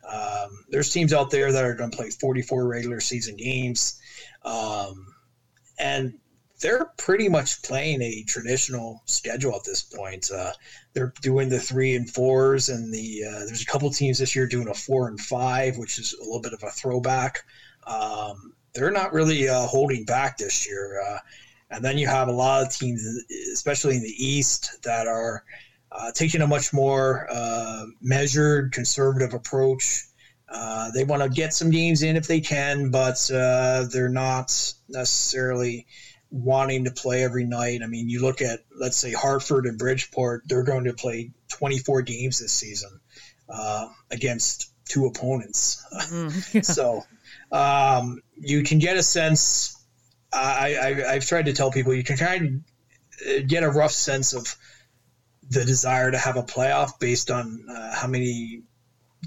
Um, 0.10 0.66
there's 0.70 0.92
teams 0.92 1.14
out 1.14 1.30
there 1.30 1.52
that 1.52 1.64
are 1.64 1.76
going 1.76 1.92
to 1.92 1.98
play 1.98 2.10
44 2.10 2.68
regular 2.68 3.00
season 3.00 3.36
games. 3.36 4.00
Um, 4.44 5.14
and 5.78 6.14
they're 6.62 6.86
pretty 6.98 7.28
much 7.28 7.62
playing 7.64 8.02
a 8.02 8.24
traditional 8.24 9.02
schedule 9.06 9.56
at 9.56 9.64
this 9.64 9.82
point. 9.82 10.30
Uh, 10.32 10.54
they're 10.94 11.14
doing 11.22 11.50
the 11.50 11.60
three 11.60 11.96
and 11.96 12.10
fours, 12.10 12.70
and 12.70 12.94
the 12.94 13.24
uh, 13.28 13.40
there's 13.46 13.64
a 13.64 13.66
couple 13.66 13.90
teams 13.90 14.20
this 14.20 14.36
year 14.36 14.48
doing 14.48 14.68
a 14.68 14.74
four 14.74 15.08
and 15.08 15.20
five, 15.20 15.78
which 15.78 15.98
is 15.98 16.14
a 16.14 16.24
little 16.24 16.42
bit 16.42 16.54
of 16.54 16.62
a 16.64 16.70
throwback. 16.70 17.40
Um, 17.88 18.54
they're 18.74 18.92
not 18.92 19.14
really 19.14 19.48
uh, 19.48 19.66
holding 19.66 20.06
back 20.06 20.38
this 20.38 20.68
year. 20.68 21.02
Uh, 21.02 21.18
and 21.70 21.84
then 21.84 21.98
you 21.98 22.08
have 22.08 22.28
a 22.28 22.32
lot 22.32 22.62
of 22.62 22.74
teams, 22.74 23.04
especially 23.54 23.96
in 23.96 24.04
the 24.04 24.16
East, 24.18 24.80
that 24.84 25.08
are 25.08 25.44
uh, 25.92 26.12
taking 26.12 26.42
a 26.42 26.48
much 26.48 26.74
more 26.74 27.28
uh, 27.30 27.86
measured, 28.02 28.72
conservative 28.72 29.34
approach. 29.34 30.04
Uh, 30.50 30.92
they 30.92 31.06
want 31.06 31.22
to 31.22 31.30
get 31.30 31.54
some 31.54 31.70
games 31.70 32.04
in 32.04 32.18
if 32.18 32.28
they 32.28 32.42
can, 32.42 32.92
but 32.92 33.30
uh, 33.32 33.86
they're 33.92 34.10
not 34.10 34.74
necessarily 34.90 35.86
wanting 36.30 36.86
to 36.86 36.92
play 36.92 37.24
every 37.24 37.46
night. 37.46 37.82
I 37.84 37.88
mean, 37.88 38.10
you 38.10 38.22
look 38.22 38.42
at, 38.42 38.60
let's 38.78 38.98
say, 38.98 39.14
Hartford 39.14 39.66
and 39.66 39.78
Bridgeport, 39.78 40.44
they're 40.46 40.64
going 40.64 40.86
to 40.86 40.94
play 40.94 41.32
24 41.50 42.02
games 42.02 42.40
this 42.40 42.52
season 42.52 43.00
against 44.10 44.72
two 44.92 45.06
opponents. 45.06 45.86
Mm, 46.10 46.54
yeah. 46.54 46.62
so 46.62 47.04
um, 47.52 48.22
you 48.38 48.64
can 48.64 48.80
get 48.80 48.98
a 48.98 49.04
sense. 49.04 49.76
I, 50.34 50.78
I 51.10 51.14
have 51.14 51.26
tried 51.26 51.48
to 51.48 51.54
tell 51.54 51.72
people 51.72 51.94
you 51.94 52.04
can 52.04 52.18
kind 52.18 52.64
of 53.28 53.48
get 53.48 53.64
a 53.64 53.70
rough 53.70 53.92
sense 53.92 54.34
of 54.34 54.56
the 55.50 55.66
desire 55.66 56.10
to 56.10 56.18
have 56.18 56.38
a 56.38 56.44
playoff 56.44 57.00
based 57.00 57.30
on 57.30 57.66
uh, 57.70 57.94
how 57.94 58.08
many 58.08 58.64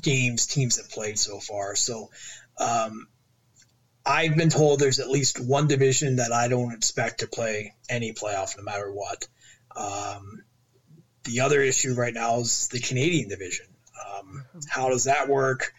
games 0.01 0.47
teams 0.47 0.79
have 0.79 0.91
played 0.91 1.19
so 1.19 1.39
far. 1.39 1.77
So 1.77 2.11
um, 2.59 3.07
I've 4.07 4.37
been 4.37 4.49
told 4.49 4.81
there's 4.81 5.01
at 5.01 5.11
least 5.11 5.39
one 5.39 5.69
division 5.69 6.17
that 6.17 6.33
I 6.33 6.49
don't 6.49 6.73
expect 6.73 7.21
to 7.21 7.27
play 7.27 7.75
any 7.89 8.13
playoff 8.13 8.57
no 8.57 8.63
matter 8.63 8.91
what. 8.91 9.27
Um, 9.77 10.43
the 11.25 11.41
other 11.41 11.61
issue 11.61 11.95
right 11.95 12.13
now 12.13 12.41
is 12.41 12.69
the 12.69 12.81
Canadian 12.81 13.29
division. 13.29 13.67
Um, 14.07 14.45
how 14.69 14.89
does 14.89 15.05
that 15.05 15.29
work? 15.29 15.73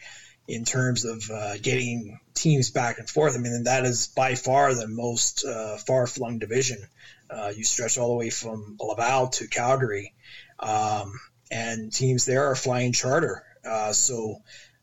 In 0.47 0.63
terms 0.63 1.05
of 1.05 1.29
uh, 1.31 1.57
getting 1.57 2.19
teams 2.33 2.69
back 2.69 2.99
and 2.99 3.09
forth. 3.09 3.35
I 3.35 3.39
mean, 3.39 3.63
that 3.63 3.85
is 3.85 4.07
by 4.07 4.35
far 4.35 4.73
the 4.73 4.87
most 4.87 5.45
uh, 5.45 5.77
far 5.77 6.05
flung 6.05 6.39
division. 6.39 6.87
Uh, 7.29 7.51
you 7.55 7.63
stretch 7.63 7.97
all 7.97 8.09
the 8.09 8.15
way 8.15 8.29
from 8.29 8.77
Laval 8.79 9.27
to 9.29 9.47
Calgary, 9.47 10.13
um, 10.59 11.19
and 11.49 11.91
teams 11.91 12.25
there 12.25 12.45
are 12.45 12.55
flying 12.55 12.91
charter. 12.91 13.43
Uh, 13.65 13.91
so 13.91 14.35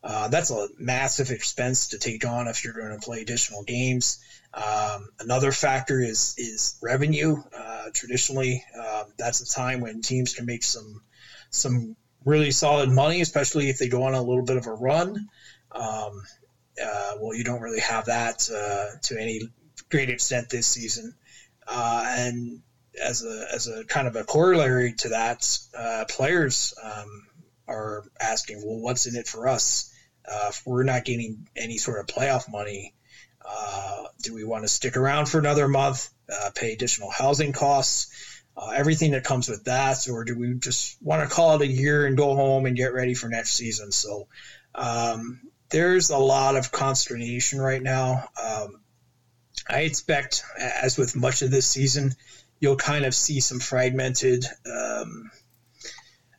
uh, 0.03 0.27
that's 0.27 0.51
a 0.51 0.67
massive 0.77 1.31
expense 1.31 1.89
to 1.89 1.97
take 1.97 2.25
on 2.25 2.47
if 2.47 2.65
you're 2.65 2.73
going 2.73 2.99
to 2.99 3.05
play 3.05 3.21
additional 3.21 3.63
games. 3.63 4.19
Um, 4.53 5.07
another 5.19 5.51
factor 5.53 6.01
is 6.01 6.35
is 6.37 6.77
revenue. 6.81 7.37
Uh, 7.57 7.85
traditionally, 7.93 8.63
that's 9.17 9.39
a 9.39 9.47
time 9.47 9.79
when 9.79 10.01
teams 10.01 10.33
can 10.33 10.45
make 10.45 10.63
some 10.63 11.01
some 11.49 11.95
really 12.25 12.51
solid 12.51 12.89
money, 12.89 13.21
especially 13.21 13.69
if 13.69 13.77
they 13.77 13.87
go 13.87 14.03
on 14.03 14.13
a 14.13 14.21
little 14.21 14.43
bit 14.43 14.57
of 14.57 14.65
a 14.65 14.73
run. 14.73 15.29
Um, 15.73 16.23
uh, 16.81 17.13
well, 17.19 17.33
you 17.33 17.43
don't 17.43 17.61
really 17.61 17.79
have 17.79 18.05
that 18.05 18.49
uh, 18.49 18.97
to 19.03 19.19
any 19.19 19.41
great 19.89 20.09
extent 20.09 20.49
this 20.49 20.67
season. 20.67 21.13
Uh, 21.67 22.03
and 22.07 22.61
as 23.01 23.23
a 23.23 23.47
as 23.53 23.67
a 23.67 23.83
kind 23.85 24.07
of 24.07 24.15
a 24.15 24.23
corollary 24.23 24.93
to 24.93 25.09
that, 25.09 25.57
uh, 25.77 26.05
players 26.09 26.73
um, 26.81 27.23
are 27.67 28.03
asking, 28.19 28.57
well, 28.57 28.79
what's 28.79 29.05
in 29.05 29.15
it 29.15 29.27
for 29.27 29.47
us? 29.47 29.91
Uh, 30.27 30.47
if 30.49 30.61
we're 30.65 30.83
not 30.83 31.03
getting 31.03 31.47
any 31.55 31.77
sort 31.77 31.99
of 31.99 32.05
playoff 32.05 32.49
money, 32.49 32.93
uh, 33.45 34.03
do 34.21 34.33
we 34.33 34.43
want 34.43 34.63
to 34.63 34.67
stick 34.67 34.95
around 34.95 35.27
for 35.27 35.37
another 35.37 35.67
month, 35.67 36.09
pay 36.55 36.71
additional 36.71 37.09
housing 37.09 37.51
costs? 37.51 38.07
Everything 38.73 39.11
that 39.11 39.23
comes 39.23 39.49
with 39.49 39.63
that, 39.65 40.07
or 40.07 40.23
do 40.23 40.37
we 40.37 40.53
just 40.53 40.95
want 41.01 41.27
to 41.27 41.35
call 41.35 41.55
it 41.55 41.61
a 41.61 41.67
year 41.67 42.05
and 42.05 42.15
go 42.15 42.35
home 42.35 42.65
and 42.65 42.75
get 42.77 42.93
ready 42.93 43.13
for 43.15 43.27
next 43.27 43.53
season? 43.55 43.91
So, 43.91 44.27
um, 44.75 45.41
there's 45.73 46.11
a 46.11 46.17
lot 46.17 46.55
of 46.55 46.71
consternation 46.71 47.59
right 47.59 47.81
now. 47.81 48.29
Um, 48.41 48.79
I 49.67 49.81
expect, 49.81 50.43
as 50.57 50.99
with 50.99 51.15
much 51.15 51.41
of 51.41 51.49
this 51.49 51.65
season, 51.65 52.13
you'll 52.59 52.75
kind 52.75 53.05
of 53.05 53.15
see 53.15 53.39
some 53.39 53.59
fragmented, 53.59 54.45
um, 54.71 55.31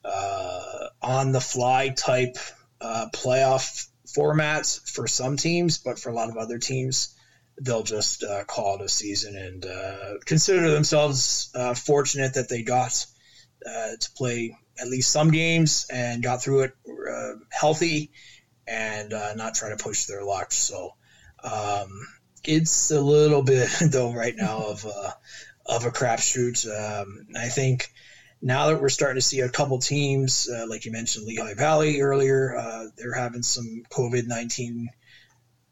uh, 0.04 0.86
on 1.02 1.32
the 1.32 1.40
fly 1.40 1.88
type 1.88 2.36
uh, 2.80 3.06
playoff 3.12 3.88
formats 4.06 4.88
for 4.88 5.08
some 5.08 5.36
teams, 5.36 5.78
but 5.78 5.98
for 5.98 6.10
a 6.10 6.14
lot 6.14 6.28
of 6.28 6.36
other 6.36 6.58
teams, 6.58 7.16
they'll 7.60 7.82
just 7.82 8.22
uh, 8.22 8.44
call 8.44 8.76
it 8.76 8.82
a 8.82 8.88
season 8.88 9.36
and 9.36 9.66
uh, 9.66 10.18
consider 10.24 10.70
themselves 10.70 11.50
uh, 11.56 11.74
fortunate 11.74 12.34
that 12.34 12.48
they 12.48 12.62
got 12.62 13.04
uh, 13.66 13.96
to 13.98 14.10
play 14.16 14.56
at 14.78 14.86
least 14.86 15.10
some 15.10 15.32
games 15.32 15.86
and 15.90 16.22
got 16.22 16.40
through 16.40 16.60
it 16.60 16.72
healthy 17.50 18.10
and 18.66 19.12
uh, 19.12 19.34
not 19.34 19.54
try 19.54 19.70
to 19.70 19.76
push 19.76 20.06
their 20.06 20.24
luck. 20.24 20.52
So 20.52 20.94
um, 21.42 22.06
it's 22.44 22.90
a 22.90 23.00
little 23.00 23.42
bit 23.54 23.68
though 23.90 24.12
right 24.12 24.34
now 24.36 24.58
of 24.58 24.84
a, 24.84 25.14
of 25.66 25.84
a 25.84 25.90
crapshoot. 25.90 26.66
Um, 26.66 27.26
I 27.36 27.48
think 27.48 27.90
now 28.42 28.68
that 28.68 28.80
we're 28.80 28.90
starting 28.90 29.16
to 29.16 29.26
see 29.26 29.40
a 29.40 29.48
couple 29.48 29.78
teams, 29.78 30.48
uh, 30.48 30.66
like 30.68 30.84
you 30.84 30.92
mentioned, 30.92 31.26
Lehigh 31.26 31.54
Valley 31.54 32.00
earlier, 32.00 32.56
uh, 32.56 32.86
they're 32.96 33.14
having 33.14 33.42
some 33.42 33.82
COVID 33.90 34.26
nineteen, 34.26 34.90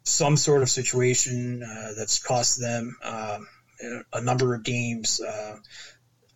some 0.04 0.36
sort 0.36 0.62
of 0.62 0.70
situation 0.70 1.62
uh, 1.62 1.92
that's 1.96 2.22
cost 2.22 2.58
them 2.60 2.96
um, 3.04 3.46
a 4.12 4.20
number 4.22 4.54
of 4.54 4.62
games. 4.62 5.20
Uh, 5.20 5.56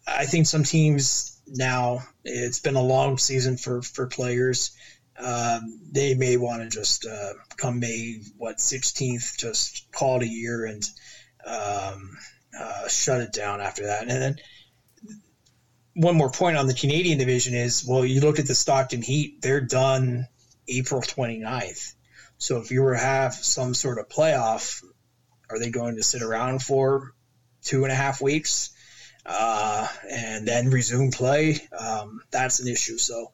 I 0.07 0.27
think 0.27 0.47
some 0.47 0.63
teams 0.63 1.41
now 1.47 2.03
it's 2.25 2.61
been 2.61 2.77
a 2.77 2.83
long 2.83 3.19
season 3.19 3.57
for 3.57 3.81
for 3.83 4.07
players 4.07 4.77
um, 5.19 5.81
they 5.91 6.15
may 6.15 6.37
want 6.37 6.63
to 6.63 6.69
just 6.69 7.07
uh, 7.07 7.33
come 7.57 7.81
May 7.81 8.21
what 8.37 8.59
16th, 8.59 9.39
just 9.39 9.91
call 9.93 10.17
it 10.17 10.25
a 10.25 10.29
year 10.29 10.65
and 10.65 10.89
um, 11.47 12.17
uh, 12.59 12.89
shut 12.89 13.21
it 13.21 13.33
down 13.33 13.61
after 13.61 13.87
that. 13.87 14.03
And 14.03 14.11
then 14.11 14.37
one 15.95 16.17
more 16.17 16.31
point 16.31 16.57
on 16.57 16.67
the 16.67 16.75
Canadian 16.75 17.19
division 17.19 17.55
is 17.55 17.85
well, 17.87 18.05
you 18.05 18.21
look 18.21 18.39
at 18.39 18.47
the 18.47 18.55
Stockton 18.55 19.03
Heat, 19.03 19.41
they're 19.41 19.61
done 19.61 20.27
April 20.69 21.01
29th. 21.01 21.95
So 22.39 22.59
if 22.59 22.71
you 22.71 22.83
were 22.83 22.93
to 22.93 23.01
have 23.01 23.33
some 23.33 23.73
sort 23.73 23.99
of 23.99 24.09
playoff, 24.09 24.83
are 25.49 25.59
they 25.59 25.71
going 25.71 25.97
to 25.97 26.03
sit 26.03 26.23
around 26.23 26.63
for 26.63 27.13
two 27.63 27.85
and 27.85 27.93
a 27.93 27.97
half 27.97 28.21
weeks 28.21 28.71
uh, 29.25 29.89
and 30.11 30.47
then 30.47 30.71
resume 30.71 31.11
play? 31.11 31.59
Um, 31.77 32.21
that's 32.31 32.61
an 32.61 32.69
issue. 32.69 32.99
So 32.99 33.33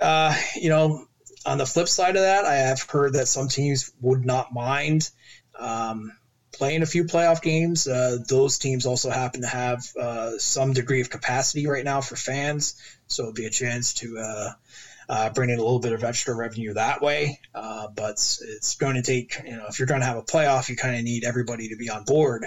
uh, 0.00 0.34
you 0.54 0.68
know, 0.68 1.06
on 1.44 1.58
the 1.58 1.66
flip 1.66 1.88
side 1.88 2.16
of 2.16 2.22
that, 2.22 2.44
I 2.44 2.54
have 2.56 2.82
heard 2.82 3.14
that 3.14 3.28
some 3.28 3.48
teams 3.48 3.90
would 4.00 4.24
not 4.24 4.52
mind 4.52 5.08
um, 5.58 6.12
playing 6.52 6.82
a 6.82 6.86
few 6.86 7.04
playoff 7.04 7.40
games. 7.40 7.86
Uh, 7.86 8.18
those 8.28 8.58
teams 8.58 8.84
also 8.86 9.10
happen 9.10 9.42
to 9.42 9.46
have 9.46 9.80
uh, 9.98 10.38
some 10.38 10.72
degree 10.72 11.00
of 11.00 11.08
capacity 11.08 11.66
right 11.66 11.84
now 11.84 12.00
for 12.00 12.16
fans, 12.16 12.74
so 13.06 13.24
it'd 13.24 13.34
be 13.34 13.46
a 13.46 13.50
chance 13.50 13.94
to 13.94 14.18
uh, 14.18 14.50
uh 15.08 15.30
bring 15.30 15.50
in 15.50 15.58
a 15.58 15.62
little 15.62 15.78
bit 15.78 15.92
of 15.92 16.02
extra 16.02 16.34
revenue 16.34 16.72
that 16.72 17.00
way. 17.00 17.38
Uh, 17.54 17.86
but 17.94 18.14
it's 18.14 18.74
going 18.74 18.96
to 18.96 19.02
take, 19.02 19.40
you 19.44 19.56
know, 19.56 19.66
if 19.68 19.78
you're 19.78 19.86
going 19.86 20.00
to 20.00 20.06
have 20.06 20.16
a 20.16 20.22
playoff, 20.22 20.68
you 20.68 20.76
kind 20.76 20.96
of 20.96 21.04
need 21.04 21.24
everybody 21.24 21.68
to 21.68 21.76
be 21.76 21.88
on 21.88 22.02
board, 22.04 22.44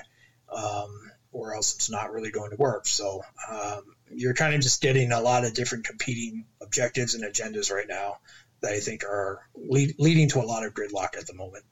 um, 0.54 1.12
or 1.32 1.56
else 1.56 1.74
it's 1.76 1.90
not 1.90 2.12
really 2.12 2.32
going 2.32 2.50
to 2.50 2.58
work. 2.58 2.86
So 2.86 3.22
um, 3.50 3.84
you're 4.14 4.34
kind 4.34 4.54
of 4.54 4.62
just 4.62 4.82
getting 4.82 5.12
a 5.12 5.20
lot 5.20 5.46
of 5.46 5.54
different 5.54 5.86
competing 5.86 6.46
objectives 6.62 7.16
and 7.16 7.24
agendas 7.24 7.72
right 7.72 7.88
now 7.88 8.18
that 8.62 8.74
I 8.74 8.80
think 8.80 9.04
are 9.04 9.48
lead, 9.56 9.96
leading 10.00 10.28
to 10.30 10.40
a 10.40 10.46
lot 10.46 10.66
of 10.66 10.74
gridlock 10.74 11.18
at 11.18 11.28
the 11.28 11.34
moment 11.34 11.64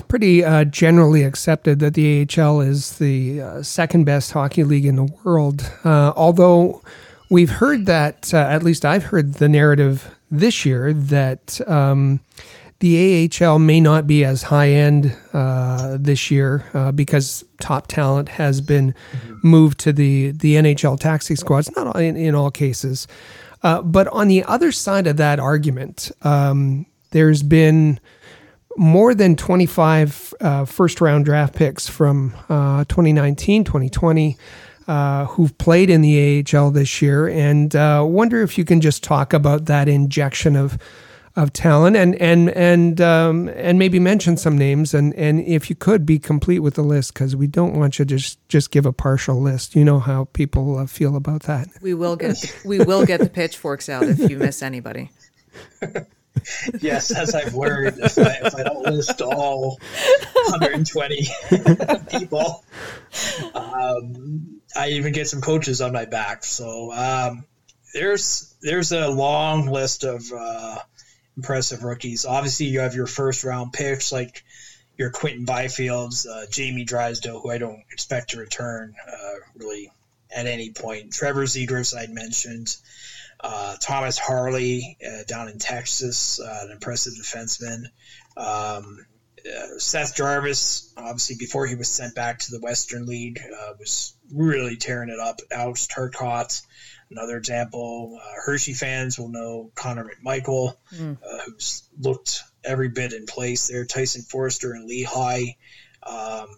it's 0.00 0.08
pretty 0.08 0.42
uh, 0.42 0.64
generally 0.64 1.24
accepted 1.24 1.78
that 1.80 1.92
the 1.92 2.26
AHL 2.26 2.62
is 2.62 2.96
the 2.96 3.42
uh, 3.42 3.62
second 3.62 4.04
best 4.04 4.32
hockey 4.32 4.64
league 4.64 4.86
in 4.86 4.96
the 4.96 5.12
world. 5.24 5.70
Uh, 5.84 6.14
although 6.16 6.80
we've 7.28 7.50
heard 7.50 7.84
that, 7.84 8.32
uh, 8.32 8.38
at 8.38 8.62
least 8.62 8.86
I've 8.86 9.04
heard 9.04 9.34
the 9.34 9.48
narrative 9.48 10.14
this 10.30 10.64
year 10.64 10.94
that 10.94 11.60
um, 11.68 12.20
the 12.80 13.30
AHL 13.40 13.58
may 13.58 13.80
not 13.80 14.06
be 14.06 14.24
as 14.24 14.42
high 14.42 14.70
end 14.70 15.16
uh, 15.32 15.96
this 16.00 16.30
year 16.30 16.64
uh, 16.74 16.92
because 16.92 17.44
top 17.60 17.86
talent 17.86 18.28
has 18.28 18.60
been 18.60 18.94
mm-hmm. 19.12 19.34
moved 19.42 19.78
to 19.80 19.92
the 19.92 20.32
the 20.32 20.54
NHL 20.56 20.98
taxi 20.98 21.36
squads. 21.36 21.70
Not 21.76 21.94
in, 21.96 22.16
in 22.16 22.34
all 22.34 22.50
cases, 22.50 23.06
but 23.62 24.08
on 24.08 24.28
the 24.28 24.44
other 24.44 24.72
side 24.72 25.06
of 25.06 25.18
that 25.18 25.38
argument, 25.38 26.10
um, 26.22 26.86
there's 27.10 27.42
been 27.42 28.00
more 28.76 29.14
than 29.14 29.36
25 29.36 30.34
uh, 30.40 30.64
first 30.64 31.00
round 31.00 31.24
draft 31.24 31.54
picks 31.54 31.88
from 31.88 32.34
uh, 32.48 32.84
2019, 32.84 33.64
2020. 33.64 34.36
Uh, 34.88 35.26
who've 35.26 35.56
played 35.58 35.88
in 35.88 36.00
the 36.00 36.44
AHL 36.52 36.72
this 36.72 37.00
year, 37.00 37.28
and 37.28 37.76
uh, 37.76 38.02
wonder 38.04 38.42
if 38.42 38.58
you 38.58 38.64
can 38.64 38.80
just 38.80 39.04
talk 39.04 39.32
about 39.32 39.66
that 39.66 39.88
injection 39.88 40.56
of 40.56 40.76
of 41.36 41.52
talent, 41.52 41.96
and 41.96 42.14
and 42.16 42.50
and 42.50 43.00
um, 43.00 43.48
and 43.48 43.78
maybe 43.78 43.98
mention 43.98 44.36
some 44.36 44.58
names, 44.58 44.94
and 44.94 45.14
and 45.14 45.40
if 45.40 45.70
you 45.70 45.76
could 45.76 46.04
be 46.04 46.18
complete 46.18 46.60
with 46.60 46.74
the 46.74 46.82
list, 46.82 47.14
because 47.14 47.36
we 47.36 47.46
don't 47.46 47.74
want 47.74 47.98
you 47.98 48.04
to 48.04 48.16
just 48.16 48.38
just 48.48 48.70
give 48.70 48.86
a 48.86 48.92
partial 48.92 49.40
list. 49.40 49.76
You 49.76 49.84
know 49.84 50.00
how 50.00 50.24
people 50.32 50.78
uh, 50.78 50.86
feel 50.86 51.16
about 51.16 51.42
that. 51.44 51.68
We 51.80 51.94
will 51.94 52.16
get 52.16 52.36
the, 52.36 52.52
we 52.64 52.78
will 52.78 53.06
get 53.06 53.20
the 53.20 53.30
pitchforks 53.30 53.88
out 53.88 54.04
if 54.04 54.18
you 54.30 54.38
miss 54.38 54.62
anybody. 54.62 55.10
yes, 56.80 57.10
as 57.10 57.34
I've 57.34 57.54
learned, 57.54 57.98
if 57.98 58.18
I, 58.18 58.38
if 58.44 58.54
I 58.54 58.62
don't 58.62 58.82
list 58.82 59.20
all 59.20 59.78
120 60.48 61.28
people, 62.10 62.64
um, 63.54 64.60
I 64.76 64.90
even 64.90 65.12
get 65.12 65.28
some 65.28 65.40
coaches 65.40 65.80
on 65.80 65.92
my 65.92 66.04
back. 66.04 66.44
So 66.44 66.92
um, 66.92 67.44
there's 67.94 68.54
there's 68.62 68.92
a 68.92 69.08
long 69.08 69.66
list 69.66 70.04
of 70.04 70.24
uh, 70.32 70.78
impressive 71.36 71.82
rookies. 71.82 72.24
Obviously, 72.24 72.66
you 72.66 72.80
have 72.80 72.94
your 72.94 73.06
first 73.06 73.44
round 73.44 73.72
picks 73.72 74.12
like 74.12 74.42
your 74.96 75.10
Quinton 75.10 75.46
Byfields, 75.46 76.26
uh, 76.28 76.46
Jamie 76.50 76.84
Drysdale, 76.84 77.40
who 77.40 77.50
I 77.50 77.58
don't 77.58 77.82
expect 77.90 78.30
to 78.30 78.38
return 78.38 78.94
uh, 79.10 79.34
really 79.56 79.90
at 80.30 80.46
any 80.46 80.70
point. 80.70 81.12
Trevor 81.12 81.44
Zegras, 81.44 81.96
I'd 81.96 82.10
mentioned. 82.10 82.76
Uh, 83.42 83.76
Thomas 83.80 84.18
Harley 84.18 84.98
uh, 85.06 85.22
down 85.26 85.48
in 85.48 85.58
Texas, 85.58 86.38
uh, 86.40 86.60
an 86.64 86.70
impressive 86.70 87.14
defenseman. 87.14 87.84
Um, 88.36 89.06
uh, 89.46 89.78
Seth 89.78 90.14
Jarvis, 90.14 90.92
obviously 90.98 91.36
before 91.36 91.66
he 91.66 91.74
was 91.74 91.88
sent 91.88 92.14
back 92.14 92.38
to 92.40 92.50
the 92.50 92.60
Western 92.60 93.06
League, 93.06 93.40
was 93.78 94.14
really 94.30 94.76
tearing 94.76 95.08
it 95.08 95.18
up. 95.18 95.40
Alex 95.50 95.86
Turcotte, 95.86 96.60
another 97.10 97.36
example. 97.36 98.18
Uh, 98.22 98.28
Hershey 98.44 98.74
fans 98.74 99.18
will 99.18 99.28
know 99.28 99.70
Connor 99.74 100.04
McMichael, 100.04 100.74
mm. 100.94 101.18
who's 101.44 101.88
looked 101.98 102.42
every 102.64 102.88
bit 102.88 103.12
in 103.12 103.26
place 103.26 103.68
there. 103.68 103.84
Tyson 103.84 104.22
Foerster 104.22 104.72
and 104.72 104.86
Lehigh. 104.86 105.56
Um, 106.02 106.48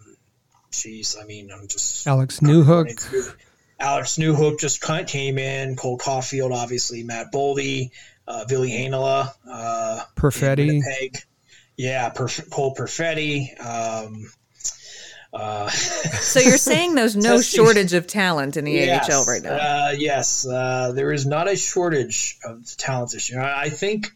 geez, 0.71 1.17
I 1.21 1.25
mean, 1.25 1.51
I'm 1.53 1.69
just 1.69 2.07
Alex 2.07 2.41
Newhook. 2.41 3.37
Alex 3.81 4.17
Newhook 4.17 4.61
just 4.61 4.81
kind 4.81 5.03
of 5.03 5.09
came 5.09 5.39
in. 5.39 5.77
Cole 5.77 5.99
Caufield, 5.99 6.53
obviously. 6.53 7.03
Matt 7.03 7.33
Boldy, 7.33 7.91
uh, 8.29 8.45
Ville 8.49 8.63
Heinola. 8.63 9.33
Uh, 9.49 10.05
Perfetti. 10.17 10.83
Yeah, 11.77 12.11
Perf- 12.11 12.49
Cole 12.51 12.75
Perfetti. 12.75 13.59
Um, 13.61 14.31
uh, 15.33 15.69
so 15.69 16.41
you're 16.41 16.57
saying 16.57 16.95
there's 16.95 17.17
no 17.17 17.41
shortage 17.41 17.93
of 17.95 18.07
talent 18.07 18.57
in 18.57 18.65
the 18.65 18.73
yes, 18.73 19.11
AHL 19.11 19.25
right 19.25 19.43
now? 19.43 19.55
Uh, 19.55 19.95
yes, 19.97 20.47
uh, 20.47 20.93
there 20.95 21.13
is 21.13 21.27
not 21.27 21.49
a 21.49 21.57
shortage 21.57 22.39
of 22.45 22.65
talent 22.77 23.13
this 23.13 23.31
year. 23.31 23.41
I, 23.41 23.63
I 23.63 23.69
think 23.71 24.09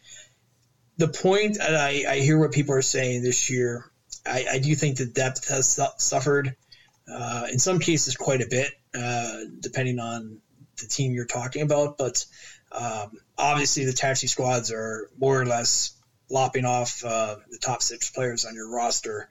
the 0.97 1.07
point, 1.07 1.57
and 1.57 1.75
I, 1.75 2.05
I, 2.07 2.19
hear 2.19 2.39
what 2.39 2.51
people 2.51 2.75
are 2.75 2.81
saying 2.81 3.23
this 3.23 3.49
year. 3.49 3.85
I, 4.25 4.45
I 4.53 4.59
do 4.59 4.73
think 4.75 4.97
the 4.97 5.05
depth 5.05 5.47
has 5.49 5.69
su- 5.69 5.85
suffered 5.97 6.55
uh, 7.07 7.47
in 7.51 7.59
some 7.59 7.79
cases 7.79 8.15
quite 8.15 8.41
a 8.41 8.47
bit. 8.49 8.71
Uh, 8.97 9.41
depending 9.59 9.99
on 9.99 10.39
the 10.79 10.87
team 10.87 11.13
you're 11.13 11.25
talking 11.25 11.61
about. 11.61 11.97
But 11.97 12.25
um, 12.71 13.11
obviously, 13.37 13.85
the 13.85 13.93
taxi 13.93 14.27
squads 14.27 14.71
are 14.71 15.09
more 15.19 15.39
or 15.39 15.45
less 15.45 15.93
lopping 16.29 16.65
off 16.65 17.03
uh, 17.05 17.35
the 17.49 17.59
top 17.59 17.81
six 17.81 18.09
players 18.09 18.45
on 18.45 18.55
your 18.55 18.69
roster, 18.69 19.29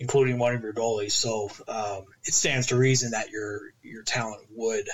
including 0.00 0.38
one 0.38 0.54
of 0.54 0.62
your 0.62 0.72
goalies. 0.72 1.12
So 1.12 1.50
um, 1.66 2.04
it 2.24 2.34
stands 2.34 2.68
to 2.68 2.76
reason 2.76 3.12
that 3.12 3.30
your 3.30 3.72
your 3.82 4.02
talent 4.02 4.46
would 4.50 4.88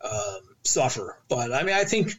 um, 0.00 0.40
suffer. 0.64 1.18
But 1.28 1.52
I 1.52 1.62
mean, 1.62 1.74
I 1.74 1.84
think, 1.84 2.12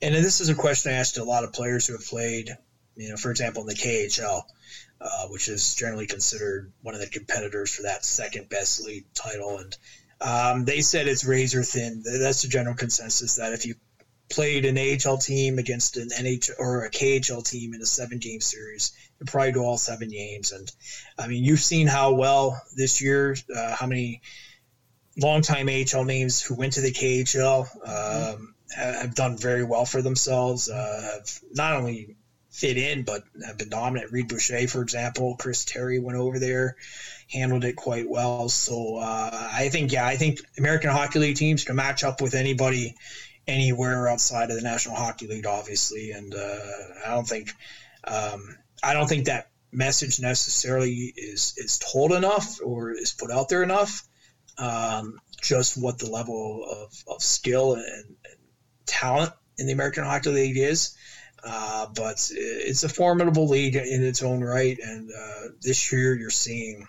and 0.00 0.14
this 0.14 0.40
is 0.40 0.48
a 0.48 0.54
question 0.54 0.92
I 0.92 0.96
asked 0.96 1.18
a 1.18 1.24
lot 1.24 1.44
of 1.44 1.52
players 1.52 1.86
who 1.86 1.94
have 1.94 2.06
played. 2.06 2.50
You 2.96 3.10
know, 3.10 3.16
for 3.16 3.30
example, 3.30 3.62
in 3.62 3.68
the 3.68 3.74
KHL. 3.74 4.42
Uh, 5.00 5.28
which 5.28 5.46
is 5.46 5.76
generally 5.76 6.08
considered 6.08 6.72
one 6.82 6.92
of 6.92 7.00
the 7.00 7.06
competitors 7.06 7.72
for 7.72 7.82
that 7.82 8.04
second 8.04 8.48
best 8.48 8.84
league 8.84 9.04
title. 9.14 9.58
And 9.58 9.76
um, 10.20 10.64
they 10.64 10.80
said 10.80 11.06
it's 11.06 11.24
razor 11.24 11.62
thin. 11.62 12.02
That's 12.04 12.42
the 12.42 12.48
general 12.48 12.74
consensus 12.74 13.36
that 13.36 13.52
if 13.52 13.64
you 13.64 13.76
played 14.30 14.64
an 14.64 14.76
AHL 14.78 15.16
team 15.16 15.58
against 15.58 15.96
an 15.96 16.08
NHL 16.10 16.58
or 16.58 16.84
a 16.84 16.90
KHL 16.90 17.48
team 17.48 17.74
in 17.74 17.80
a 17.80 17.86
seven 17.86 18.18
game 18.18 18.40
series, 18.40 18.92
probably 19.26 19.52
go 19.52 19.64
all 19.64 19.76
seven 19.76 20.08
games. 20.08 20.52
And 20.52 20.70
I 21.18 21.26
mean, 21.26 21.44
you've 21.44 21.60
seen 21.60 21.86
how 21.86 22.12
well 22.12 22.60
this 22.76 23.00
year, 23.00 23.36
uh, 23.54 23.74
how 23.74 23.86
many 23.86 24.20
longtime 25.20 25.68
AHL 25.68 26.04
names 26.04 26.40
who 26.40 26.54
went 26.54 26.74
to 26.74 26.80
the 26.80 26.92
KHL 26.92 27.66
um, 27.86 28.54
have 28.74 29.14
done 29.14 29.36
very 29.36 29.64
well 29.64 29.84
for 29.84 30.02
themselves. 30.02 30.68
Uh, 30.68 31.10
have 31.14 31.40
not 31.52 31.74
only 31.74 32.16
fit 32.50 32.76
in, 32.76 33.02
but 33.02 33.22
have 33.44 33.56
been 33.56 33.68
dominant. 33.70 34.12
Reid 34.12 34.28
Boucher, 34.28 34.66
for 34.68 34.82
example, 34.82 35.36
Chris 35.38 35.64
Terry 35.64 35.98
went 35.98 36.18
over 36.18 36.38
there 36.38 36.76
handled 37.30 37.64
it 37.64 37.76
quite 37.76 38.08
well. 38.08 38.48
So 38.48 38.96
uh, 38.96 39.30
I 39.32 39.68
think, 39.68 39.92
yeah, 39.92 40.06
I 40.06 40.16
think 40.16 40.40
American 40.56 40.90
Hockey 40.90 41.18
League 41.18 41.36
teams 41.36 41.64
can 41.64 41.76
match 41.76 42.04
up 42.04 42.20
with 42.20 42.34
anybody 42.34 42.94
anywhere 43.48 44.08
outside 44.08 44.50
of 44.50 44.56
the 44.56 44.62
National 44.62 44.94
Hockey 44.94 45.26
League, 45.26 45.46
obviously. 45.46 46.12
And 46.12 46.34
uh, 46.34 46.58
I 47.04 47.10
don't 47.10 47.26
think, 47.26 47.52
um, 48.04 48.56
I 48.82 48.92
don't 48.92 49.08
think 49.08 49.24
that 49.26 49.48
message 49.70 50.18
necessarily 50.18 51.12
is 51.14 51.52
is 51.58 51.78
told 51.78 52.12
enough 52.12 52.58
or 52.64 52.92
is 52.92 53.12
put 53.12 53.30
out 53.30 53.48
there 53.48 53.62
enough. 53.62 54.02
Um, 54.56 55.18
just 55.40 55.80
what 55.80 55.98
the 55.98 56.10
level 56.10 56.64
of, 56.68 56.92
of 57.06 57.22
skill 57.22 57.74
and, 57.74 57.84
and 57.84 58.38
talent 58.86 59.32
in 59.56 59.66
the 59.66 59.72
American 59.72 60.04
Hockey 60.04 60.30
League 60.30 60.58
is. 60.58 60.96
Uh, 61.44 61.86
but 61.94 62.30
it's 62.32 62.82
a 62.82 62.88
formidable 62.88 63.46
league 63.46 63.76
in 63.76 64.02
its 64.02 64.22
own 64.22 64.42
right. 64.42 64.76
And 64.82 65.10
uh, 65.10 65.48
this 65.62 65.92
year, 65.92 66.16
you're 66.16 66.30
seeing 66.30 66.88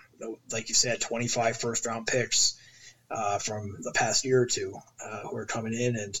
like 0.52 0.68
you 0.68 0.74
said, 0.74 1.00
25 1.00 1.56
first 1.56 1.86
round 1.86 2.06
picks 2.06 2.58
uh, 3.10 3.38
from 3.38 3.76
the 3.80 3.92
past 3.92 4.24
year 4.24 4.42
or 4.42 4.46
two 4.46 4.74
uh, 5.04 5.22
who 5.22 5.36
are 5.36 5.46
coming 5.46 5.74
in, 5.74 5.96
and 5.96 6.20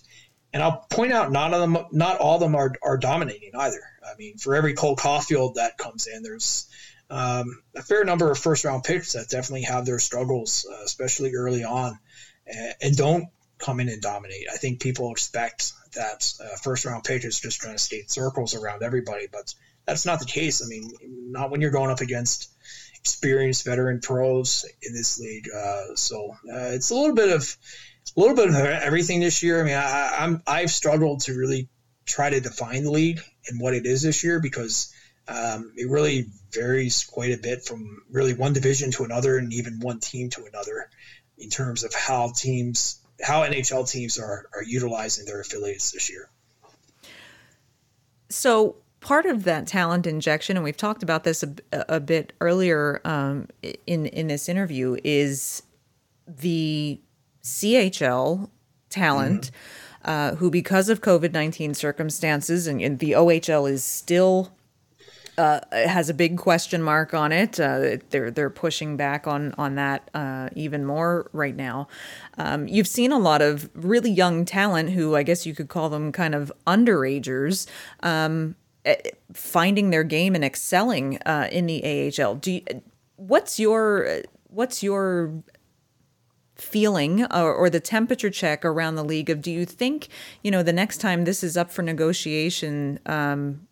and 0.52 0.62
I'll 0.62 0.84
point 0.90 1.12
out 1.12 1.30
not 1.30 1.54
of 1.54 1.60
them, 1.60 1.86
not 1.92 2.18
all 2.18 2.34
of 2.34 2.40
them 2.40 2.54
are, 2.54 2.74
are 2.82 2.98
dominating 2.98 3.52
either. 3.54 3.80
I 4.04 4.16
mean, 4.18 4.36
for 4.36 4.54
every 4.54 4.74
Cole 4.74 4.96
Caufield 4.96 5.54
that 5.54 5.78
comes 5.78 6.06
in, 6.06 6.22
there's 6.22 6.68
um, 7.08 7.62
a 7.76 7.82
fair 7.82 8.04
number 8.04 8.30
of 8.30 8.38
first 8.38 8.64
round 8.64 8.84
picks 8.84 9.12
that 9.12 9.28
definitely 9.28 9.62
have 9.62 9.86
their 9.86 9.98
struggles, 9.98 10.66
uh, 10.70 10.82
especially 10.84 11.34
early 11.34 11.64
on, 11.64 11.98
and, 12.46 12.74
and, 12.80 12.96
don't 12.96 13.24
come 13.58 13.80
in 13.80 13.88
and 13.88 14.00
dominate. 14.00 14.46
I 14.52 14.56
think 14.56 14.80
people 14.80 15.10
expect 15.10 15.72
that 15.94 16.32
uh, 16.40 16.56
first 16.62 16.84
round 16.84 17.04
pick 17.04 17.24
is 17.24 17.40
just 17.40 17.62
going 17.62 17.74
to 17.74 17.82
skate 17.82 18.10
circles 18.10 18.54
around 18.54 18.82
everybody, 18.82 19.26
but 19.30 19.52
that's 19.86 20.06
not 20.06 20.20
the 20.20 20.24
case. 20.24 20.64
I 20.64 20.68
mean, 20.68 20.88
not 21.30 21.50
when 21.50 21.60
you're 21.60 21.72
going 21.72 21.90
up 21.90 22.00
against 22.00 22.50
experienced 23.00 23.64
veteran 23.64 24.00
pros 24.00 24.64
in 24.82 24.92
this 24.94 25.18
league. 25.18 25.48
Uh, 25.54 25.94
so 25.94 26.36
uh, 26.52 26.70
it's 26.70 26.90
a 26.90 26.94
little 26.94 27.14
bit 27.14 27.30
of 27.30 27.56
a 28.16 28.20
little 28.20 28.36
bit 28.36 28.48
of 28.48 28.54
everything 28.54 29.20
this 29.20 29.42
year. 29.42 29.60
I 29.60 29.64
mean, 29.64 29.76
I, 29.76 30.16
I'm 30.20 30.42
I've 30.46 30.70
struggled 30.70 31.20
to 31.22 31.34
really 31.34 31.68
try 32.06 32.30
to 32.30 32.40
define 32.40 32.84
the 32.84 32.90
league 32.90 33.20
and 33.48 33.60
what 33.60 33.74
it 33.74 33.86
is 33.86 34.02
this 34.02 34.24
year 34.24 34.40
because 34.40 34.92
um, 35.28 35.72
it 35.76 35.88
really 35.88 36.26
varies 36.52 37.04
quite 37.04 37.32
a 37.32 37.38
bit 37.38 37.64
from 37.64 38.02
really 38.10 38.34
one 38.34 38.52
division 38.52 38.90
to 38.92 39.04
another 39.04 39.38
and 39.38 39.52
even 39.52 39.78
one 39.80 40.00
team 40.00 40.28
to 40.30 40.44
another 40.44 40.90
in 41.38 41.48
terms 41.48 41.84
of 41.84 41.94
how 41.94 42.32
teams 42.34 43.00
how 43.22 43.42
NHL 43.42 43.90
teams 43.90 44.18
are 44.18 44.46
are 44.54 44.62
utilizing 44.62 45.24
their 45.26 45.40
affiliates 45.40 45.92
this 45.92 46.10
year. 46.10 46.28
So 48.28 48.76
part 49.00 49.26
of 49.26 49.44
that 49.44 49.66
talent 49.66 50.06
injection, 50.06 50.56
and 50.56 50.64
we've 50.64 50.76
talked 50.76 51.02
about 51.02 51.24
this 51.24 51.42
a, 51.42 51.54
a 51.72 52.00
bit 52.00 52.32
earlier 52.40 53.00
um, 53.04 53.48
in 53.86 54.06
in 54.06 54.26
this 54.28 54.48
interview, 54.48 54.96
is 55.04 55.62
the 56.26 57.00
CHL 57.42 58.50
talent. 58.88 59.46
Mm-hmm. 59.46 59.56
Uh, 60.02 60.34
who, 60.36 60.50
because 60.50 60.88
of 60.88 61.02
COVID 61.02 61.34
19 61.34 61.74
circumstances, 61.74 62.66
and, 62.66 62.80
and, 62.80 63.00
the 63.00 63.12
OHL 63.12 63.70
is 63.70 63.84
still 63.84 64.50
uh, 65.40 65.60
has 65.72 66.10
a 66.10 66.14
big 66.14 66.36
question 66.36 66.82
mark 66.82 67.14
on 67.14 67.32
it. 67.32 67.58
Uh, 67.58 67.96
they're 68.10 68.30
they're 68.30 68.50
pushing 68.50 68.96
back 68.96 69.26
on 69.26 69.54
on 69.56 69.74
that 69.76 70.10
uh, 70.12 70.50
even 70.54 70.84
more 70.84 71.30
right 71.32 71.56
now. 71.56 71.88
Um, 72.36 72.68
you've 72.68 72.86
seen 72.86 73.10
a 73.10 73.18
lot 73.18 73.40
of 73.40 73.70
really 73.74 74.10
young 74.10 74.44
talent 74.44 74.90
who 74.90 75.16
I 75.16 75.22
guess 75.22 75.46
you 75.46 75.54
could 75.54 75.68
call 75.68 75.88
them 75.88 76.12
kind 76.12 76.34
of 76.34 76.52
underagers. 76.66 77.66
Um, 78.02 78.56
eh, 78.84 78.96
finding 79.32 79.90
their 79.90 80.04
game 80.04 80.34
and 80.34 80.44
excelling 80.44 81.18
uh, 81.22 81.48
in 81.50 81.66
the 81.66 82.12
AHL. 82.18 82.34
Do 82.34 82.52
you, 82.52 82.62
what's 83.16 83.58
your 83.58 84.22
what's 84.48 84.82
your 84.82 85.32
feeling 86.60 87.24
or, 87.32 87.54
or, 87.54 87.70
the 87.70 87.80
temperature 87.80 88.30
check 88.30 88.64
around 88.64 88.94
the 88.94 89.04
league 89.04 89.30
of 89.30 89.40
do 89.40 89.50
you 89.50 89.64
think 89.64 90.08
you 90.42 90.50
know 90.50 90.62
the 90.62 90.72
next 90.72 90.98
time 90.98 91.24
this 91.24 91.42
is 91.42 91.56
up 91.56 91.70
for 91.70 91.82
negotiation 91.82 92.98
um, 93.06 93.66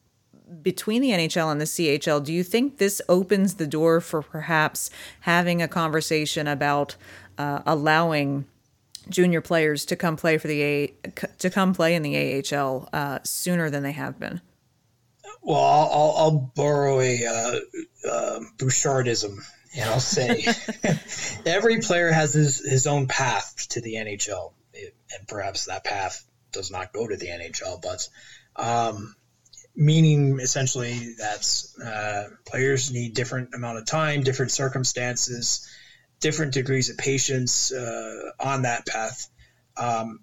between 0.63 1.03
the 1.03 1.11
NHL 1.11 1.53
and 1.53 1.61
the 1.61 1.67
CHL, 1.67 2.25
do 2.25 2.33
you 2.33 2.43
think 2.43 2.79
this 2.79 3.03
opens 3.09 3.55
the 3.55 3.67
door 3.67 4.01
for 4.01 4.23
perhaps 4.23 4.91
having 5.21 5.61
a 5.61 5.69
conversation 5.69 6.47
about 6.47 6.97
uh, 7.37 7.61
allowing 7.67 8.47
junior 9.09 9.41
players 9.41 9.85
to 9.87 9.97
come 9.97 10.17
play 10.17 10.39
for 10.39 10.49
the 10.49 10.63
A 10.63 10.95
to 11.39 11.51
come 11.51 11.75
play 11.75 11.95
in 11.95 12.03
the 12.03 12.55
AHL 12.55 12.89
uh, 12.93 13.19
sooner 13.23 13.71
than 13.71 13.83
they 13.83 13.93
have 13.93 14.19
been? 14.19 14.41
Well, 15.43 15.61
I'll, 15.61 16.15
I'll, 16.17 16.53
borrow 16.57 17.01
a 17.01 17.25
uh, 17.25 18.09
uh, 18.09 18.41
Bouchardism, 18.59 19.39
and 19.77 19.91
I'll 19.91 20.01
say 20.01 20.47
every 21.47 21.81
player 21.81 22.11
has 22.11 22.33
his, 22.33 22.65
his 22.65 22.87
own 22.87 23.07
path 23.07 23.69
to 23.71 23.81
the 23.81 23.95
NHL, 23.95 24.53
and 24.75 25.29
perhaps 25.29 25.67
that 25.67 25.85
path 25.85 26.25
does 26.53 26.71
not 26.71 26.93
go 26.93 27.07
to 27.07 27.17
the 27.17 27.27
NHL, 27.27 27.83
but 27.83 28.09
um, 28.57 29.15
meaning 29.77 30.41
essentially 30.41 31.15
that 31.19 31.65
uh, 31.85 32.35
players 32.45 32.93
need 32.93 33.15
different 33.15 33.55
amount 33.55 33.79
of 33.79 33.87
time, 33.87 34.23
different 34.23 34.51
circumstances, 34.51 35.69
different 36.21 36.53
degrees 36.53 36.91
of 36.91 36.99
patience 36.99 37.73
uh, 37.73 38.31
on 38.41 38.63
that 38.63 38.87
path. 38.87 39.29
Um, 39.77 40.21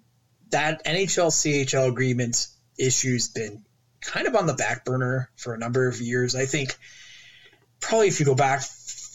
that 0.50 0.84
NHL 0.84 1.30
CHL 1.30 1.88
agreement 1.88 2.48
issue's 2.78 3.28
been 3.28 3.62
kind 4.00 4.26
of 4.26 4.36
on 4.36 4.46
the 4.46 4.54
back 4.54 4.84
burner 4.84 5.30
for 5.36 5.54
a 5.54 5.58
number 5.58 5.88
of 5.88 6.00
years. 6.00 6.36
I 6.36 6.46
think 6.46 6.76
probably 7.80 8.08
if 8.08 8.20
you 8.20 8.26
go 8.26 8.34
back 8.34 8.62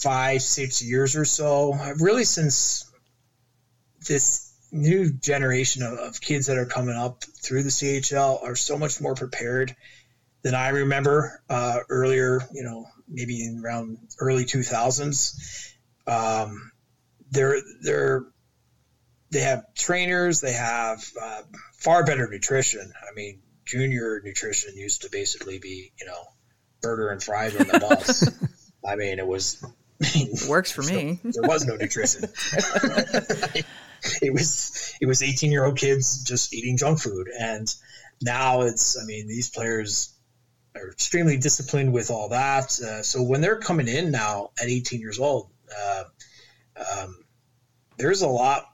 five, 0.01 0.41
six 0.41 0.81
years 0.81 1.15
or 1.15 1.25
so, 1.25 1.73
really 1.99 2.23
since 2.23 2.91
this 4.07 4.51
new 4.71 5.11
generation 5.11 5.83
of, 5.83 5.93
of 5.93 6.21
kids 6.21 6.47
that 6.47 6.57
are 6.57 6.65
coming 6.65 6.95
up 6.95 7.23
through 7.23 7.63
the 7.63 7.69
CHL 7.69 8.41
are 8.43 8.55
so 8.55 8.77
much 8.77 9.01
more 9.01 9.15
prepared 9.15 9.75
than 10.43 10.55
I 10.55 10.69
remember 10.69 11.41
uh, 11.49 11.79
earlier, 11.89 12.41
you 12.53 12.63
know, 12.63 12.87
maybe 13.07 13.45
in 13.45 13.61
around 13.63 13.97
early 14.19 14.45
2000s. 14.45 15.75
Um, 16.07 16.71
they're, 17.29 17.57
they're, 17.81 18.25
they 19.29 19.41
have 19.41 19.63
trainers, 19.75 20.41
they 20.41 20.53
have 20.53 21.03
uh, 21.21 21.41
far 21.77 22.03
better 22.03 22.27
nutrition. 22.27 22.91
I 23.09 23.13
mean, 23.13 23.41
junior 23.65 24.21
nutrition 24.23 24.75
used 24.75 25.03
to 25.03 25.09
basically 25.09 25.59
be, 25.59 25.91
you 25.99 26.05
know, 26.05 26.23
burger 26.81 27.09
and 27.09 27.21
fries 27.21 27.55
on 27.55 27.67
the 27.67 27.79
bus. 27.79 28.27
I 28.85 28.95
mean, 28.95 29.19
it 29.19 29.27
was. 29.27 29.63
Works 30.49 30.71
for 30.71 30.83
me. 30.83 31.19
there 31.23 31.47
was 31.47 31.65
no 31.65 31.75
nutrition. 31.75 32.23
it 34.21 34.33
was 34.33 34.95
it 34.99 35.05
was 35.05 35.21
18 35.21 35.51
year 35.51 35.65
old 35.65 35.77
kids 35.77 36.23
just 36.23 36.53
eating 36.53 36.77
junk 36.77 36.99
food, 36.99 37.29
and 37.39 37.73
now 38.21 38.61
it's. 38.61 39.01
I 39.01 39.05
mean, 39.05 39.27
these 39.27 39.49
players 39.49 40.13
are 40.75 40.89
extremely 40.89 41.37
disciplined 41.37 41.93
with 41.93 42.11
all 42.11 42.29
that. 42.29 42.79
Uh, 42.79 43.03
so 43.03 43.21
when 43.21 43.41
they're 43.41 43.59
coming 43.59 43.87
in 43.87 44.11
now 44.11 44.51
at 44.61 44.69
18 44.69 45.01
years 45.01 45.19
old, 45.19 45.49
uh, 45.77 46.03
um, 46.77 47.23
there's 47.97 48.21
a 48.21 48.27
lot 48.27 48.65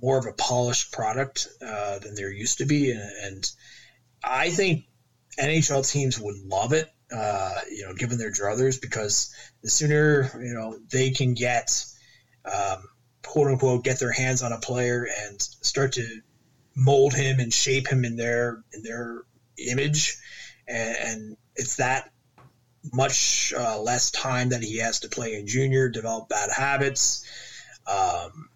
more 0.00 0.18
of 0.18 0.26
a 0.26 0.32
polished 0.32 0.92
product 0.92 1.48
uh, 1.64 1.98
than 1.98 2.14
there 2.14 2.30
used 2.30 2.58
to 2.58 2.66
be, 2.66 2.90
and, 2.90 3.10
and, 3.24 3.50
I 4.26 4.48
think 4.48 4.84
NHL 5.38 5.86
teams 5.86 6.18
would 6.18 6.36
love 6.46 6.72
it. 6.72 6.90
Uh, 7.12 7.60
you 7.70 7.84
know, 7.84 7.92
given 7.94 8.18
their 8.18 8.30
druthers, 8.30 8.80
because 8.80 9.32
the 9.62 9.68
sooner 9.68 10.30
you 10.42 10.54
know 10.54 10.78
they 10.90 11.10
can 11.10 11.34
get 11.34 11.84
um, 12.44 12.82
quote 13.22 13.48
unquote 13.48 13.84
get 13.84 13.98
their 13.98 14.10
hands 14.10 14.42
on 14.42 14.52
a 14.52 14.58
player 14.58 15.06
and 15.22 15.40
start 15.40 15.92
to 15.92 16.20
mold 16.74 17.14
him 17.14 17.38
and 17.38 17.52
shape 17.52 17.86
him 17.86 18.04
in 18.04 18.16
their 18.16 18.62
in 18.72 18.82
their 18.82 19.22
image 19.58 20.16
and, 20.66 20.96
and 20.96 21.36
it's 21.56 21.76
that 21.76 22.10
much 22.92 23.52
uh, 23.56 23.78
less 23.80 24.10
time 24.10 24.50
that 24.50 24.62
he 24.62 24.78
has 24.78 25.00
to 25.00 25.08
play 25.08 25.34
in 25.34 25.46
junior, 25.46 25.88
develop 25.88 26.28
bad 26.28 26.50
habits, 26.50 27.24
um, 27.86 28.48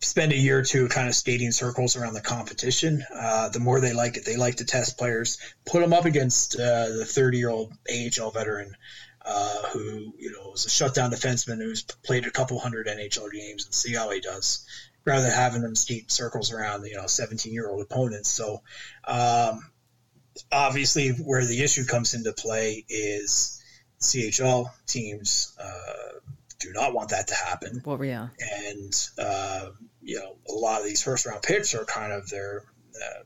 spend 0.00 0.32
a 0.32 0.36
year 0.36 0.58
or 0.58 0.62
two 0.62 0.88
kind 0.88 1.08
of 1.08 1.14
skating 1.14 1.50
circles 1.50 1.96
around 1.96 2.14
the 2.14 2.20
competition. 2.20 3.04
Uh, 3.14 3.48
the 3.48 3.58
more 3.58 3.80
they 3.80 3.92
like 3.92 4.16
it, 4.16 4.24
they 4.24 4.36
like 4.36 4.56
to 4.56 4.64
test 4.64 4.96
players, 4.96 5.38
put 5.66 5.80
them 5.80 5.92
up 5.92 6.04
against 6.04 6.54
uh, 6.54 6.88
the 6.88 7.04
30 7.04 7.38
year 7.38 7.50
old 7.50 7.72
AHL 7.90 8.30
veteran. 8.30 8.76
Uh, 9.30 9.62
who 9.74 10.14
you 10.16 10.32
know 10.32 10.52
is 10.54 10.64
a 10.64 10.70
shutdown 10.70 11.10
defenseman 11.10 11.58
who's 11.58 11.82
played 11.82 12.24
a 12.24 12.30
couple 12.30 12.58
hundred 12.58 12.86
NHL 12.86 13.30
games 13.30 13.66
and 13.66 13.74
see 13.74 13.92
how 13.92 14.08
he 14.08 14.20
does, 14.20 14.64
rather 15.04 15.24
than 15.24 15.32
having 15.32 15.60
them 15.60 15.74
skate 15.74 16.10
circles 16.10 16.50
around 16.50 16.86
you 16.86 16.96
know 16.96 17.06
17 17.06 17.52
year 17.52 17.68
old 17.68 17.82
opponents. 17.82 18.30
So 18.30 18.62
um, 19.06 19.70
obviously, 20.50 21.10
where 21.10 21.44
the 21.44 21.62
issue 21.62 21.84
comes 21.84 22.14
into 22.14 22.32
play 22.32 22.86
is 22.88 23.62
CHL 24.00 24.70
teams 24.86 25.54
uh, 25.60 26.20
do 26.60 26.72
not 26.72 26.94
want 26.94 27.10
that 27.10 27.28
to 27.28 27.34
happen. 27.34 27.82
Well, 27.84 28.02
yeah, 28.04 28.28
and 28.66 29.08
uh, 29.18 29.70
you 30.08 30.18
know, 30.18 30.36
a 30.48 30.54
lot 30.54 30.80
of 30.80 30.86
these 30.86 31.02
first 31.02 31.26
round 31.26 31.42
picks 31.42 31.74
are 31.74 31.84
kind 31.84 32.12
of 32.12 32.30
their 32.30 32.64
uh, 32.96 33.22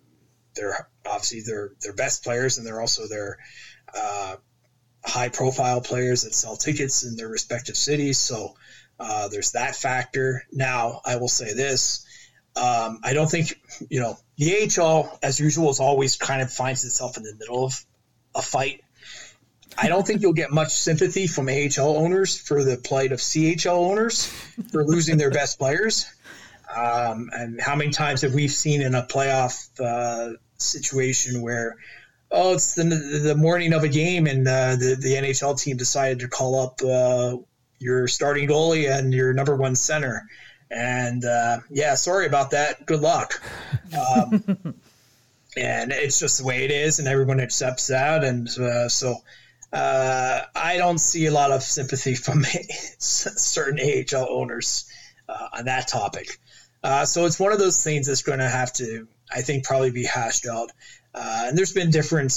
they're 0.57 0.89
obviously 1.07 1.41
their 1.43 1.71
their 1.81 1.93
best 1.93 2.25
players, 2.25 2.59
and 2.59 2.67
they're 2.67 2.81
also 2.81 3.07
their 3.07 3.39
uh, 3.97 4.35
high 5.05 5.29
profile 5.29 5.81
players 5.81 6.23
that 6.23 6.35
sell 6.35 6.57
tickets 6.57 7.05
in 7.05 7.15
their 7.15 7.29
respective 7.29 7.77
cities. 7.77 8.19
So 8.19 8.57
uh, 8.99 9.29
there's 9.29 9.53
that 9.53 9.77
factor. 9.77 10.43
Now, 10.51 11.01
I 11.07 11.17
will 11.17 11.29
say 11.29 11.55
this. 11.55 12.05
Um, 12.57 12.99
I 13.05 13.13
don't 13.13 13.31
think, 13.31 13.61
you 13.89 14.01
know, 14.01 14.19
the 14.37 14.69
AHL, 14.77 15.19
as 15.23 15.39
usual, 15.39 15.71
is 15.71 15.79
always 15.79 16.17
kind 16.17 16.43
of 16.43 16.53
finds 16.53 16.85
itself 16.85 17.17
in 17.17 17.23
the 17.23 17.35
middle 17.39 17.65
of 17.65 17.81
a 18.35 18.43
fight. 18.43 18.81
I 19.79 19.89
don't 19.89 20.07
think 20.07 20.21
you'll 20.21 20.35
get 20.35 20.51
much 20.51 20.73
sympathy 20.73 21.29
from 21.29 21.49
AHL 21.49 21.97
owners 21.97 22.37
for 22.37 22.65
the 22.65 22.77
plight 22.77 23.13
of 23.13 23.21
CHL 23.21 23.91
owners 23.91 24.27
for 24.71 24.85
losing 24.85 25.17
their 25.17 25.31
best 25.31 25.59
players. 25.59 26.07
Um, 26.75 27.31
and 27.33 27.61
how 27.61 27.77
many 27.77 27.91
times 27.91 28.23
have 28.23 28.35
we 28.35 28.49
seen 28.49 28.81
in 28.83 28.95
a 28.95 29.03
playoff 29.03 29.69
uh, 29.81 30.37
situation 30.59 31.43
where, 31.43 31.77
oh, 32.31 32.55
it's 32.55 32.75
the, 32.75 32.85
the 32.85 33.35
morning 33.35 33.73
of 33.73 33.85
a 33.85 33.89
game 33.89 34.27
and 34.27 34.47
uh, 34.47 34.77
the, 34.77 34.97
the 34.99 35.15
NHL 35.15 35.61
team 35.61 35.77
decided 35.77 36.21
to 36.21 36.29
call 36.29 36.61
up 36.61 36.81
uh, 36.83 37.37
your 37.79 38.09
starting 38.09 38.49
goalie 38.49 38.91
and 38.91 39.13
your 39.13 39.33
number 39.33 39.55
one 39.55 39.75
center 39.75 40.25
and 40.73 41.25
uh, 41.25 41.59
yeah, 41.71 41.95
sorry 41.95 42.27
about 42.27 42.51
that. 42.53 42.87
Good 42.87 43.01
luck. 43.01 43.43
Um, 43.95 44.43
and 45.57 45.93
it's 45.93 46.19
just 46.19 46.39
the 46.39 46.45
way 46.45 46.65
it 46.65 46.71
is, 46.71 46.99
and 46.99 47.07
everyone 47.07 47.41
accepts 47.41 47.89
that. 47.89 48.25
And 48.25 48.49
uh, 48.59 48.89
so 48.89 49.17
uh, 49.73 50.41
I 50.55 50.79
don't 50.79 50.99
see 50.99 51.27
a 51.27 51.31
lot 51.31 51.51
of 51.51 51.63
sympathy 51.63 52.15
from 52.15 52.45
certain 52.99 53.79
AHL 53.81 54.27
owners 54.31 54.91
uh, 55.29 55.49
on 55.59 55.67
that 55.67 55.89
topic. 55.89 56.39
Uh, 56.83 57.05
so 57.05 57.25
it's 57.27 57.39
one 57.39 57.53
of 57.53 57.59
those 57.59 57.83
things 57.83 58.07
that's 58.07 58.23
going 58.23 58.41
to 58.41 58.49
have 58.49 58.73
to, 58.73 59.07
I 59.31 59.43
think, 59.43 59.65
probably 59.65 59.91
be 59.91 60.05
hashed 60.05 60.47
out. 60.47 60.71
Uh, 61.15 61.45
and 61.47 61.59
there's 61.59 61.73
been 61.73 61.91
different 61.91 62.33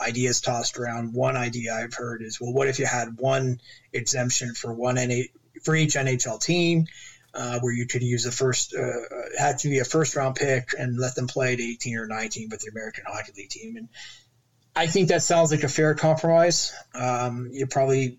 ideas 0.00 0.40
tossed 0.40 0.76
around. 0.76 1.14
One 1.14 1.36
idea 1.36 1.74
I've 1.74 1.94
heard 1.94 2.22
is, 2.22 2.40
well, 2.40 2.52
what 2.52 2.68
if 2.68 2.78
you 2.78 2.86
had 2.86 3.18
one 3.18 3.58
exemption 3.92 4.52
for 4.54 4.72
one 4.72 4.96
NA, 4.96 5.22
for 5.62 5.74
each 5.74 5.94
NHL 5.94 6.40
team? 6.40 6.86
uh, 7.36 7.58
where 7.60 7.72
you 7.72 7.86
could 7.86 8.02
use 8.02 8.24
a 8.24 8.32
first 8.32 8.74
uh, 8.74 9.00
had 9.38 9.58
to 9.58 9.68
be 9.68 9.78
a 9.78 9.84
first 9.84 10.16
round 10.16 10.34
pick 10.34 10.70
and 10.78 10.98
let 10.98 11.14
them 11.14 11.26
play 11.26 11.52
at 11.52 11.60
18 11.60 11.98
or 11.98 12.06
19 12.06 12.48
with 12.50 12.60
the 12.60 12.70
American 12.70 13.04
Hockey 13.06 13.32
League 13.36 13.50
team. 13.50 13.76
And 13.76 13.88
I 14.74 14.86
think 14.86 15.08
that 15.08 15.22
sounds 15.22 15.50
like 15.50 15.62
a 15.62 15.68
fair 15.68 15.94
compromise. 15.94 16.72
Um, 16.94 17.50
you 17.52 17.66
probably 17.66 18.18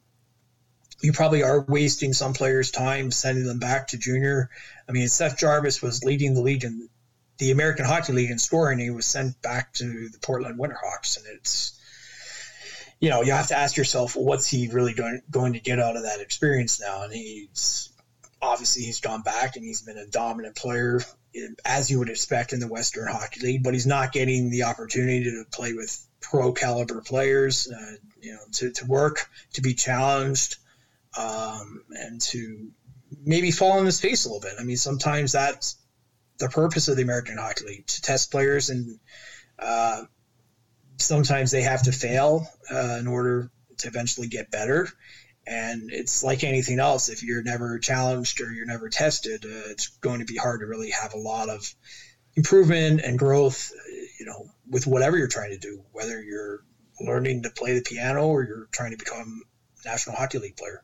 you 1.02 1.14
probably 1.14 1.44
are 1.44 1.62
wasting 1.68 2.14
some 2.14 2.34
players' 2.34 2.72
time 2.72 3.12
sending 3.12 3.46
them 3.46 3.60
back 3.60 3.88
to 3.88 3.98
junior. 3.98 4.50
I 4.88 4.92
mean, 4.92 5.08
Seth 5.08 5.38
Jarvis 5.38 5.82
was 5.82 6.04
leading 6.04 6.34
the 6.34 6.42
league 6.42 6.64
in 6.64 6.90
the 7.38 7.52
American 7.52 7.86
Hockey 7.86 8.14
League 8.14 8.32
in 8.32 8.40
scoring. 8.40 8.80
He 8.80 8.90
was 8.90 9.06
sent 9.06 9.42
back 9.42 9.74
to 9.74 10.10
the 10.10 10.18
Portland 10.20 10.60
Winterhawks, 10.60 11.18
and 11.18 11.26
it's 11.36 11.80
you 13.00 13.10
know 13.10 13.22
you 13.22 13.32
have 13.32 13.48
to 13.48 13.58
ask 13.58 13.78
yourself, 13.78 14.16
what's 14.16 14.48
he 14.48 14.70
really 14.70 14.94
going 14.94 15.22
going 15.30 15.54
to 15.54 15.60
get 15.60 15.80
out 15.80 15.96
of 15.96 16.04
that 16.04 16.20
experience 16.20 16.82
now? 16.82 17.04
And 17.04 17.14
he's 17.14 17.90
obviously 18.42 18.84
he's 18.84 19.02
gone 19.02 19.22
back 19.22 19.56
and 19.56 19.66
he's 19.66 19.82
been 19.82 19.98
a 19.98 20.06
dominant 20.06 20.56
player 20.56 21.02
as 21.66 21.90
you 21.90 22.00
would 22.00 22.10
expect 22.10 22.54
in 22.54 22.60
the 22.60 22.68
Western 22.68 23.08
Hockey 23.08 23.42
League, 23.42 23.64
but 23.64 23.74
he's 23.74 23.88
not 23.88 24.12
getting 24.12 24.50
the 24.50 24.64
opportunity 24.64 25.24
to 25.26 25.44
play 25.52 25.74
with 25.74 26.06
pro 26.22 26.52
caliber 26.52 27.02
players, 27.02 27.72
uh, 27.72 27.96
you 28.22 28.34
know, 28.34 28.40
to, 28.54 28.72
to 28.72 28.86
work, 28.86 29.30
to 29.54 29.62
be 29.62 29.74
challenged, 29.74 30.58
um, 31.18 31.84
and 31.90 32.22
to 32.22 32.72
maybe 33.26 33.52
fall 33.52 33.80
on 33.80 33.86
his 33.86 34.00
face 34.00 34.26
a 34.26 34.30
little 34.30 34.40
bit. 34.40 34.54
I 34.60 34.64
mean, 34.64 34.78
sometimes 34.78 35.32
that's 35.32 35.78
the 36.38 36.48
purpose 36.48 36.88
of 36.88 36.96
the 36.96 37.02
American 37.02 37.38
Hockey 37.38 37.66
League 37.66 37.88
to 37.88 38.02
test 38.02 38.32
players, 38.32 38.70
and 38.70 39.00
uh, 39.58 40.04
sometimes 40.98 41.52
they 41.52 41.64
have 41.64 41.84
to 41.84 41.92
fail 41.92 42.48
uh, 42.72 42.98
in 43.00 43.08
order 43.08 43.50
to 43.78 43.88
eventually 43.88 44.28
get 44.28 44.52
better. 44.52 44.88
And 45.46 45.90
it's 45.92 46.24
like 46.24 46.44
anything 46.44 46.80
else. 46.80 47.08
If 47.08 47.24
you're 47.24 47.42
never 47.42 47.80
challenged 47.80 48.42
or 48.42 48.52
you're 48.52 48.66
never 48.66 48.90
tested, 48.90 49.46
uh, 49.46 49.72
it's 49.72 49.88
going 50.02 50.20
to 50.20 50.26
be 50.26 50.36
hard 50.36 50.60
to 50.60 50.66
really 50.66 50.90
have 50.90 51.14
a 51.14 51.18
lot 51.18 51.48
of 51.50 51.74
improvement 52.36 53.02
and 53.02 53.18
growth, 53.18 53.72
you 54.20 54.26
know, 54.26 54.46
with 54.70 54.86
whatever 54.86 55.18
you're 55.18 55.28
trying 55.28 55.52
to 55.52 55.58
do, 55.58 55.82
whether 55.94 56.22
you're 56.22 56.60
learning 57.00 57.44
to 57.44 57.50
play 57.50 57.74
the 57.76 57.82
piano 57.82 58.28
or 58.28 58.44
you're 58.44 58.68
trying 58.72 58.92
to 58.92 58.98
become 58.98 59.42
a 59.86 59.90
National 59.90 60.16
Hockey 60.18 60.38
League 60.40 60.58
player. 60.58 60.84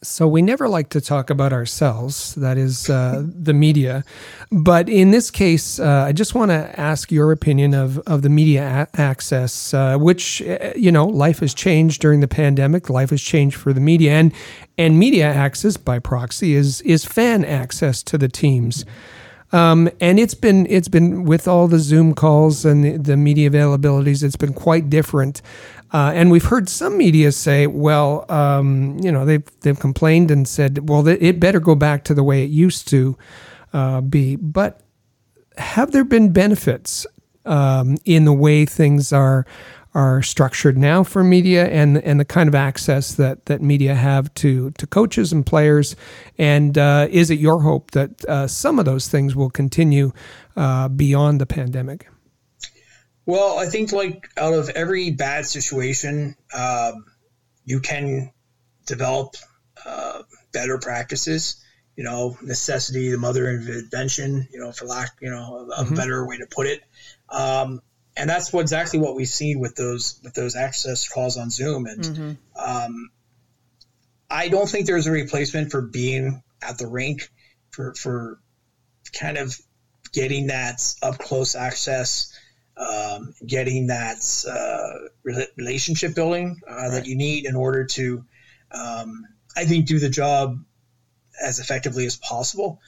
So 0.00 0.28
we 0.28 0.42
never 0.42 0.68
like 0.68 0.90
to 0.90 1.00
talk 1.00 1.28
about 1.28 1.52
ourselves, 1.52 2.36
that 2.36 2.56
is 2.56 2.88
uh, 2.88 3.24
the 3.26 3.52
media. 3.52 4.04
But 4.52 4.88
in 4.88 5.10
this 5.10 5.28
case, 5.28 5.80
uh, 5.80 6.04
I 6.06 6.12
just 6.12 6.36
want 6.36 6.52
to 6.52 6.80
ask 6.80 7.10
your 7.10 7.32
opinion 7.32 7.74
of, 7.74 7.98
of 8.06 8.22
the 8.22 8.28
media 8.28 8.88
a- 8.94 9.00
access, 9.00 9.74
uh, 9.74 9.96
which, 9.98 10.40
uh, 10.42 10.70
you 10.76 10.92
know, 10.92 11.04
life 11.04 11.40
has 11.40 11.52
changed 11.52 12.00
during 12.00 12.20
the 12.20 12.28
pandemic. 12.28 12.88
Life 12.88 13.10
has 13.10 13.20
changed 13.20 13.56
for 13.56 13.72
the 13.72 13.80
media. 13.80 14.12
And, 14.12 14.32
and 14.76 15.00
media 15.00 15.26
access 15.26 15.76
by 15.76 15.98
proxy 15.98 16.54
is, 16.54 16.80
is 16.82 17.04
fan 17.04 17.44
access 17.44 18.00
to 18.04 18.16
the 18.16 18.28
teams. 18.28 18.84
Um, 19.50 19.88
and 19.98 20.20
it's 20.20 20.34
been 20.34 20.66
it's 20.66 20.88
been 20.88 21.24
with 21.24 21.48
all 21.48 21.68
the 21.68 21.78
Zoom 21.78 22.14
calls 22.14 22.66
and 22.66 22.84
the, 22.84 22.96
the 22.98 23.16
media 23.16 23.48
availabilities, 23.48 24.22
it's 24.22 24.36
been 24.36 24.52
quite 24.52 24.90
different. 24.90 25.40
Uh, 25.92 26.12
and 26.14 26.30
we've 26.30 26.44
heard 26.44 26.68
some 26.68 26.98
media 26.98 27.32
say, 27.32 27.66
well, 27.66 28.30
um, 28.30 28.98
you 29.00 29.10
know, 29.10 29.24
they've 29.24 29.60
they've 29.60 29.78
complained 29.78 30.30
and 30.30 30.46
said, 30.46 30.88
well, 30.88 31.06
it 31.06 31.40
better 31.40 31.60
go 31.60 31.74
back 31.74 32.04
to 32.04 32.14
the 32.14 32.22
way 32.22 32.44
it 32.44 32.50
used 32.50 32.88
to 32.88 33.16
uh, 33.72 34.00
be. 34.00 34.36
But 34.36 34.82
have 35.56 35.92
there 35.92 36.04
been 36.04 36.32
benefits 36.32 37.06
um, 37.44 37.96
in 38.04 38.24
the 38.24 38.32
way 38.32 38.64
things 38.66 39.12
are 39.12 39.46
are 39.94 40.22
structured 40.22 40.76
now 40.76 41.02
for 41.02 41.24
media 41.24 41.66
and 41.68 41.96
and 42.04 42.20
the 42.20 42.24
kind 42.24 42.48
of 42.48 42.54
access 42.54 43.14
that 43.14 43.46
that 43.46 43.62
media 43.62 43.94
have 43.94 44.32
to 44.34 44.70
to 44.72 44.86
coaches 44.86 45.32
and 45.32 45.46
players 45.46 45.96
and 46.36 46.76
uh, 46.76 47.08
is 47.10 47.30
it 47.30 47.38
your 47.38 47.62
hope 47.62 47.90
that 47.92 48.24
uh, 48.26 48.46
some 48.46 48.78
of 48.78 48.84
those 48.84 49.08
things 49.08 49.34
will 49.34 49.50
continue 49.50 50.12
uh, 50.56 50.88
beyond 50.88 51.40
the 51.40 51.46
pandemic 51.46 52.06
well 53.28 53.58
i 53.58 53.66
think 53.66 53.92
like 53.92 54.28
out 54.36 54.54
of 54.54 54.68
every 54.70 55.10
bad 55.10 55.46
situation 55.46 56.34
um, 56.52 57.04
you 57.64 57.80
can 57.80 58.32
develop 58.86 59.36
uh, 59.86 60.22
better 60.52 60.78
practices 60.78 61.62
you 61.96 62.02
know 62.02 62.36
necessity 62.42 63.10
the 63.10 63.18
mother 63.18 63.48
of 63.50 63.68
invention 63.68 64.48
you 64.52 64.58
know 64.58 64.72
for 64.72 64.86
lack 64.86 65.10
you 65.20 65.30
know 65.30 65.68
of 65.70 65.86
mm-hmm. 65.86 65.94
a 65.94 65.96
better 65.96 66.26
way 66.26 66.38
to 66.38 66.46
put 66.46 66.66
it 66.66 66.82
um, 67.28 67.80
and 68.18 68.28
that's 68.28 68.52
what 68.52 68.62
exactly 68.62 68.98
what 68.98 69.14
we've 69.14 69.28
seen 69.28 69.60
with 69.60 69.76
those 69.76 70.20
with 70.24 70.34
those 70.34 70.56
access 70.56 71.08
calls 71.08 71.38
on 71.38 71.50
Zoom. 71.50 71.86
And 71.86 72.04
mm-hmm. 72.04 72.32
um, 72.58 73.10
I 74.28 74.48
don't 74.48 74.68
think 74.68 74.86
there's 74.86 75.06
a 75.06 75.12
replacement 75.12 75.70
for 75.70 75.80
being 75.80 76.42
at 76.60 76.78
the 76.78 76.88
rink 76.88 77.30
for 77.70 77.94
for 77.94 78.40
kind 79.12 79.38
of 79.38 79.56
getting 80.12 80.48
that 80.48 80.82
up 81.00 81.18
close 81.18 81.54
access, 81.54 82.36
um, 82.78 83.34
getting 83.44 83.88
that 83.88 84.24
uh, 84.48 85.08
relationship 85.56 86.14
building 86.14 86.60
uh, 86.68 86.74
right. 86.74 86.90
that 86.92 87.06
you 87.06 87.16
need 87.16 87.44
in 87.44 87.56
order 87.56 87.84
to, 87.84 88.24
um, 88.70 89.26
I 89.56 89.64
think, 89.64 89.86
do 89.86 89.98
the 89.98 90.08
job 90.08 90.58
as 91.42 91.58
effectively 91.58 92.06
as 92.06 92.16
possible. 92.16 92.80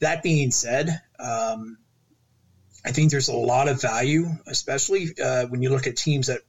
That 0.00 0.22
being 0.22 0.50
said, 0.50 1.00
um, 1.18 1.78
I 2.84 2.92
think 2.92 3.10
there's 3.10 3.28
a 3.28 3.36
lot 3.36 3.68
of 3.68 3.80
value, 3.80 4.26
especially 4.46 5.08
uh, 5.22 5.46
when 5.46 5.62
you 5.62 5.70
look 5.70 5.86
at 5.86 5.96
teams 5.96 6.26
that 6.26 6.40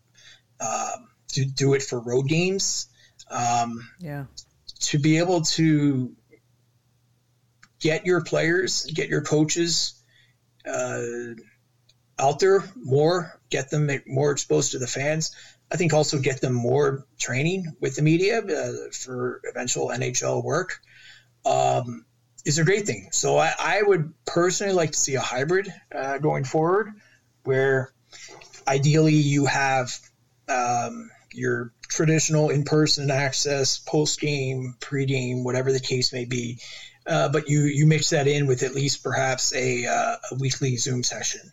uh, 0.60 0.98
do, 1.30 1.46
do 1.46 1.74
it 1.74 1.84
for 1.84 2.00
road 2.00 2.28
games. 2.28 2.88
Um, 3.30 3.88
yeah. 4.00 4.26
To 4.80 5.00
be 5.00 5.18
able 5.18 5.42
to 5.42 6.16
get 7.80 8.06
your 8.06 8.24
players, 8.24 8.86
get 8.86 9.10
your 9.10 9.22
coaches 9.22 9.94
uh, 10.66 11.02
out 12.20 12.40
there 12.40 12.64
more, 12.76 13.40
get 13.50 13.70
them 13.70 13.90
more 14.08 14.32
exposed 14.32 14.72
to 14.72 14.80
the 14.80 14.88
fans. 14.88 15.36
I 15.72 15.76
think 15.76 15.94
also 15.94 16.20
get 16.20 16.42
them 16.42 16.54
more 16.54 17.06
training 17.20 17.74
with 17.80 17.96
the 17.96 18.02
media 18.02 18.40
uh, 18.40 18.92
for 18.92 19.42
eventual 19.50 19.90
NHL 19.90 20.44
work. 20.44 20.80
Um, 21.46 22.06
is 22.48 22.58
a 22.58 22.64
great 22.64 22.86
thing. 22.86 23.10
So 23.12 23.38
I, 23.38 23.52
I 23.60 23.82
would 23.82 24.14
personally 24.26 24.74
like 24.74 24.92
to 24.92 24.98
see 24.98 25.16
a 25.16 25.22
hybrid 25.22 25.72
uh, 25.94 26.18
going 26.18 26.46
forward, 26.46 26.94
where 27.44 27.92
ideally 28.66 29.16
you 29.16 29.46
have 29.46 29.92
um, 30.48 31.12
your 31.34 31.74
traditional 31.90 32.50
in-person 32.50 33.12
access, 33.12 33.80
post-game, 33.80 34.76
pre-game, 34.80 35.44
whatever 35.44 35.74
the 35.74 35.80
case 35.80 36.14
may 36.14 36.24
be, 36.24 36.60
uh, 37.06 37.30
but 37.30 37.50
you 37.50 37.64
you 37.64 37.86
mix 37.86 38.10
that 38.10 38.28
in 38.28 38.48
with 38.48 38.64
at 38.64 38.74
least 38.74 39.04
perhaps 39.04 39.54
a, 39.54 39.86
uh, 39.86 40.16
a 40.32 40.36
weekly 40.40 40.78
Zoom 40.78 41.04
session. 41.04 41.52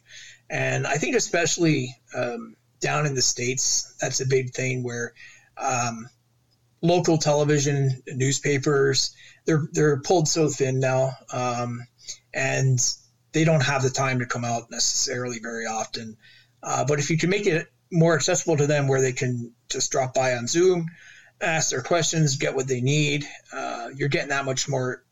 And 0.54 0.86
I 0.86 0.94
think 0.98 1.16
especially 1.16 1.96
um, 2.14 2.54
down 2.78 3.06
in 3.06 3.14
the 3.16 3.22
states, 3.22 3.92
that's 4.00 4.20
a 4.20 4.26
big 4.26 4.54
thing 4.54 4.84
where 4.84 5.12
um, 5.56 6.06
local 6.80 7.18
television, 7.18 7.90
newspapers 8.06 9.16
they're 9.46 9.66
they're 9.72 10.00
pulled 10.00 10.28
so 10.28 10.48
thin 10.48 10.78
now, 10.78 11.10
um, 11.32 11.82
and 12.32 12.78
they 13.32 13.42
don't 13.42 13.64
have 13.64 13.82
the 13.82 13.90
time 13.90 14.20
to 14.20 14.26
come 14.26 14.44
out 14.44 14.70
necessarily 14.70 15.40
very 15.40 15.66
often. 15.66 16.16
Uh, 16.62 16.84
but 16.84 17.00
if 17.00 17.10
you 17.10 17.18
can 17.18 17.30
make 17.30 17.46
it 17.46 17.66
more 17.90 18.14
accessible 18.14 18.56
to 18.56 18.68
them, 18.68 18.86
where 18.86 19.00
they 19.00 19.12
can 19.12 19.52
just 19.68 19.90
drop 19.90 20.14
by 20.14 20.34
on 20.34 20.46
Zoom, 20.46 20.86
ask 21.40 21.70
their 21.70 21.82
questions, 21.82 22.36
get 22.36 22.54
what 22.54 22.68
they 22.68 22.80
need, 22.80 23.26
uh, 23.52 23.88
you're 23.96 24.08
getting 24.08 24.28
that 24.28 24.44
much 24.44 24.68
more 24.68 25.02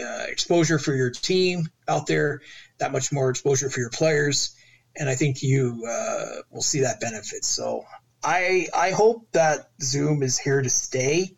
uh, 0.00 0.24
exposure 0.26 0.78
for 0.80 0.92
your 0.92 1.10
team 1.10 1.68
out 1.86 2.08
there, 2.08 2.40
that 2.78 2.90
much 2.90 3.12
more 3.12 3.30
exposure 3.30 3.70
for 3.70 3.78
your 3.78 3.90
players, 3.90 4.56
and 4.96 5.08
I 5.08 5.14
think 5.14 5.42
you 5.42 5.86
uh, 5.88 6.42
will 6.50 6.62
see 6.62 6.80
that 6.80 7.00
benefit. 7.00 7.44
So 7.44 7.84
I 8.22 8.68
I 8.74 8.90
hope 8.90 9.26
that 9.32 9.70
Zoom 9.80 10.22
is 10.22 10.38
here 10.38 10.62
to 10.62 10.70
stay 10.70 11.36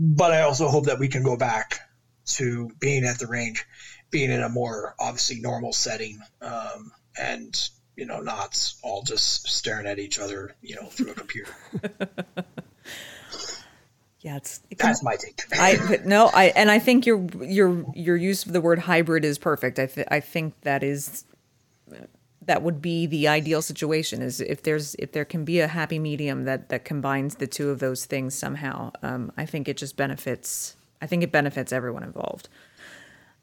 but 0.00 0.32
I 0.32 0.42
also 0.42 0.68
hope 0.68 0.86
that 0.86 0.98
we 0.98 1.08
can 1.08 1.22
go 1.22 1.36
back 1.36 1.80
to 2.24 2.70
being 2.80 3.04
at 3.04 3.18
the 3.18 3.26
range, 3.26 3.66
being 4.10 4.30
in 4.30 4.42
a 4.42 4.48
more 4.48 4.94
obviously 4.98 5.40
normal 5.40 5.74
setting, 5.74 6.18
um, 6.40 6.90
and 7.18 7.70
you 7.96 8.06
know, 8.06 8.20
not 8.20 8.72
all 8.82 9.02
just 9.02 9.46
staring 9.46 9.86
at 9.86 9.98
each 9.98 10.18
other, 10.18 10.56
you 10.62 10.74
know, 10.76 10.86
through 10.86 11.10
a 11.10 11.14
computer. 11.14 11.54
yeah, 14.20 14.36
it's 14.36 14.60
it 14.70 14.78
that's 14.78 15.02
my 15.02 15.16
take. 15.16 15.42
I 15.52 15.98
no, 16.06 16.30
I 16.32 16.44
and 16.56 16.70
I 16.70 16.78
think 16.78 17.04
your 17.04 17.26
your 17.42 17.84
your 17.94 18.16
use 18.16 18.46
of 18.46 18.54
the 18.54 18.60
word 18.62 18.78
hybrid 18.78 19.26
is 19.26 19.38
perfect. 19.38 19.78
I 19.78 19.84
th- 19.84 20.08
I 20.10 20.20
think 20.20 20.58
that 20.62 20.82
is 20.82 21.26
that 22.42 22.62
would 22.62 22.80
be 22.80 23.06
the 23.06 23.28
ideal 23.28 23.62
situation 23.62 24.22
is 24.22 24.40
if 24.40 24.62
there's 24.62 24.94
if 24.96 25.12
there 25.12 25.24
can 25.24 25.44
be 25.44 25.60
a 25.60 25.68
happy 25.68 25.98
medium 25.98 26.44
that 26.44 26.68
that 26.68 26.84
combines 26.84 27.36
the 27.36 27.46
two 27.46 27.70
of 27.70 27.78
those 27.78 28.06
things 28.06 28.34
somehow 28.34 28.90
um, 29.02 29.32
i 29.36 29.44
think 29.44 29.68
it 29.68 29.76
just 29.76 29.96
benefits 29.96 30.76
i 31.02 31.06
think 31.06 31.22
it 31.22 31.32
benefits 31.32 31.72
everyone 31.72 32.02
involved 32.02 32.48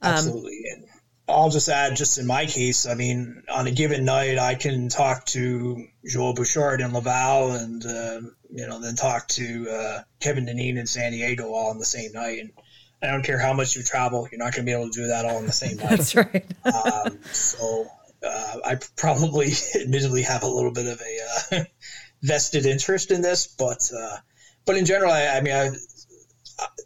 um, 0.02 0.14
absolutely 0.14 0.62
and 0.74 0.86
i'll 1.28 1.50
just 1.50 1.70
add 1.70 1.96
just 1.96 2.18
in 2.18 2.26
my 2.26 2.46
case 2.46 2.86
i 2.86 2.96
mean 2.96 3.44
on 3.50 3.68
a 3.68 3.72
given 3.72 4.06
night 4.06 4.38
i 4.38 4.56
can 4.56 4.90
talk 4.90 5.26
to 5.26 5.86
joel 6.06 6.34
bouchard 6.34 6.82
in 6.82 6.92
laval 6.94 7.52
and 7.52 7.86
uh, 7.86 8.22
you 8.50 8.68
know 8.68 8.80
then 8.82 8.96
talk 8.96 9.28
to 9.28 9.70
uh, 9.70 10.02
kevin 10.20 10.46
dineen 10.46 10.78
in 10.78 10.88
san 10.88 11.12
diego 11.12 11.54
all 11.54 11.70
on 11.70 11.78
the 11.78 11.86
same 11.86 12.12
night 12.14 12.40
and 12.40 12.52
I 13.00 13.12
don't 13.12 13.22
care 13.22 13.38
how 13.38 13.54
much 13.54 13.76
you 13.76 13.84
travel, 13.84 14.28
you're 14.32 14.40
not 14.40 14.56
going 14.56 14.66
to 14.66 14.72
be 14.72 14.72
able 14.72 14.90
to 14.90 15.02
do 15.02 15.08
that 15.10 15.24
all 15.24 15.38
in 15.38 15.46
the 15.46 15.52
same 15.52 15.78
night. 15.78 15.90
That's 15.90 16.16
right. 16.16 16.46
um, 16.66 17.20
so 17.32 17.86
uh, 18.28 18.60
I 18.64 18.76
probably 18.96 19.52
admittedly 19.80 20.24
have 20.24 20.44
a 20.44 20.48
little 20.48 20.72
bit 20.72 20.88
of 20.88 21.02
a 21.02 21.56
uh, 21.58 21.64
vested 22.22 22.66
interest 22.66 23.12
in 23.12 23.22
this, 23.22 23.48
but 23.48 23.90
uh, 23.96 24.18
but 24.66 24.76
in 24.76 24.86
general, 24.86 25.12
I, 25.12 25.28
I 25.28 25.42
mean, 25.42 25.54
I 25.54 25.70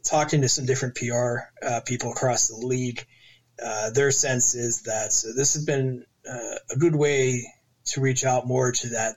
talking 0.03 0.41
to 0.41 0.47
some 0.47 0.65
different 0.65 0.95
PR 0.95 1.37
uh, 1.65 1.79
people 1.85 2.11
across 2.11 2.47
the 2.47 2.55
league. 2.55 3.05
Uh, 3.63 3.89
their 3.91 4.11
sense 4.11 4.55
is 4.55 4.81
that 4.83 5.13
so 5.13 5.33
this 5.33 5.53
has 5.53 5.65
been 5.65 6.03
uh, 6.29 6.55
a 6.71 6.75
good 6.77 6.95
way 6.95 7.45
to 7.85 8.01
reach 8.01 8.23
out 8.23 8.47
more 8.47 8.71
to 8.71 8.89
that 8.89 9.15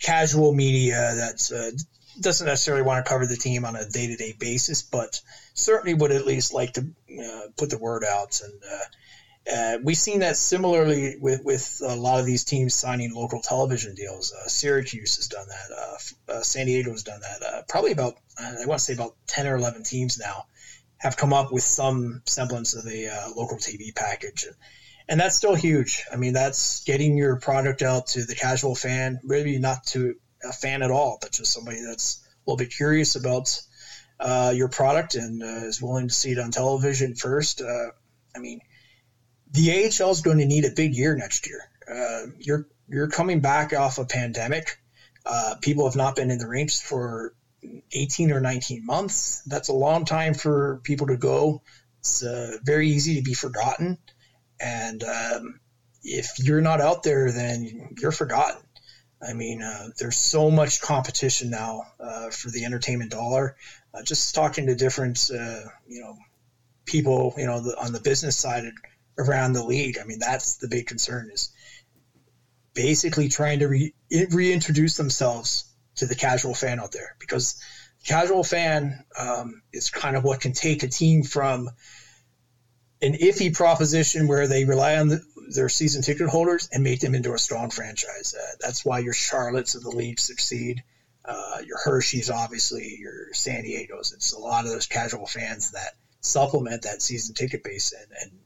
casual 0.00 0.52
media 0.52 1.14
that 1.14 1.72
doesn't 2.20 2.46
necessarily 2.46 2.82
want 2.82 3.04
to 3.04 3.08
cover 3.08 3.26
the 3.26 3.36
team 3.36 3.64
on 3.64 3.74
a 3.76 3.84
day 3.88 4.06
to 4.06 4.16
day 4.16 4.32
basis, 4.38 4.82
but 4.82 5.20
certainly 5.54 5.94
would 5.94 6.12
at 6.12 6.24
least 6.24 6.52
like 6.52 6.72
to 6.72 6.86
put 7.56 7.70
the 7.70 7.78
word 7.78 8.04
out 8.04 8.40
and 8.42 8.52
uh, 9.52 9.78
we've 9.82 9.96
seen 9.96 10.20
that 10.20 10.36
similarly 10.36 11.16
with, 11.20 11.44
with 11.44 11.82
a 11.84 11.94
lot 11.94 12.18
of 12.18 12.26
these 12.26 12.44
teams 12.44 12.74
signing 12.74 13.12
local 13.12 13.40
television 13.40 13.94
deals. 13.94 14.32
Uh, 14.32 14.48
Syracuse 14.48 15.16
has 15.16 15.28
done 15.28 15.46
that. 15.48 15.76
Uh, 15.76 16.32
uh 16.32 16.42
San 16.42 16.66
Diego 16.66 16.92
has 16.92 17.02
done 17.02 17.20
that. 17.20 17.42
Uh, 17.46 17.62
probably 17.68 17.92
about, 17.92 18.14
I 18.38 18.64
want 18.66 18.78
to 18.78 18.84
say 18.84 18.94
about 18.94 19.14
10 19.26 19.46
or 19.46 19.56
11 19.56 19.82
teams 19.82 20.18
now 20.18 20.46
have 20.96 21.16
come 21.16 21.34
up 21.34 21.52
with 21.52 21.62
some 21.62 22.22
semblance 22.24 22.74
of 22.74 22.86
a 22.86 23.08
uh, 23.08 23.28
local 23.36 23.58
TV 23.58 23.94
package. 23.94 24.44
And, 24.44 24.56
and 25.10 25.20
that's 25.20 25.36
still 25.36 25.54
huge. 25.54 26.04
I 26.10 26.16
mean, 26.16 26.32
that's 26.32 26.82
getting 26.84 27.18
your 27.18 27.36
product 27.36 27.82
out 27.82 28.06
to 28.08 28.24
the 28.24 28.34
casual 28.34 28.74
fan, 28.74 29.20
maybe 29.22 29.58
not 29.58 29.84
to 29.88 30.14
a 30.42 30.52
fan 30.52 30.82
at 30.82 30.90
all, 30.90 31.18
but 31.20 31.32
just 31.32 31.52
somebody 31.52 31.82
that's 31.86 32.26
a 32.26 32.50
little 32.50 32.56
bit 32.56 32.72
curious 32.74 33.14
about 33.16 33.60
your 34.54 34.68
product 34.68 35.16
and 35.16 35.42
is 35.42 35.82
willing 35.82 36.08
to 36.08 36.14
see 36.14 36.32
it 36.32 36.38
on 36.38 36.50
television 36.50 37.14
first. 37.14 37.60
I 37.60 38.38
mean, 38.38 38.60
the 39.54 39.70
AHL 39.70 40.10
is 40.10 40.20
going 40.20 40.38
to 40.38 40.44
need 40.44 40.64
a 40.64 40.70
big 40.70 40.94
year 40.94 41.14
next 41.14 41.46
year. 41.46 41.60
Uh, 41.88 42.30
you're 42.38 42.66
you're 42.88 43.08
coming 43.08 43.40
back 43.40 43.72
off 43.72 43.98
a 43.98 44.04
pandemic. 44.04 44.78
Uh, 45.24 45.54
people 45.62 45.86
have 45.86 45.96
not 45.96 46.16
been 46.16 46.30
in 46.30 46.38
the 46.38 46.46
rinks 46.46 46.80
for 46.80 47.32
18 47.92 48.30
or 48.30 48.40
19 48.40 48.84
months. 48.84 49.42
That's 49.46 49.68
a 49.68 49.72
long 49.72 50.04
time 50.04 50.34
for 50.34 50.80
people 50.84 51.06
to 51.06 51.16
go. 51.16 51.62
It's 52.00 52.22
uh, 52.22 52.58
very 52.62 52.88
easy 52.88 53.14
to 53.14 53.22
be 53.22 53.32
forgotten. 53.32 53.96
And 54.60 55.02
um, 55.02 55.60
if 56.02 56.38
you're 56.38 56.60
not 56.60 56.82
out 56.82 57.02
there, 57.02 57.32
then 57.32 57.94
you're 57.98 58.12
forgotten. 58.12 58.60
I 59.26 59.32
mean, 59.32 59.62
uh, 59.62 59.88
there's 59.98 60.18
so 60.18 60.50
much 60.50 60.82
competition 60.82 61.48
now 61.48 61.84
uh, 61.98 62.28
for 62.28 62.50
the 62.50 62.66
entertainment 62.66 63.10
dollar. 63.10 63.56
Uh, 63.94 64.02
just 64.02 64.34
talking 64.34 64.66
to 64.66 64.74
different, 64.74 65.30
you 65.30 66.00
know, 66.02 66.18
people, 66.84 67.32
you 67.38 67.46
know, 67.46 67.60
the, 67.60 67.74
on 67.80 67.92
the 67.92 68.00
business 68.00 68.36
side 68.36 68.64
around 69.18 69.52
the 69.52 69.64
league. 69.64 69.98
I 70.00 70.04
mean, 70.04 70.18
that's 70.18 70.56
the 70.56 70.68
big 70.68 70.86
concern 70.86 71.30
is 71.32 71.52
basically 72.74 73.28
trying 73.28 73.60
to 73.60 73.68
re- 73.68 73.94
reintroduce 74.30 74.96
themselves 74.96 75.64
to 75.96 76.06
the 76.06 76.14
casual 76.14 76.54
fan 76.54 76.80
out 76.80 76.92
there 76.92 77.16
because 77.20 77.62
casual 78.04 78.44
fan 78.44 79.04
um, 79.18 79.62
is 79.72 79.90
kind 79.90 80.16
of 80.16 80.24
what 80.24 80.40
can 80.40 80.52
take 80.52 80.82
a 80.82 80.88
team 80.88 81.22
from 81.22 81.70
an 83.00 83.14
iffy 83.14 83.54
proposition 83.54 84.26
where 84.26 84.48
they 84.48 84.64
rely 84.64 84.96
on 84.96 85.08
the, 85.08 85.20
their 85.54 85.68
season 85.68 86.02
ticket 86.02 86.28
holders 86.28 86.68
and 86.72 86.82
make 86.82 87.00
them 87.00 87.14
into 87.14 87.32
a 87.32 87.38
strong 87.38 87.70
franchise. 87.70 88.34
Uh, 88.34 88.52
that's 88.60 88.84
why 88.84 88.98
your 88.98 89.12
Charlottes 89.12 89.74
of 89.74 89.82
the 89.82 89.90
league 89.90 90.18
succeed. 90.18 90.82
Uh, 91.24 91.58
your 91.64 91.78
Hershey's, 91.82 92.30
obviously, 92.30 92.98
your 93.00 93.32
San 93.32 93.62
Diego's. 93.62 94.12
It's 94.12 94.32
a 94.32 94.38
lot 94.38 94.64
of 94.64 94.70
those 94.70 94.86
casual 94.86 95.26
fans 95.26 95.72
that 95.72 95.92
supplement 96.20 96.82
that 96.82 97.02
season 97.02 97.34
ticket 97.34 97.62
base 97.62 97.92
and, 97.92 98.10
and 98.22 98.40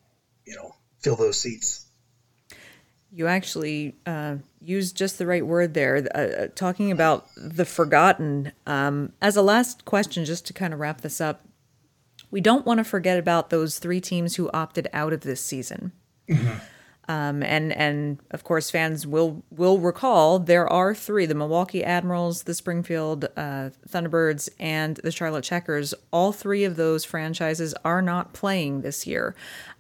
you 0.49 0.57
know 0.57 0.75
fill 1.01 1.17
those 1.17 1.39
seats. 1.39 1.85
You 3.11 3.27
actually 3.27 3.97
uh, 4.05 4.37
used 4.61 4.97
just 4.97 5.19
the 5.19 5.27
right 5.27 5.47
word 5.47 5.73
there, 5.75 6.07
uh, 6.15 6.19
uh, 6.19 6.49
talking 6.55 6.91
about 6.91 7.29
the 7.37 7.65
forgotten. 7.65 8.53
Um, 8.67 9.13
as 9.23 9.37
a 9.37 9.43
last 9.43 9.85
question, 9.85 10.25
just 10.25 10.47
to 10.47 10.53
kind 10.53 10.75
of 10.75 10.81
wrap 10.81 11.01
this 11.01 11.21
up, 11.21 11.47
we 12.31 12.41
don't 12.41 12.67
want 12.67 12.79
to 12.79 12.85
forget 12.85 13.19
about 13.19 13.51
those 13.51 13.79
three 13.79 14.01
teams 14.01 14.37
who 14.37 14.51
opted 14.53 14.89
out 14.93 15.13
of 15.13 15.21
this 15.21 15.41
season. 15.41 15.93
Mm-hmm. 16.29 16.59
Um, 17.11 17.43
and 17.43 17.73
and 17.73 18.19
of 18.31 18.45
course, 18.45 18.71
fans 18.71 19.07
will 19.07 19.43
will 19.51 19.79
recall 19.79 20.39
there 20.39 20.71
are 20.71 20.95
three: 20.95 21.25
the 21.25 21.35
Milwaukee 21.35 21.83
Admirals, 21.83 22.43
the 22.43 22.53
Springfield 22.53 23.25
uh, 23.37 23.71
Thunderbirds, 23.89 24.51
and 24.61 24.97
the 25.03 25.11
Charlotte 25.11 25.45
Checkers. 25.45 25.95
All 26.11 26.33
three 26.33 26.65
of 26.65 26.77
those 26.77 27.07
franchises 27.07 27.75
are 27.83 28.03
not 28.03 28.35
playing 28.35 28.83
this 28.83 29.07
year. 29.07 29.35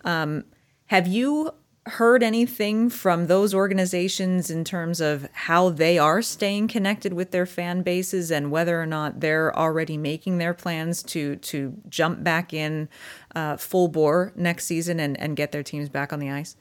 Um, 0.06 0.44
have 0.88 1.06
you 1.06 1.52
heard 1.88 2.22
anything 2.22 2.90
from 2.90 3.26
those 3.26 3.54
organizations 3.54 4.50
in 4.50 4.64
terms 4.64 5.00
of 5.00 5.28
how 5.32 5.70
they 5.70 5.98
are 5.98 6.22
staying 6.22 6.68
connected 6.68 7.12
with 7.12 7.30
their 7.30 7.46
fan 7.46 7.82
bases 7.82 8.30
and 8.30 8.50
whether 8.50 8.80
or 8.80 8.86
not 8.86 9.20
they're 9.20 9.56
already 9.56 9.96
making 9.96 10.38
their 10.38 10.54
plans 10.54 11.02
to 11.02 11.36
to 11.36 11.74
jump 11.88 12.22
back 12.22 12.52
in 12.52 12.88
uh, 13.34 13.56
full 13.56 13.88
bore 13.88 14.32
next 14.36 14.66
season 14.66 15.00
and, 15.00 15.18
and 15.18 15.36
get 15.36 15.52
their 15.52 15.62
teams 15.62 15.88
back 15.88 16.12
on 16.12 16.18
the 16.18 16.30
ice? 16.30 16.56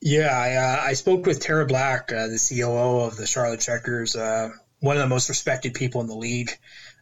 Yeah, 0.00 0.36
I, 0.36 0.54
uh, 0.54 0.82
I 0.82 0.92
spoke 0.92 1.24
with 1.24 1.40
Tera 1.40 1.66
Black, 1.66 2.12
uh, 2.12 2.26
the 2.26 2.38
COO 2.38 3.00
of 3.00 3.16
the 3.16 3.26
Charlotte 3.26 3.60
Checkers, 3.60 4.16
uh, 4.16 4.50
one 4.80 4.96
of 4.96 5.02
the 5.02 5.08
most 5.08 5.28
respected 5.28 5.72
people 5.72 6.02
in 6.02 6.08
the 6.08 6.16
league. 6.16 6.50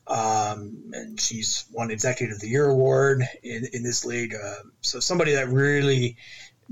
Um, 0.07 0.91
and 0.93 1.21
she's 1.21 1.65
won 1.73 1.91
Executive 1.91 2.37
of 2.37 2.41
the 2.41 2.49
Year 2.49 2.69
award 2.69 3.23
in, 3.43 3.67
in 3.73 3.83
this 3.83 4.05
league. 4.05 4.35
Uh, 4.35 4.55
so 4.81 5.01
somebody 5.01 5.33
that 5.33 5.49
really 5.49 6.17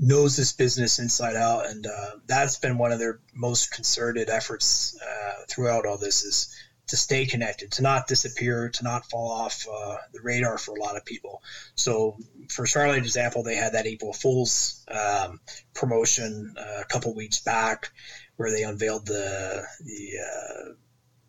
knows 0.01 0.35
this 0.35 0.51
business 0.51 0.97
inside 0.97 1.35
out, 1.35 1.69
and 1.69 1.85
uh, 1.85 2.15
that's 2.25 2.57
been 2.57 2.79
one 2.79 2.91
of 2.91 2.97
their 2.97 3.19
most 3.35 3.71
concerted 3.71 4.29
efforts 4.29 4.99
uh, 4.99 5.43
throughout 5.47 5.85
all 5.85 5.97
this 5.97 6.23
is 6.23 6.55
to 6.87 6.97
stay 6.97 7.25
connected, 7.25 7.71
to 7.71 7.83
not 7.83 8.07
disappear, 8.07 8.67
to 8.67 8.83
not 8.83 9.05
fall 9.05 9.29
off 9.31 9.65
uh, 9.71 9.97
the 10.11 10.19
radar 10.21 10.57
for 10.57 10.75
a 10.75 10.79
lot 10.79 10.97
of 10.97 11.05
people. 11.05 11.41
So, 11.75 12.17
for 12.49 12.65
Charlotte 12.65 12.97
example, 12.97 13.43
they 13.43 13.55
had 13.55 13.73
that 13.73 13.85
April 13.85 14.11
Fool's 14.11 14.83
um, 14.89 15.39
promotion 15.75 16.55
uh, 16.57 16.81
a 16.81 16.85
couple 16.85 17.13
weeks 17.15 17.39
back, 17.39 17.91
where 18.35 18.51
they 18.51 18.63
unveiled 18.63 19.05
the 19.05 19.63
the 19.85 20.09
uh, 20.19 20.71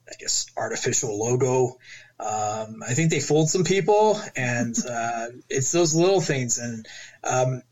I 0.08 0.14
guess 0.18 0.46
artificial 0.56 1.18
logo. 1.18 1.78
Um, 2.18 2.82
I 2.86 2.94
think 2.94 3.10
they 3.10 3.20
fooled 3.20 3.50
some 3.50 3.64
people, 3.64 4.18
and 4.34 4.74
uh, 4.88 5.26
it's 5.50 5.72
those 5.72 5.94
little 5.94 6.20
things. 6.20 6.58
And 6.58 6.86
um, 7.22 7.62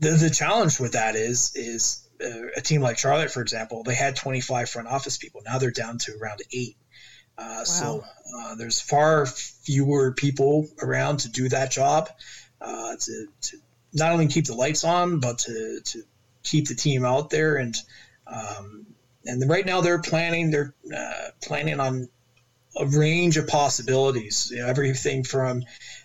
the, 0.00 0.10
the 0.10 0.30
challenge 0.30 0.80
with 0.80 0.92
that 0.92 1.14
is 1.14 1.52
is 1.54 2.08
uh, 2.22 2.48
a 2.56 2.60
team 2.60 2.80
like 2.80 2.98
Charlotte, 2.98 3.30
for 3.30 3.42
example, 3.42 3.82
they 3.82 3.94
had 3.94 4.16
25 4.16 4.68
front 4.68 4.88
office 4.88 5.16
people. 5.16 5.42
Now 5.44 5.58
they're 5.58 5.70
down 5.70 5.98
to 5.98 6.16
around 6.20 6.40
eight. 6.52 6.76
Uh, 7.38 7.44
wow. 7.58 7.64
So 7.64 8.04
uh, 8.36 8.54
there's 8.56 8.80
far 8.80 9.26
fewer 9.26 10.12
people 10.12 10.68
around 10.82 11.20
to 11.20 11.28
do 11.30 11.48
that 11.48 11.70
job. 11.70 12.08
Uh, 12.60 12.96
to, 12.96 13.26
to 13.40 13.56
not 13.94 14.12
only 14.12 14.26
keep 14.26 14.44
the 14.46 14.54
lights 14.54 14.84
on, 14.84 15.20
but 15.20 15.38
to, 15.38 15.80
to 15.82 16.02
keep 16.42 16.68
the 16.68 16.74
team 16.74 17.04
out 17.04 17.30
there. 17.30 17.56
And 17.56 17.74
um, 18.26 18.86
and 19.24 19.48
right 19.48 19.64
now 19.64 19.80
they're 19.80 20.00
planning 20.00 20.50
they're 20.50 20.74
uh, 20.94 21.30
planning 21.42 21.80
on 21.80 22.08
a 22.76 22.86
range 22.86 23.36
of 23.36 23.46
possibilities. 23.46 24.50
You 24.50 24.58
know, 24.58 24.66
everything 24.66 25.24
from 25.24 25.62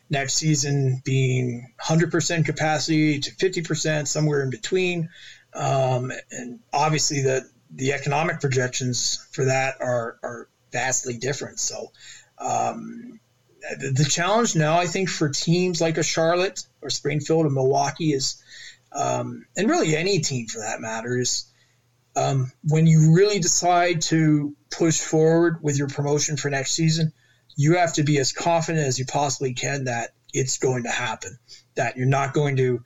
next 0.09 0.35
season 0.35 1.01
being 1.03 1.73
100% 1.83 2.45
capacity 2.45 3.19
to 3.19 3.31
50%, 3.31 4.07
somewhere 4.07 4.43
in 4.43 4.49
between. 4.49 5.09
Um, 5.53 6.11
and 6.31 6.59
obviously, 6.73 7.21
the, 7.21 7.49
the 7.71 7.93
economic 7.93 8.39
projections 8.39 9.27
for 9.31 9.45
that 9.45 9.75
are, 9.81 10.17
are 10.21 10.47
vastly 10.71 11.17
different. 11.17 11.59
So, 11.59 11.91
um, 12.37 13.19
the, 13.79 13.91
the, 13.91 14.05
challenge 14.05 14.55
now, 14.55 14.77
I 14.77 14.85
think, 14.85 15.09
for 15.09 15.29
teams 15.29 15.81
like 15.81 15.97
a 15.97 16.03
Charlotte 16.03 16.63
or 16.81 16.89
Springfield 16.89 17.45
or 17.47 17.49
Milwaukee 17.49 18.13
is, 18.13 18.43
um, 18.91 19.45
and 19.57 19.69
really 19.69 19.95
any 19.95 20.19
team 20.19 20.47
for 20.47 20.59
that 20.59 20.81
matter, 20.81 21.17
is 21.17 21.45
um, 22.15 22.51
when 22.63 22.85
you 22.85 23.15
really 23.15 23.39
decide 23.39 24.01
to 24.01 24.55
push 24.69 24.99
forward 24.99 25.63
with 25.63 25.79
your 25.79 25.87
promotion 25.87 26.37
for 26.37 26.49
next 26.49 26.73
season– 26.73 27.11
you 27.55 27.77
have 27.77 27.93
to 27.93 28.03
be 28.03 28.19
as 28.19 28.31
confident 28.31 28.85
as 28.85 28.99
you 28.99 29.05
possibly 29.05 29.53
can 29.53 29.85
that 29.85 30.11
it's 30.33 30.57
going 30.57 30.83
to 30.83 30.89
happen, 30.89 31.37
that 31.75 31.97
you're 31.97 32.07
not 32.07 32.33
going 32.33 32.57
to 32.57 32.83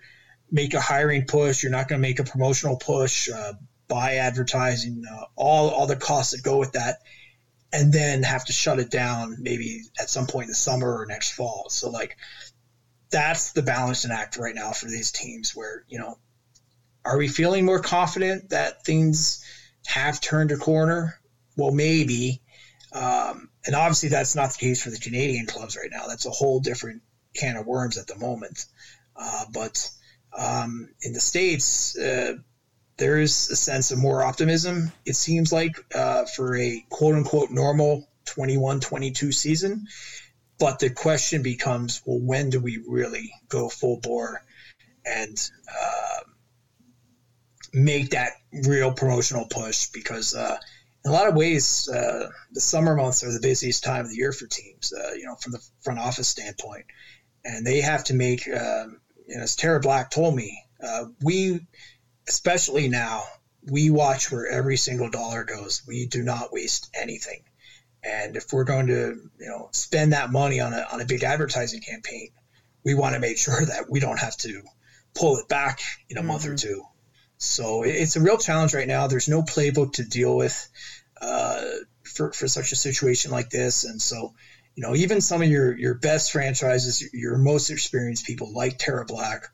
make 0.52 0.74
a 0.74 0.80
hiring 0.80 1.26
push, 1.26 1.64
you're 1.64 1.72
not 1.72 1.88
going 1.88 2.02
to 2.02 2.08
make 2.08 2.20
a 2.20 2.24
promotional 2.24 2.78
push, 2.78 3.30
uh, 3.30 3.54
buy 3.88 4.16
advertising, 4.16 5.04
uh, 5.10 5.26
all, 5.36 5.70
all 5.70 5.88
the 5.88 5.96
costs 5.96 6.34
that 6.34 6.44
go 6.44 6.58
with 6.58 6.74
that, 6.74 6.98
and 7.72 7.92
then 7.92 8.24
have 8.24 8.46
to 8.46 8.54
shut 8.54 8.80
it 8.80 8.90
down 8.90 9.38
maybe 9.40 9.82
at 10.00 10.10
some 10.10 10.28
point 10.28 10.46
in 10.46 10.50
the 10.50 10.56
summer 10.56 11.00
or 11.00 11.06
next 11.06 11.32
fall. 11.32 11.68
So, 11.70 11.90
like, 11.90 12.18
that's 13.12 13.52
the 13.54 13.62
balancing 13.64 14.12
act 14.12 14.38
right 14.38 14.56
now 14.56 14.72
for 14.72 14.88
these 14.88 15.12
teams 15.12 15.56
where, 15.56 15.84
you 15.88 16.00
know, 16.00 16.18
are 17.06 17.18
we 17.18 17.28
feeling 17.28 17.66
more 17.66 17.80
confident 17.80 18.50
that 18.50 18.86
things 18.86 19.44
have 19.86 20.22
turned 20.22 20.52
a 20.52 20.58
corner? 20.58 21.20
Well, 21.58 21.72
maybe. 21.72 22.42
Um, 22.92 23.49
and 23.66 23.76
obviously, 23.76 24.10
that's 24.10 24.36
not 24.36 24.52
the 24.52 24.58
case 24.58 24.82
for 24.82 24.90
the 24.90 25.00
Canadian 25.00 25.46
clubs 25.46 25.76
right 25.76 25.90
now. 25.92 26.08
That's 26.08 26.26
a 26.26 26.32
whole 26.32 26.60
different 26.60 27.02
can 27.36 27.58
of 27.58 27.66
worms 27.66 27.98
at 27.98 28.08
the 28.08 28.18
moment. 28.18 28.66
Uh, 29.16 29.46
but 29.54 29.90
um, 30.38 30.90
in 31.02 31.14
the 31.14 31.20
States, 31.20 31.98
uh, 31.98 32.36
there 32.98 33.20
is 33.20 33.50
a 33.50 33.56
sense 33.56 33.92
of 33.92 33.98
more 33.98 34.24
optimism, 34.24 34.92
it 35.06 35.16
seems 35.16 35.52
like, 35.52 35.84
uh, 35.96 36.26
for 36.26 36.56
a 36.58 36.86
quote 36.90 37.16
unquote 37.16 37.50
normal 37.50 38.08
21 38.26 38.82
22 38.82 39.32
season. 39.32 39.88
But 40.60 40.80
the 40.80 40.90
question 40.90 41.42
becomes 41.42 42.02
well, 42.06 42.20
when 42.20 42.50
do 42.50 42.60
we 42.60 42.84
really 42.86 43.32
go 43.48 43.70
full 43.70 44.00
bore 44.02 44.44
and 45.06 45.38
uh, 45.70 46.20
make 47.74 48.10
that 48.10 48.34
real 48.52 48.92
promotional 48.92 49.46
push? 49.46 49.88
Because 49.88 50.36
uh, 50.36 50.58
in 51.06 51.12
a 51.12 51.14
lot 51.14 51.28
of 51.28 51.36
ways, 51.36 51.88
uh, 51.88 52.30
the 52.52 52.62
summer 52.62 52.96
months 52.96 53.24
are 53.24 53.32
the 53.32 53.40
busiest 53.40 53.84
time 53.84 54.02
of 54.02 54.10
the 54.10 54.18
year 54.18 54.32
for 54.32 54.48
teams, 54.48 54.94
uh, 54.94 55.14
you 55.14 55.26
know, 55.26 55.36
from 55.36 55.54
the 55.54 55.64
front 55.82 56.00
office 56.00 56.28
standpoint. 56.28 56.86
And 57.46 57.66
they 57.66 57.82
have 57.82 58.04
to 58.06 58.14
make, 58.14 58.48
um, 58.48 59.00
you 59.28 59.38
know, 59.38 59.44
as 59.44 59.56
Tera 59.56 59.80
Black 59.80 60.12
told 60.12 60.36
me, 60.36 60.62
uh, 60.84 61.06
we, 61.22 61.62
especially 62.28 62.90
now, 62.90 63.24
we 63.64 63.90
watch 63.90 64.32
where 64.32 64.48
every 64.48 64.78
single 64.78 65.10
dollar 65.10 65.44
goes. 65.46 65.84
We 65.88 66.06
do 66.06 66.22
not 66.24 66.52
waste 66.52 66.90
anything. 66.94 67.44
And 68.04 68.36
if 68.36 68.52
we're 68.52 68.64
going 68.64 68.88
to, 68.88 69.18
you 69.40 69.48
know, 69.48 69.70
spend 69.72 70.14
that 70.14 70.32
money 70.32 70.60
on 70.60 70.74
a, 70.74 70.86
on 70.92 71.02
a 71.02 71.06
big 71.06 71.24
advertising 71.24 71.82
campaign, 71.82 72.30
we 72.84 72.94
want 72.94 73.16
to 73.16 73.20
make 73.20 73.38
sure 73.38 73.66
that 73.66 73.90
we 73.90 74.00
don't 74.00 74.20
have 74.20 74.36
to 74.38 74.64
pull 75.16 75.38
it 75.38 75.48
back 75.48 75.80
in 76.10 76.18
a 76.18 76.20
mm-hmm. 76.20 76.28
month 76.28 76.46
or 76.46 76.50
mm-hmm. 76.50 76.68
two. 76.68 76.84
So 77.40 77.84
it's 77.84 78.18
a 78.18 78.22
real 78.22 78.38
challenge 78.38 78.74
right 78.74 78.88
now. 78.88 79.08
There's 79.08 79.30
no 79.30 79.42
playbook 79.42 79.94
to 79.94 80.04
deal 80.04 80.36
with 80.36 80.70
uh, 81.22 81.64
for, 82.04 82.34
for 82.34 82.48
such 82.48 82.74
a 82.74 82.76
situation 82.76 83.32
like 83.32 83.50
this. 83.50 83.86
And 83.86 84.02
so, 84.02 84.34
you 84.76 84.84
know, 84.84 84.94
even 84.94 85.22
some 85.22 85.42
of 85.42 85.48
your, 85.48 85.78
your 85.78 85.94
best 85.94 86.32
franchises, 86.32 87.02
your 87.14 87.38
most 87.38 87.70
experienced 87.70 88.26
people 88.26 88.54
like 88.54 88.78
Tera 88.78 89.06
Black 89.06 89.48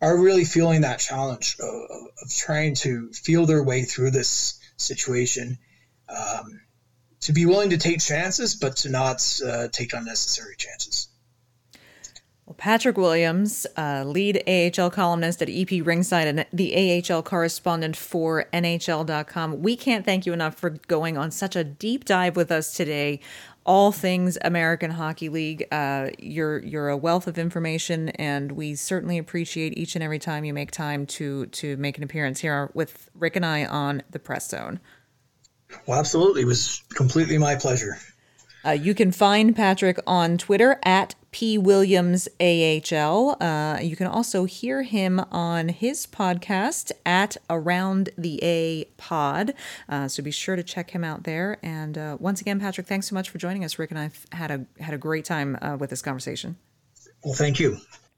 are 0.00 0.16
really 0.18 0.44
feeling 0.44 0.80
that 0.80 0.98
challenge 0.98 1.56
of, 1.60 1.90
of 2.22 2.30
trying 2.34 2.74
to 2.76 3.10
feel 3.12 3.44
their 3.44 3.62
way 3.62 3.82
through 3.82 4.10
this 4.10 4.58
situation. 4.78 5.58
Um, 6.08 6.60
to 7.20 7.32
be 7.32 7.44
willing 7.44 7.70
to 7.70 7.76
take 7.76 8.00
chances, 8.00 8.54
but 8.54 8.76
to 8.76 8.88
not 8.88 9.40
uh, 9.44 9.68
take 9.72 9.92
unnecessary 9.92 10.54
chances. 10.56 11.08
Well, 12.46 12.54
Patrick 12.54 12.96
Williams, 12.96 13.66
uh, 13.76 14.04
lead 14.06 14.40
AHL 14.46 14.88
columnist 14.90 15.42
at 15.42 15.48
EP 15.48 15.82
Rinkside 15.82 16.26
and 16.26 16.46
the 16.52 17.02
AHL 17.10 17.20
correspondent 17.24 17.96
for 17.96 18.46
NHL.com. 18.52 19.62
We 19.62 19.74
can't 19.74 20.04
thank 20.04 20.26
you 20.26 20.32
enough 20.32 20.54
for 20.54 20.70
going 20.70 21.18
on 21.18 21.32
such 21.32 21.56
a 21.56 21.64
deep 21.64 22.04
dive 22.04 22.36
with 22.36 22.52
us 22.52 22.72
today. 22.72 23.18
All 23.64 23.90
things 23.90 24.38
American 24.42 24.92
Hockey 24.92 25.28
League. 25.28 25.66
Uh, 25.72 26.10
you're 26.20 26.60
you're 26.60 26.88
a 26.88 26.96
wealth 26.96 27.26
of 27.26 27.36
information, 27.36 28.10
and 28.10 28.52
we 28.52 28.76
certainly 28.76 29.18
appreciate 29.18 29.76
each 29.76 29.96
and 29.96 30.04
every 30.04 30.20
time 30.20 30.44
you 30.44 30.54
make 30.54 30.70
time 30.70 31.04
to 31.06 31.46
to 31.46 31.76
make 31.78 31.98
an 31.98 32.04
appearance 32.04 32.38
here 32.38 32.70
with 32.74 33.10
Rick 33.16 33.34
and 33.34 33.44
I 33.44 33.64
on 33.64 34.04
the 34.12 34.20
Press 34.20 34.48
Zone. 34.48 34.78
Well, 35.86 35.98
absolutely. 35.98 36.42
It 36.42 36.46
was 36.46 36.84
completely 36.94 37.38
my 37.38 37.56
pleasure. 37.56 37.96
Uh, 38.66 38.72
you 38.72 38.94
can 38.94 39.12
find 39.12 39.54
Patrick 39.54 39.98
on 40.06 40.38
Twitter 40.38 40.78
at 40.82 41.14
P 41.30 41.58
Williams 41.58 42.28
AHL. 42.40 43.36
Uh, 43.40 43.78
you 43.80 43.94
can 43.94 44.06
also 44.06 44.44
hear 44.44 44.82
him 44.82 45.20
on 45.30 45.68
his 45.68 46.06
podcast 46.06 46.90
at 47.04 47.36
Around 47.48 48.08
the 48.16 48.42
A 48.42 48.84
Pod. 48.96 49.54
Uh, 49.88 50.08
so 50.08 50.22
be 50.22 50.30
sure 50.30 50.56
to 50.56 50.62
check 50.62 50.90
him 50.90 51.04
out 51.04 51.24
there. 51.24 51.58
And 51.62 51.96
uh, 51.96 52.16
once 52.18 52.40
again, 52.40 52.58
Patrick, 52.58 52.86
thanks 52.86 53.08
so 53.08 53.14
much 53.14 53.30
for 53.30 53.38
joining 53.38 53.64
us. 53.64 53.78
Rick 53.78 53.90
and 53.90 54.00
I 54.00 54.10
had 54.34 54.50
a 54.50 54.66
had 54.82 54.94
a 54.94 54.98
great 54.98 55.24
time 55.24 55.58
uh, 55.60 55.76
with 55.78 55.90
this 55.90 56.02
conversation. 56.02 56.56
Well, 57.22 57.34
thank 57.34 57.60
you. 57.60 57.76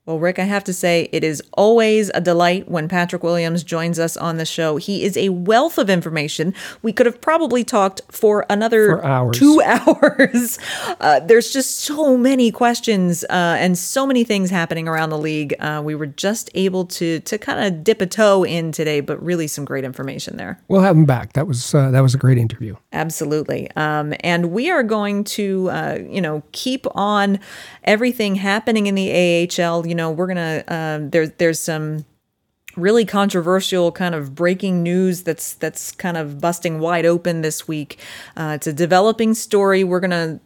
Well, 0.09 0.19
Rick, 0.19 0.39
I 0.39 0.45
have 0.45 0.65
to 0.65 0.73
say, 0.73 1.11
it 1.13 1.23
is 1.23 1.43
always 1.53 2.11
a 2.15 2.21
delight 2.23 2.67
when 2.67 2.89
Patrick 2.89 3.23
Williams 3.23 3.63
joins 3.63 3.99
us 3.99 4.17
on 4.17 4.39
the 4.39 4.47
show. 4.47 4.79
He 4.79 5.05
is 5.05 5.19
a 5.19 5.29
wealth 5.29 5.77
of 5.77 5.91
information. 5.91 6.55
We 6.81 6.95
could 6.95 7.05
have 7.05 7.21
probably 7.21 7.63
talked 7.63 8.01
for 8.11 8.47
another 8.49 8.97
for 8.97 9.05
hours. 9.05 9.39
two 9.39 9.61
hours. 9.67 10.59
Uh, 10.99 11.21
there's 11.21 11.53
just 11.53 11.81
so 11.81 12.17
many 12.17 12.51
questions 12.51 13.23
uh, 13.25 13.57
and 13.59 13.77
so 13.77 14.07
many 14.07 14.25
things 14.25 14.49
happening 14.49 14.89
around 14.89 15.11
the 15.11 15.19
league. 15.19 15.55
Uh, 15.61 15.83
we 15.85 15.95
were 15.95 16.07
just 16.07 16.49
able 16.55 16.87
to 16.87 17.21
to 17.21 17.37
kind 17.37 17.67
of 17.67 17.85
dip 17.85 18.01
a 18.01 18.07
toe 18.07 18.45
in 18.45 18.73
today, 18.73 19.03
but 19.03 19.23
really 19.23 19.47
some 19.47 19.67
great 19.67 19.85
information 19.85 20.39
there. 20.39 20.59
We'll 20.69 20.81
have 20.81 20.97
him 20.97 21.05
back. 21.05 21.35
That 21.35 21.47
was 21.47 21.75
uh, 21.75 21.91
that 21.91 22.01
was 22.01 22.15
a 22.15 22.19
great 22.19 22.39
interview. 22.39 22.77
Absolutely. 22.95 23.71
Um, 23.77 24.15
and 24.21 24.53
we 24.53 24.71
are 24.71 24.83
going 24.83 25.25
to, 25.25 25.69
uh, 25.71 25.99
you 26.09 26.23
know, 26.23 26.43
keep 26.53 26.87
on 26.97 27.39
everything 27.85 28.37
happening 28.37 28.87
in 28.87 28.95
the 28.95 29.11
AHL. 29.13 29.87
You 29.87 29.98
know, 29.99 30.11
we're 30.11 30.29
gonna 30.29 31.09
there's 31.11 31.33
there's 31.33 31.61
some 31.61 32.07
really 32.77 33.05
controversial 33.05 33.91
kind 33.93 34.15
of 34.15 34.35
breaking 34.35 34.83
news 34.83 35.23
that's 35.23 35.55
that's 35.55 35.93
kind 35.93 36.17
of 36.17 36.41
busting 36.41 36.79
wide 36.79 37.05
open 37.05 37.43
this 37.43 37.69
week. 37.69 37.99
Uh, 38.37 38.53
it's 38.55 38.67
a 38.67 38.73
developing 38.73 39.35
story. 39.35 39.85
We're 39.85 40.01
gonna 40.01 40.41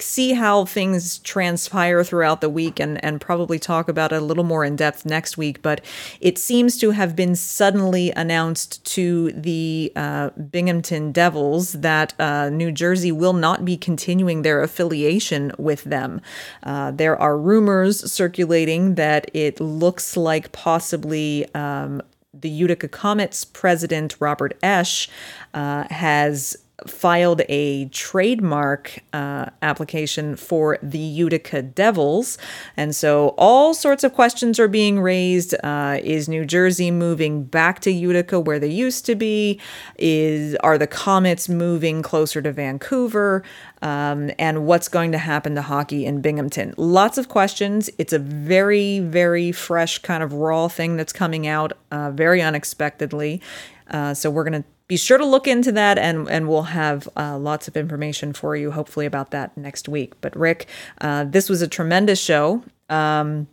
see 0.00 0.32
how 0.32 0.64
things 0.64 1.18
transpire 1.18 2.02
throughout 2.02 2.40
the 2.40 2.50
week 2.50 2.80
and, 2.80 3.02
and 3.04 3.20
probably 3.20 3.60
talk 3.60 3.88
about 3.88 4.12
it 4.12 4.20
a 4.20 4.24
little 4.24 4.42
more 4.42 4.64
in 4.64 4.74
depth 4.74 5.06
next 5.06 5.38
week. 5.38 5.62
But 5.62 5.84
it 6.20 6.36
seems 6.36 6.76
to 6.78 6.90
have 6.90 7.14
been 7.14 7.36
suddenly 7.36 8.10
announced 8.10 8.84
to 8.86 9.30
the 9.32 9.92
uh, 9.94 10.30
Binghamton 10.30 11.12
Devils 11.12 11.74
that 11.74 12.12
uh, 12.18 12.50
New 12.50 12.72
Jersey 12.72 13.12
will 13.12 13.34
not 13.34 13.64
be 13.64 13.76
continuing 13.76 14.42
their 14.42 14.62
affiliation 14.62 15.52
with 15.58 15.84
them. 15.84 16.20
Uh, 16.64 16.90
there 16.90 17.16
are 17.16 17.38
rumors 17.38 18.10
circulating 18.10 18.96
that 18.96 19.30
it 19.32 19.60
looks 19.60 20.16
like 20.16 20.50
possibly 20.50 21.46
um, 21.54 22.02
the 22.32 22.50
Utica 22.50 22.88
Comets 22.88 23.44
president, 23.44 24.16
Robert 24.18 24.58
Esche, 24.60 25.08
uh, 25.54 25.84
has 25.88 26.56
filed 26.86 27.42
a 27.48 27.86
trademark 27.86 28.98
uh, 29.12 29.46
application 29.62 30.36
for 30.36 30.78
the 30.82 30.98
Utica 30.98 31.62
Devils. 31.62 32.38
And 32.76 32.94
so 32.94 33.34
all 33.38 33.74
sorts 33.74 34.04
of 34.04 34.14
questions 34.14 34.58
are 34.58 34.68
being 34.68 35.00
raised. 35.00 35.54
Uh, 35.62 35.98
is 36.02 36.28
New 36.28 36.44
Jersey 36.44 36.90
moving 36.90 37.44
back 37.44 37.80
to 37.80 37.90
Utica 37.90 38.40
where 38.40 38.58
they 38.58 38.68
used 38.68 39.06
to 39.06 39.14
be? 39.14 39.60
Is 39.98 40.56
Are 40.56 40.78
the 40.78 40.86
Comets 40.86 41.48
moving 41.48 42.02
closer 42.02 42.42
to 42.42 42.52
Vancouver? 42.52 43.42
Um, 43.82 44.30
and 44.38 44.66
what's 44.66 44.88
going 44.88 45.12
to 45.12 45.18
happen 45.18 45.54
to 45.56 45.62
hockey 45.62 46.06
in 46.06 46.22
Binghamton? 46.22 46.74
Lots 46.76 47.18
of 47.18 47.28
questions. 47.28 47.90
It's 47.98 48.12
a 48.12 48.18
very, 48.18 49.00
very 49.00 49.52
fresh 49.52 49.98
kind 49.98 50.22
of 50.22 50.32
raw 50.32 50.68
thing 50.68 50.96
that's 50.96 51.12
coming 51.12 51.46
out 51.46 51.72
uh, 51.90 52.10
very 52.10 52.40
unexpectedly. 52.40 53.42
Uh, 53.90 54.14
so 54.14 54.30
we're 54.30 54.44
going 54.44 54.62
to 54.62 54.68
be 54.86 54.96
sure 54.96 55.18
to 55.18 55.24
look 55.24 55.46
into 55.48 55.72
that 55.72 55.98
and 55.98 56.28
and 56.28 56.48
we'll 56.48 56.62
have 56.62 57.08
uh, 57.16 57.38
lots 57.38 57.68
of 57.68 57.76
information 57.76 58.32
for 58.32 58.54
you 58.56 58.70
hopefully 58.70 59.06
about 59.06 59.30
that 59.30 59.56
next 59.56 59.88
week. 59.88 60.14
But 60.20 60.36
rick 60.36 60.66
uh, 61.00 61.24
this 61.24 61.48
was 61.48 61.62
a 61.62 61.68
tremendous 61.68 62.20
show. 62.20 62.62
Um, 62.88 63.48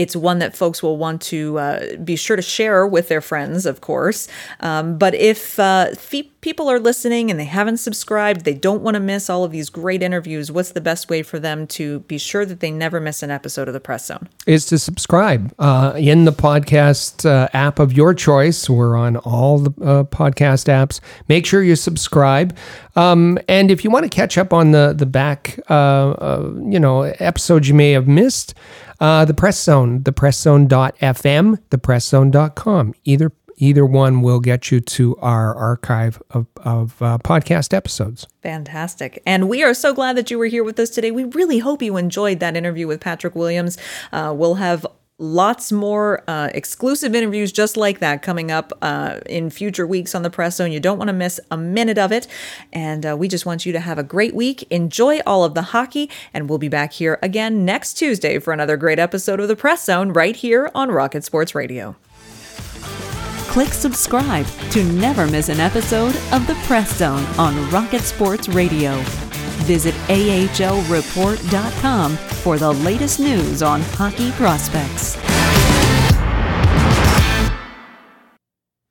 it's 0.00 0.16
one 0.16 0.38
that 0.38 0.56
folks 0.56 0.82
will 0.82 0.96
want 0.96 1.20
to 1.20 1.58
uh, 1.58 1.96
be 1.96 2.16
sure 2.16 2.34
to 2.34 2.40
share 2.42 2.86
with 2.86 3.08
their 3.08 3.20
friends, 3.20 3.66
of 3.66 3.82
course. 3.82 4.28
Um, 4.60 4.96
but 4.96 5.14
if 5.14 5.60
uh, 5.60 5.90
people 6.40 6.70
are 6.70 6.80
listening 6.80 7.30
and 7.30 7.38
they 7.38 7.44
haven't 7.44 7.76
subscribed, 7.76 8.46
they 8.46 8.54
don't 8.54 8.80
want 8.80 8.94
to 8.94 9.00
miss 9.00 9.28
all 9.28 9.44
of 9.44 9.52
these 9.52 9.68
great 9.68 10.02
interviews, 10.02 10.50
what's 10.50 10.72
the 10.72 10.80
best 10.80 11.10
way 11.10 11.22
for 11.22 11.38
them 11.38 11.66
to 11.66 12.00
be 12.00 12.16
sure 12.16 12.46
that 12.46 12.60
they 12.60 12.70
never 12.70 12.98
miss 12.98 13.22
an 13.22 13.30
episode 13.30 13.68
of 13.68 13.74
the 13.74 13.80
Press 13.80 14.06
Zone? 14.06 14.26
Is 14.46 14.64
to 14.66 14.78
subscribe 14.78 15.52
uh, 15.58 15.92
in 15.98 16.24
the 16.24 16.32
podcast 16.32 17.28
uh, 17.28 17.48
app 17.52 17.78
of 17.78 17.92
your 17.92 18.14
choice. 18.14 18.70
We're 18.70 18.96
on 18.96 19.18
all 19.18 19.58
the 19.58 19.70
uh, 19.84 20.04
podcast 20.04 20.64
apps. 20.68 21.00
Make 21.28 21.44
sure 21.44 21.62
you 21.62 21.76
subscribe. 21.76 22.56
Um, 22.96 23.38
and 23.48 23.70
if 23.70 23.84
you 23.84 23.90
want 23.90 24.04
to 24.04 24.08
catch 24.08 24.38
up 24.38 24.54
on 24.54 24.70
the 24.70 24.94
the 24.96 25.06
back, 25.06 25.60
uh, 25.68 26.48
you 26.64 26.80
know, 26.80 27.02
episodes 27.02 27.68
you 27.68 27.74
may 27.74 27.92
have 27.92 28.08
missed. 28.08 28.54
Uh, 29.00 29.24
the 29.24 29.34
Press 29.34 29.62
Zone, 29.62 30.00
thepresszone.fm, 30.00 31.58
thepresszone.com. 31.70 32.94
Either 33.04 33.32
either 33.60 33.84
one 33.84 34.22
will 34.22 34.40
get 34.40 34.70
you 34.70 34.80
to 34.80 35.14
our 35.18 35.54
archive 35.54 36.20
of, 36.30 36.46
of 36.64 37.00
uh, 37.02 37.18
podcast 37.18 37.74
episodes. 37.74 38.26
Fantastic. 38.42 39.22
And 39.26 39.48
we 39.48 39.62
are 39.62 39.74
so 39.74 39.92
glad 39.92 40.16
that 40.16 40.30
you 40.30 40.38
were 40.38 40.46
here 40.46 40.64
with 40.64 40.78
us 40.78 40.90
today. 40.90 41.10
We 41.10 41.24
really 41.24 41.58
hope 41.58 41.82
you 41.82 41.96
enjoyed 41.96 42.40
that 42.40 42.56
interview 42.56 42.86
with 42.86 43.00
Patrick 43.00 43.34
Williams. 43.34 43.76
Uh, 44.12 44.32
we'll 44.34 44.54
have 44.54 44.86
lots 45.20 45.70
more 45.70 46.24
uh, 46.26 46.48
exclusive 46.54 47.14
interviews 47.14 47.52
just 47.52 47.76
like 47.76 48.00
that 48.00 48.22
coming 48.22 48.50
up 48.50 48.72
uh, 48.82 49.20
in 49.26 49.50
future 49.50 49.86
weeks 49.86 50.14
on 50.14 50.22
the 50.22 50.30
press 50.30 50.56
zone. 50.56 50.72
You 50.72 50.80
don't 50.80 50.98
want 50.98 51.08
to 51.08 51.14
miss 51.14 51.38
a 51.50 51.56
minute 51.56 51.98
of 51.98 52.10
it. 52.10 52.26
And 52.72 53.06
uh, 53.06 53.16
we 53.16 53.28
just 53.28 53.46
want 53.46 53.66
you 53.66 53.72
to 53.72 53.80
have 53.80 53.98
a 53.98 54.02
great 54.02 54.34
week. 54.34 54.64
Enjoy 54.70 55.20
all 55.26 55.44
of 55.44 55.54
the 55.54 55.62
hockey. 55.62 56.10
And 56.32 56.48
we'll 56.48 56.58
be 56.58 56.68
back 56.68 56.92
here 56.92 57.18
again 57.22 57.64
next 57.64 57.94
tuesday 57.94 58.38
for 58.38 58.52
another 58.52 58.76
great 58.76 58.98
episode 58.98 59.38
of 59.38 59.48
the 59.48 59.56
press 59.56 59.84
zone 59.84 60.12
right 60.12 60.34
here 60.34 60.70
on 60.74 60.90
rocket 60.90 61.22
sports 61.22 61.54
radio. 61.54 61.94
Click 63.48 63.68
subscribe 63.68 64.46
to 64.70 64.84
never 64.84 65.26
miss 65.26 65.48
an 65.48 65.60
episode 65.60 66.16
of 66.32 66.46
the 66.46 66.54
press 66.66 66.96
zone 66.96 67.24
on 67.36 67.70
rocket 67.70 68.02
sports 68.02 68.48
radio 68.48 69.02
Visit 69.70 69.94
AHLReport.com 70.08 72.16
for 72.16 72.58
the 72.58 72.72
latest 72.72 73.20
news 73.20 73.62
on 73.62 73.82
hockey 73.82 74.32
prospects. 74.32 75.16